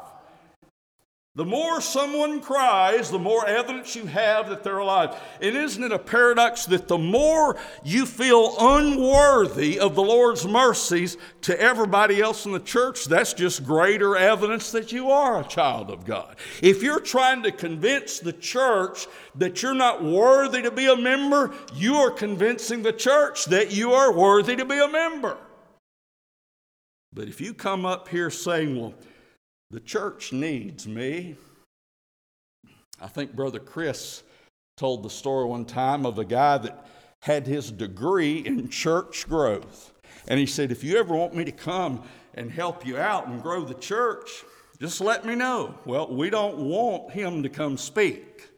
The 1.35 1.45
more 1.45 1.81
someone 1.81 2.41
cries, 2.41 3.12
the 3.12 3.18
more 3.18 3.47
evidence 3.47 3.95
you 3.95 4.07
have 4.07 4.49
that 4.49 4.64
they're 4.64 4.79
alive. 4.79 5.14
And 5.41 5.57
isn't 5.57 5.85
it 5.85 5.93
a 5.93 5.99
paradox 5.99 6.64
that 6.66 6.89
the 6.89 6.99
more 6.99 7.57
you 7.85 8.07
feel 8.07 8.57
unworthy 8.59 9.79
of 9.79 9.95
the 9.95 10.03
Lord's 10.03 10.45
mercies 10.45 11.16
to 11.43 11.61
everybody 11.61 12.20
else 12.20 12.45
in 12.45 12.51
the 12.51 12.59
church, 12.59 13.05
that's 13.05 13.35
just 13.35 13.64
greater 13.64 14.16
evidence 14.16 14.72
that 14.72 14.91
you 14.91 15.12
are 15.12 15.41
a 15.41 15.45
child 15.45 15.91
of 15.91 16.05
God. 16.05 16.35
If 16.61 16.83
you're 16.83 16.99
trying 16.99 17.45
to 17.45 17.53
convince 17.53 18.18
the 18.18 18.33
church 18.33 19.07
that 19.37 19.62
you're 19.62 19.74
not 19.74 20.03
worthy 20.03 20.62
to 20.62 20.72
be 20.72 20.87
a 20.87 20.97
member, 20.97 21.55
you 21.72 21.95
are 21.99 22.11
convincing 22.11 22.83
the 22.83 22.93
church 22.93 23.45
that 23.45 23.70
you 23.70 23.93
are 23.93 24.12
worthy 24.12 24.57
to 24.57 24.64
be 24.64 24.79
a 24.81 24.89
member. 24.89 25.37
But 27.12 27.29
if 27.29 27.41
you 27.41 27.55
come 27.55 27.87
up 27.87 28.09
here 28.09 28.31
saying, 28.31 28.76
well, 28.81 28.95
the 29.70 29.80
church 29.80 30.32
needs 30.32 30.86
me. 30.86 31.36
I 33.00 33.06
think 33.06 33.34
Brother 33.34 33.58
Chris 33.58 34.22
told 34.76 35.02
the 35.02 35.10
story 35.10 35.46
one 35.46 35.64
time 35.64 36.06
of 36.06 36.18
a 36.18 36.24
guy 36.24 36.58
that 36.58 36.86
had 37.20 37.46
his 37.46 37.70
degree 37.70 38.38
in 38.38 38.68
church 38.68 39.28
growth. 39.28 39.92
And 40.28 40.38
he 40.38 40.46
said, 40.46 40.72
If 40.72 40.82
you 40.82 40.96
ever 40.96 41.14
want 41.14 41.34
me 41.34 41.44
to 41.44 41.52
come 41.52 42.02
and 42.34 42.50
help 42.50 42.86
you 42.86 42.96
out 42.96 43.26
and 43.26 43.42
grow 43.42 43.64
the 43.64 43.74
church, 43.74 44.44
just 44.80 45.00
let 45.00 45.26
me 45.26 45.34
know. 45.34 45.74
Well, 45.84 46.14
we 46.14 46.30
don't 46.30 46.58
want 46.58 47.10
him 47.10 47.42
to 47.42 47.48
come 47.48 47.76
speak. 47.76 48.48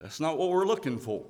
That's 0.00 0.20
not 0.20 0.38
what 0.38 0.50
we're 0.50 0.66
looking 0.66 0.98
for. 0.98 1.24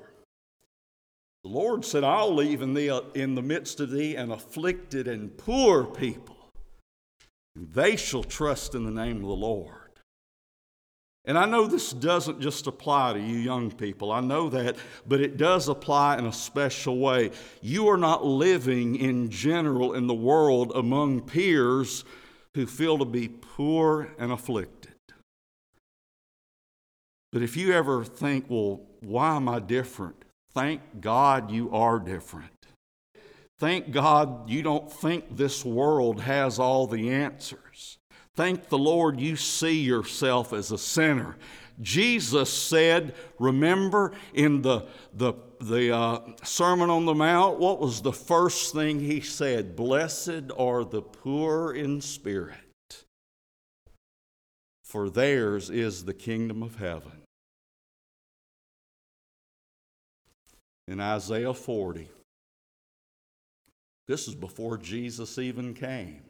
The 1.42 1.51
Lord 1.51 1.84
said, 1.84 2.05
I'll 2.05 2.34
leave 2.34 2.62
in 2.62 2.74
the, 2.74 3.05
in 3.14 3.34
the 3.34 3.42
midst 3.42 3.80
of 3.80 3.90
thee 3.90 4.16
an 4.16 4.30
afflicted 4.30 5.09
and 5.09 5.36
poor 5.36 5.84
people 5.84 6.34
they 7.57 7.97
shall 7.97 8.25
trust 8.25 8.75
in 8.75 8.85
the 8.85 8.91
name 8.91 9.17
of 9.17 9.29
the 9.29 9.29
Lord. 9.29 9.85
And 11.27 11.39
I 11.39 11.47
know 11.47 11.67
this 11.67 11.93
doesn't 11.93 12.43
just 12.43 12.67
apply 12.67 13.15
to 13.15 13.21
you 13.21 13.37
young 13.37 13.71
people. 13.71 14.13
I 14.13 14.21
know 14.21 14.51
that, 14.51 14.77
but 15.07 15.23
it 15.23 15.39
does 15.39 15.69
apply 15.69 16.19
in 16.19 16.27
a 16.27 16.33
special 16.33 16.99
way. 16.99 17.31
You 17.63 17.89
are 17.89 17.97
not 17.97 18.27
living 18.27 18.97
in 18.97 19.31
general 19.31 19.95
in 19.95 20.07
the 20.07 20.15
world 20.15 20.73
among 20.75 21.23
peers 21.23 22.05
who 22.55 22.67
feel 22.67 22.99
to 22.99 23.07
be 23.07 23.29
poor 23.29 24.15
and 24.19 24.33
afflicted. 24.33 24.93
But 27.33 27.43
if 27.43 27.57
you 27.57 27.73
ever 27.73 28.05
think, 28.05 28.45
well, 28.49 28.83
why 29.01 29.35
am 29.35 29.49
I 29.49 29.61
different? 29.61 30.17
Thank 30.53 31.01
God 31.01 31.51
you 31.51 31.71
are 31.73 31.99
different. 31.99 32.54
Thank 33.65 33.93
God 33.93 34.51
you 34.51 34.62
don't 34.62 34.93
think 34.93 35.39
this 35.39 35.65
world 35.65 36.21
has 36.21 36.59
all 36.59 36.87
the 36.87 37.09
answers. 37.09 37.97
Thank 38.35 38.69
the 38.69 38.77
Lord 38.77 39.19
you 39.19 39.37
see 39.37 39.81
yourself 39.81 40.53
as 40.53 40.71
a 40.71 40.77
sinner. 40.77 41.37
Jesus 41.81 42.53
said, 42.53 43.15
remember 43.39 44.12
in 44.35 44.61
the, 44.61 44.85
the, 45.15 45.33
the 45.62 45.97
uh, 45.97 46.21
Sermon 46.43 46.91
on 46.91 47.07
the 47.07 47.15
Mount, 47.15 47.59
what 47.59 47.81
was 47.81 48.03
the 48.03 48.12
first 48.12 48.75
thing 48.75 49.01
he 49.01 49.23
said? 49.23 49.75
Blessed 49.77 50.51
are 50.59 50.85
the 50.85 51.01
poor 51.01 51.73
in 51.73 52.03
spirit, 52.03 53.07
for 54.83 55.09
theirs 55.09 55.71
is 55.71 56.05
the 56.05 56.12
kingdom 56.12 56.62
of 56.62 56.77
heaven. 56.77 57.23
In 60.87 61.01
Isaiah 61.01 61.55
40, 61.55 62.11
this 64.07 64.29
is 64.29 64.35
before 64.35 64.77
Jesus 64.77 65.39
even 65.39 65.75
came. 65.75 66.23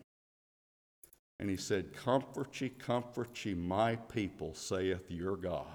And 1.40 1.50
he 1.50 1.56
said, 1.56 1.92
Comfort 1.92 2.60
ye, 2.60 2.68
comfort 2.68 3.44
ye, 3.44 3.54
my 3.54 3.96
people, 3.96 4.54
saith 4.54 5.10
your 5.10 5.36
God. 5.36 5.66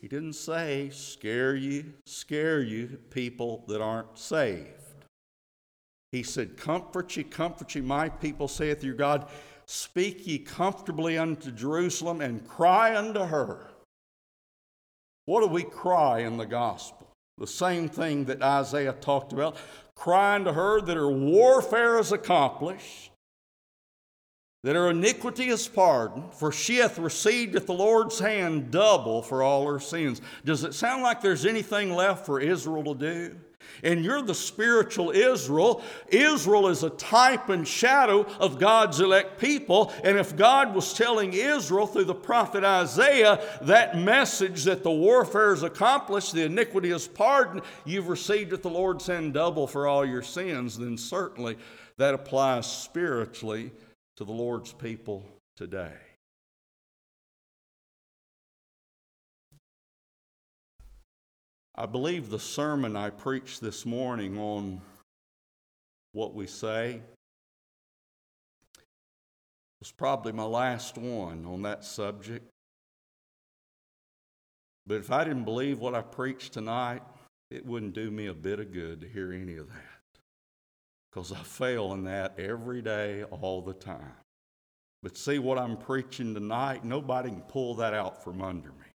He 0.00 0.08
didn't 0.08 0.34
say, 0.34 0.90
Scare 0.90 1.54
you, 1.54 1.94
scare 2.06 2.60
you, 2.60 2.98
people 3.10 3.64
that 3.68 3.80
aren't 3.80 4.18
saved. 4.18 4.68
He 6.10 6.22
said, 6.22 6.58
Comfort 6.58 7.16
ye, 7.16 7.24
comfort 7.24 7.74
ye, 7.74 7.80
my 7.80 8.10
people, 8.10 8.48
saith 8.48 8.84
your 8.84 8.94
God. 8.94 9.28
Speak 9.66 10.26
ye 10.26 10.38
comfortably 10.38 11.16
unto 11.16 11.50
Jerusalem 11.50 12.20
and 12.20 12.46
cry 12.46 12.94
unto 12.94 13.20
her. 13.20 13.68
What 15.24 15.40
do 15.40 15.46
we 15.46 15.62
cry 15.62 16.20
in 16.20 16.36
the 16.36 16.46
gospel? 16.46 17.11
The 17.38 17.46
same 17.46 17.88
thing 17.88 18.26
that 18.26 18.42
Isaiah 18.42 18.92
talked 18.92 19.32
about. 19.32 19.56
Crying 19.94 20.44
to 20.44 20.52
her 20.52 20.80
that 20.80 20.96
her 20.96 21.10
warfare 21.10 21.98
is 21.98 22.12
accomplished, 22.12 23.10
that 24.64 24.76
her 24.76 24.90
iniquity 24.90 25.48
is 25.48 25.66
pardoned, 25.66 26.34
for 26.34 26.52
she 26.52 26.76
hath 26.76 26.98
received 26.98 27.56
at 27.56 27.66
the 27.66 27.72
Lord's 27.72 28.18
hand 28.18 28.70
double 28.70 29.22
for 29.22 29.42
all 29.42 29.66
her 29.66 29.80
sins. 29.80 30.20
Does 30.44 30.64
it 30.64 30.74
sound 30.74 31.02
like 31.02 31.20
there's 31.20 31.46
anything 31.46 31.92
left 31.92 32.26
for 32.26 32.40
Israel 32.40 32.94
to 32.94 32.94
do? 32.94 33.36
And 33.82 34.04
you're 34.04 34.22
the 34.22 34.34
spiritual 34.34 35.10
Israel. 35.10 35.82
Israel 36.08 36.68
is 36.68 36.82
a 36.84 36.90
type 36.90 37.48
and 37.48 37.66
shadow 37.66 38.22
of 38.38 38.58
God's 38.58 39.00
elect 39.00 39.40
people. 39.40 39.92
And 40.04 40.18
if 40.18 40.36
God 40.36 40.74
was 40.74 40.94
telling 40.94 41.32
Israel 41.32 41.86
through 41.86 42.04
the 42.04 42.14
prophet 42.14 42.62
Isaiah 42.62 43.40
that 43.62 43.98
message 43.98 44.64
that 44.64 44.84
the 44.84 44.90
warfare 44.90 45.52
is 45.52 45.64
accomplished, 45.64 46.32
the 46.32 46.44
iniquity 46.44 46.92
is 46.92 47.08
pardoned, 47.08 47.62
you've 47.84 48.08
received 48.08 48.52
at 48.52 48.62
the 48.62 48.70
Lord's 48.70 49.06
hand 49.06 49.34
double 49.34 49.66
for 49.66 49.88
all 49.88 50.06
your 50.06 50.22
sins, 50.22 50.78
then 50.78 50.96
certainly 50.96 51.56
that 51.96 52.14
applies 52.14 52.70
spiritually 52.70 53.72
to 54.16 54.24
the 54.24 54.32
Lord's 54.32 54.72
people 54.72 55.26
today. 55.56 56.11
I 61.82 61.86
believe 61.86 62.30
the 62.30 62.38
sermon 62.38 62.94
I 62.94 63.10
preached 63.10 63.60
this 63.60 63.84
morning 63.84 64.38
on 64.38 64.80
what 66.12 66.32
we 66.32 66.46
say 66.46 67.00
was 69.80 69.90
probably 69.90 70.30
my 70.30 70.44
last 70.44 70.96
one 70.96 71.44
on 71.44 71.62
that 71.62 71.84
subject. 71.84 72.48
But 74.86 74.98
if 74.98 75.10
I 75.10 75.24
didn't 75.24 75.42
believe 75.42 75.80
what 75.80 75.96
I 75.96 76.02
preached 76.02 76.52
tonight, 76.52 77.02
it 77.50 77.66
wouldn't 77.66 77.94
do 77.94 78.12
me 78.12 78.26
a 78.26 78.34
bit 78.34 78.60
of 78.60 78.72
good 78.72 79.00
to 79.00 79.08
hear 79.08 79.32
any 79.32 79.56
of 79.56 79.66
that 79.66 80.20
because 81.10 81.32
I 81.32 81.42
fail 81.42 81.94
in 81.94 82.04
that 82.04 82.38
every 82.38 82.80
day, 82.80 83.24
all 83.24 83.60
the 83.60 83.74
time. 83.74 84.14
But 85.02 85.16
see 85.16 85.40
what 85.40 85.58
I'm 85.58 85.76
preaching 85.76 86.32
tonight? 86.32 86.84
Nobody 86.84 87.30
can 87.30 87.40
pull 87.40 87.74
that 87.74 87.92
out 87.92 88.22
from 88.22 88.40
under 88.40 88.68
me. 88.68 88.91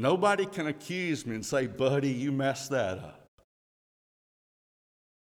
Nobody 0.00 0.46
can 0.46 0.66
accuse 0.66 1.26
me 1.26 1.34
and 1.34 1.44
say, 1.44 1.66
buddy, 1.66 2.08
you 2.08 2.32
messed 2.32 2.70
that 2.70 2.96
up. 2.96 3.28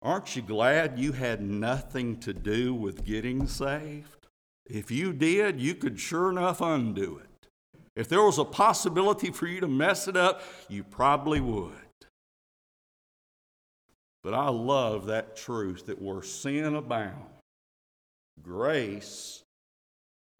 Aren't 0.03 0.35
you 0.35 0.43
glad 0.43 0.99
you 0.99 1.13
had 1.13 1.41
nothing 1.41 2.17
to 2.17 2.31
do 2.31 2.75
with 2.75 3.03
getting 3.03 3.47
saved? 3.47 4.27
If 4.67 4.91
you 4.91 5.13
did, 5.13 5.59
you 5.59 5.73
could 5.73 5.99
sure 5.99 6.29
enough 6.29 6.61
undo 6.61 7.17
it. 7.17 7.49
If 7.95 8.07
there 8.07 8.21
was 8.21 8.37
a 8.37 8.45
possibility 8.45 9.31
for 9.31 9.47
you 9.47 9.61
to 9.61 9.67
mess 9.67 10.07
it 10.07 10.15
up, 10.15 10.43
you 10.69 10.83
probably 10.83 11.41
would. 11.41 11.71
But 14.23 14.35
I 14.35 14.49
love 14.49 15.07
that 15.07 15.35
truth 15.35 15.87
that 15.87 15.99
where 15.99 16.21
sin 16.21 16.75
abounds, 16.75 17.41
grace 18.43 19.41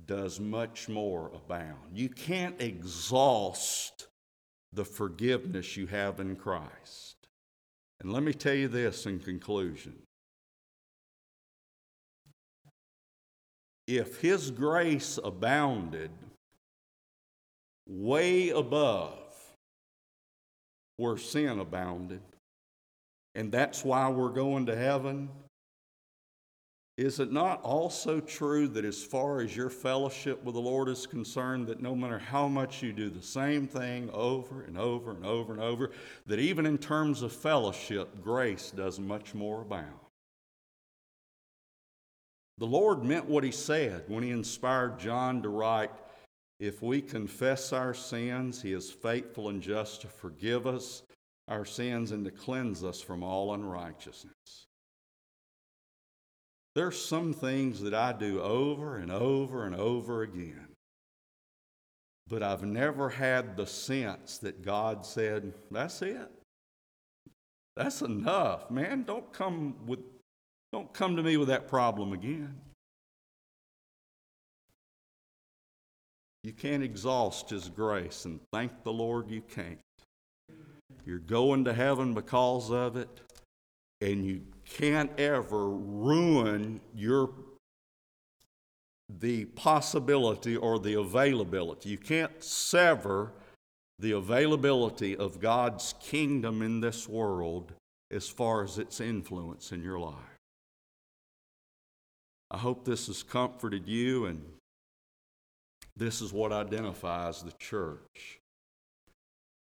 does 0.06 0.40
much 0.40 0.88
more 0.88 1.32
abound. 1.34 1.98
You 1.98 2.10
can't 2.10 2.62
exhaust 2.62 4.07
the 4.74 4.86
forgiveness 4.86 5.78
you 5.78 5.88
have 5.88 6.20
in 6.20 6.36
Christ. 6.36 7.16
And 8.00 8.14
let 8.14 8.24
me 8.24 8.34
tell 8.34 8.54
you 8.54 8.68
this 8.68 9.06
in 9.06 9.20
conclusion. 9.20 9.96
If 13.88 14.22
His 14.22 14.52
grace 14.52 15.18
abounded 15.24 16.12
way 17.88 18.50
above 18.50 19.14
where 20.98 21.18
sin 21.18 21.60
abounded, 21.60 22.22
and 23.36 23.52
that's 23.52 23.86
why 23.86 24.10
we're 24.10 24.30
going 24.30 24.66
to 24.66 24.76
heaven? 24.76 25.30
Is 26.98 27.20
it 27.20 27.32
not 27.32 27.62
also 27.62 28.20
true 28.20 28.68
that 28.70 28.84
as 28.84 29.04
far 29.04 29.42
as 29.42 29.56
your 29.56 29.70
fellowship 29.70 30.44
with 30.44 30.56
the 30.56 30.62
Lord 30.62 30.90
is 30.90 31.06
concerned, 31.06 31.68
that 31.68 31.80
no 31.80 31.96
matter 31.96 32.18
how 32.18 32.48
much 32.48 32.82
you 32.82 32.92
do 32.92 33.12
the 33.12 33.22
same 33.22 33.68
thing 33.68 34.10
over 34.12 34.64
and 34.64 34.80
over 34.80 35.12
and 35.12 35.24
over 35.24 35.54
and 35.54 35.62
over, 35.62 35.92
that 36.26 36.40
even 36.40 36.66
in 36.66 36.80
terms 36.80 37.22
of 37.22 37.32
fellowship, 37.32 38.24
grace 38.24 38.72
does 38.72 39.00
much 39.00 39.36
more 39.36 39.62
abound? 39.62 39.94
The 42.58 42.66
Lord 42.66 43.04
meant 43.04 43.26
what 43.26 43.44
He 43.44 43.52
said 43.52 44.06
when 44.08 44.24
He 44.24 44.32
inspired 44.32 44.98
John 44.98 45.44
to 45.44 45.50
write, 45.50 45.92
If 46.60 46.82
we 46.82 47.04
confess 47.04 47.74
our 47.74 47.94
sins, 47.94 48.60
He 48.64 48.74
is 48.74 48.90
faithful 48.90 49.50
and 49.50 49.62
just 49.62 50.02
to 50.02 50.08
forgive 50.08 50.66
us 50.66 51.04
our 51.48 51.64
sins 51.64 52.12
and 52.12 52.26
to 52.26 52.32
cleanse 52.32 52.84
us 52.84 53.02
from 53.02 53.22
all 53.22 53.54
unrighteousness. 53.54 54.67
There's 56.78 57.04
some 57.04 57.34
things 57.34 57.82
that 57.82 57.96
I 57.96 58.14
do 58.14 58.40
over 58.40 58.98
and 58.98 59.12
over 59.12 59.66
and 59.66 59.74
over 59.74 60.22
again. 60.22 60.68
But 62.28 62.44
I've 62.44 62.62
never 62.62 63.10
had 63.10 63.58
the 63.58 63.66
sense 63.66 64.38
that 64.38 64.62
God 64.62 65.04
said, 65.04 65.56
that's 65.72 66.04
it. 66.04 66.30
That's 67.76 68.04
enough. 68.04 68.70
Man, 68.70 69.06
don't 69.08 69.34
come 69.34 69.74
with 69.88 70.02
don't 70.72 70.94
come 70.94 71.16
to 71.16 71.24
me 71.24 71.38
with 71.38 71.48
that 71.48 71.68
problem 71.68 72.14
again. 72.14 72.54
You 76.44 76.54
can't 76.54 76.84
exhaust 76.84 77.50
his 77.50 77.70
grace, 77.70 78.26
and 78.26 78.40
thank 78.54 78.84
the 78.84 78.94
Lord 78.94 79.32
you 79.32 79.42
can't. 79.42 79.80
You're 81.08 81.18
going 81.18 81.66
to 81.66 81.74
heaven 81.74 82.14
because 82.14 82.70
of 82.70 82.98
it, 82.98 83.10
and 84.00 84.24
you 84.24 84.42
can't 84.74 85.12
ever 85.20 85.70
ruin 85.70 86.80
your 86.96 87.30
the 89.10 89.46
possibility 89.46 90.56
or 90.58 90.80
the 90.80 91.00
availability. 91.00 91.90
You 91.90 91.98
can't 91.98 92.44
sever 92.44 93.32
the 94.00 94.12
availability 94.12 95.16
of 95.16 95.40
God's 95.40 95.96
kingdom 96.02 96.62
in 96.62 96.82
this 96.82 97.08
world 97.08 97.74
as 98.12 98.28
far 98.28 98.64
as 98.64 98.78
its 98.78 99.00
influence 99.00 99.72
in 99.72 99.82
your 99.82 100.00
life. 100.00 100.14
I 102.52 102.58
hope 102.58 102.86
this 102.86 103.08
has 103.08 103.24
comforted 103.24 103.88
you, 103.88 104.26
and 104.26 104.44
this 105.96 106.22
is 106.22 106.32
what 106.32 106.52
identifies 106.52 107.42
the 107.42 107.54
church 107.54 108.40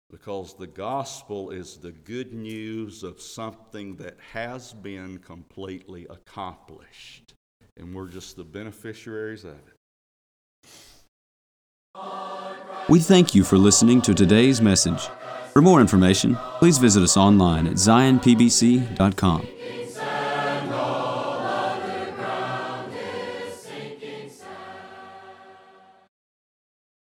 because 0.09 0.53
the 0.53 0.67
gospel 0.67 1.49
is 1.49 1.77
the 1.77 1.91
good 1.91 2.33
news 2.33 3.03
of 3.03 3.21
something 3.21 3.95
that 3.97 4.17
has 4.33 4.73
been 4.73 5.17
completely 5.19 6.07
accomplished, 6.09 7.33
and 7.75 7.93
we're 7.93 8.07
just 8.07 8.35
the 8.35 8.43
beneficiaries 8.43 9.43
of 9.43 9.51
it. 9.51 9.77
We 12.89 12.99
thank 12.99 13.35
you 13.35 13.43
for 13.43 13.57
listening 13.57 14.01
to 14.03 14.13
today's 14.13 14.61
message. 14.61 15.09
For 15.51 15.61
more 15.61 15.81
information, 15.81 16.37
please 16.59 16.77
visit 16.77 17.03
us 17.03 17.17
online 17.17 17.67
at 17.67 17.73
zionpbc.com. 17.73 19.47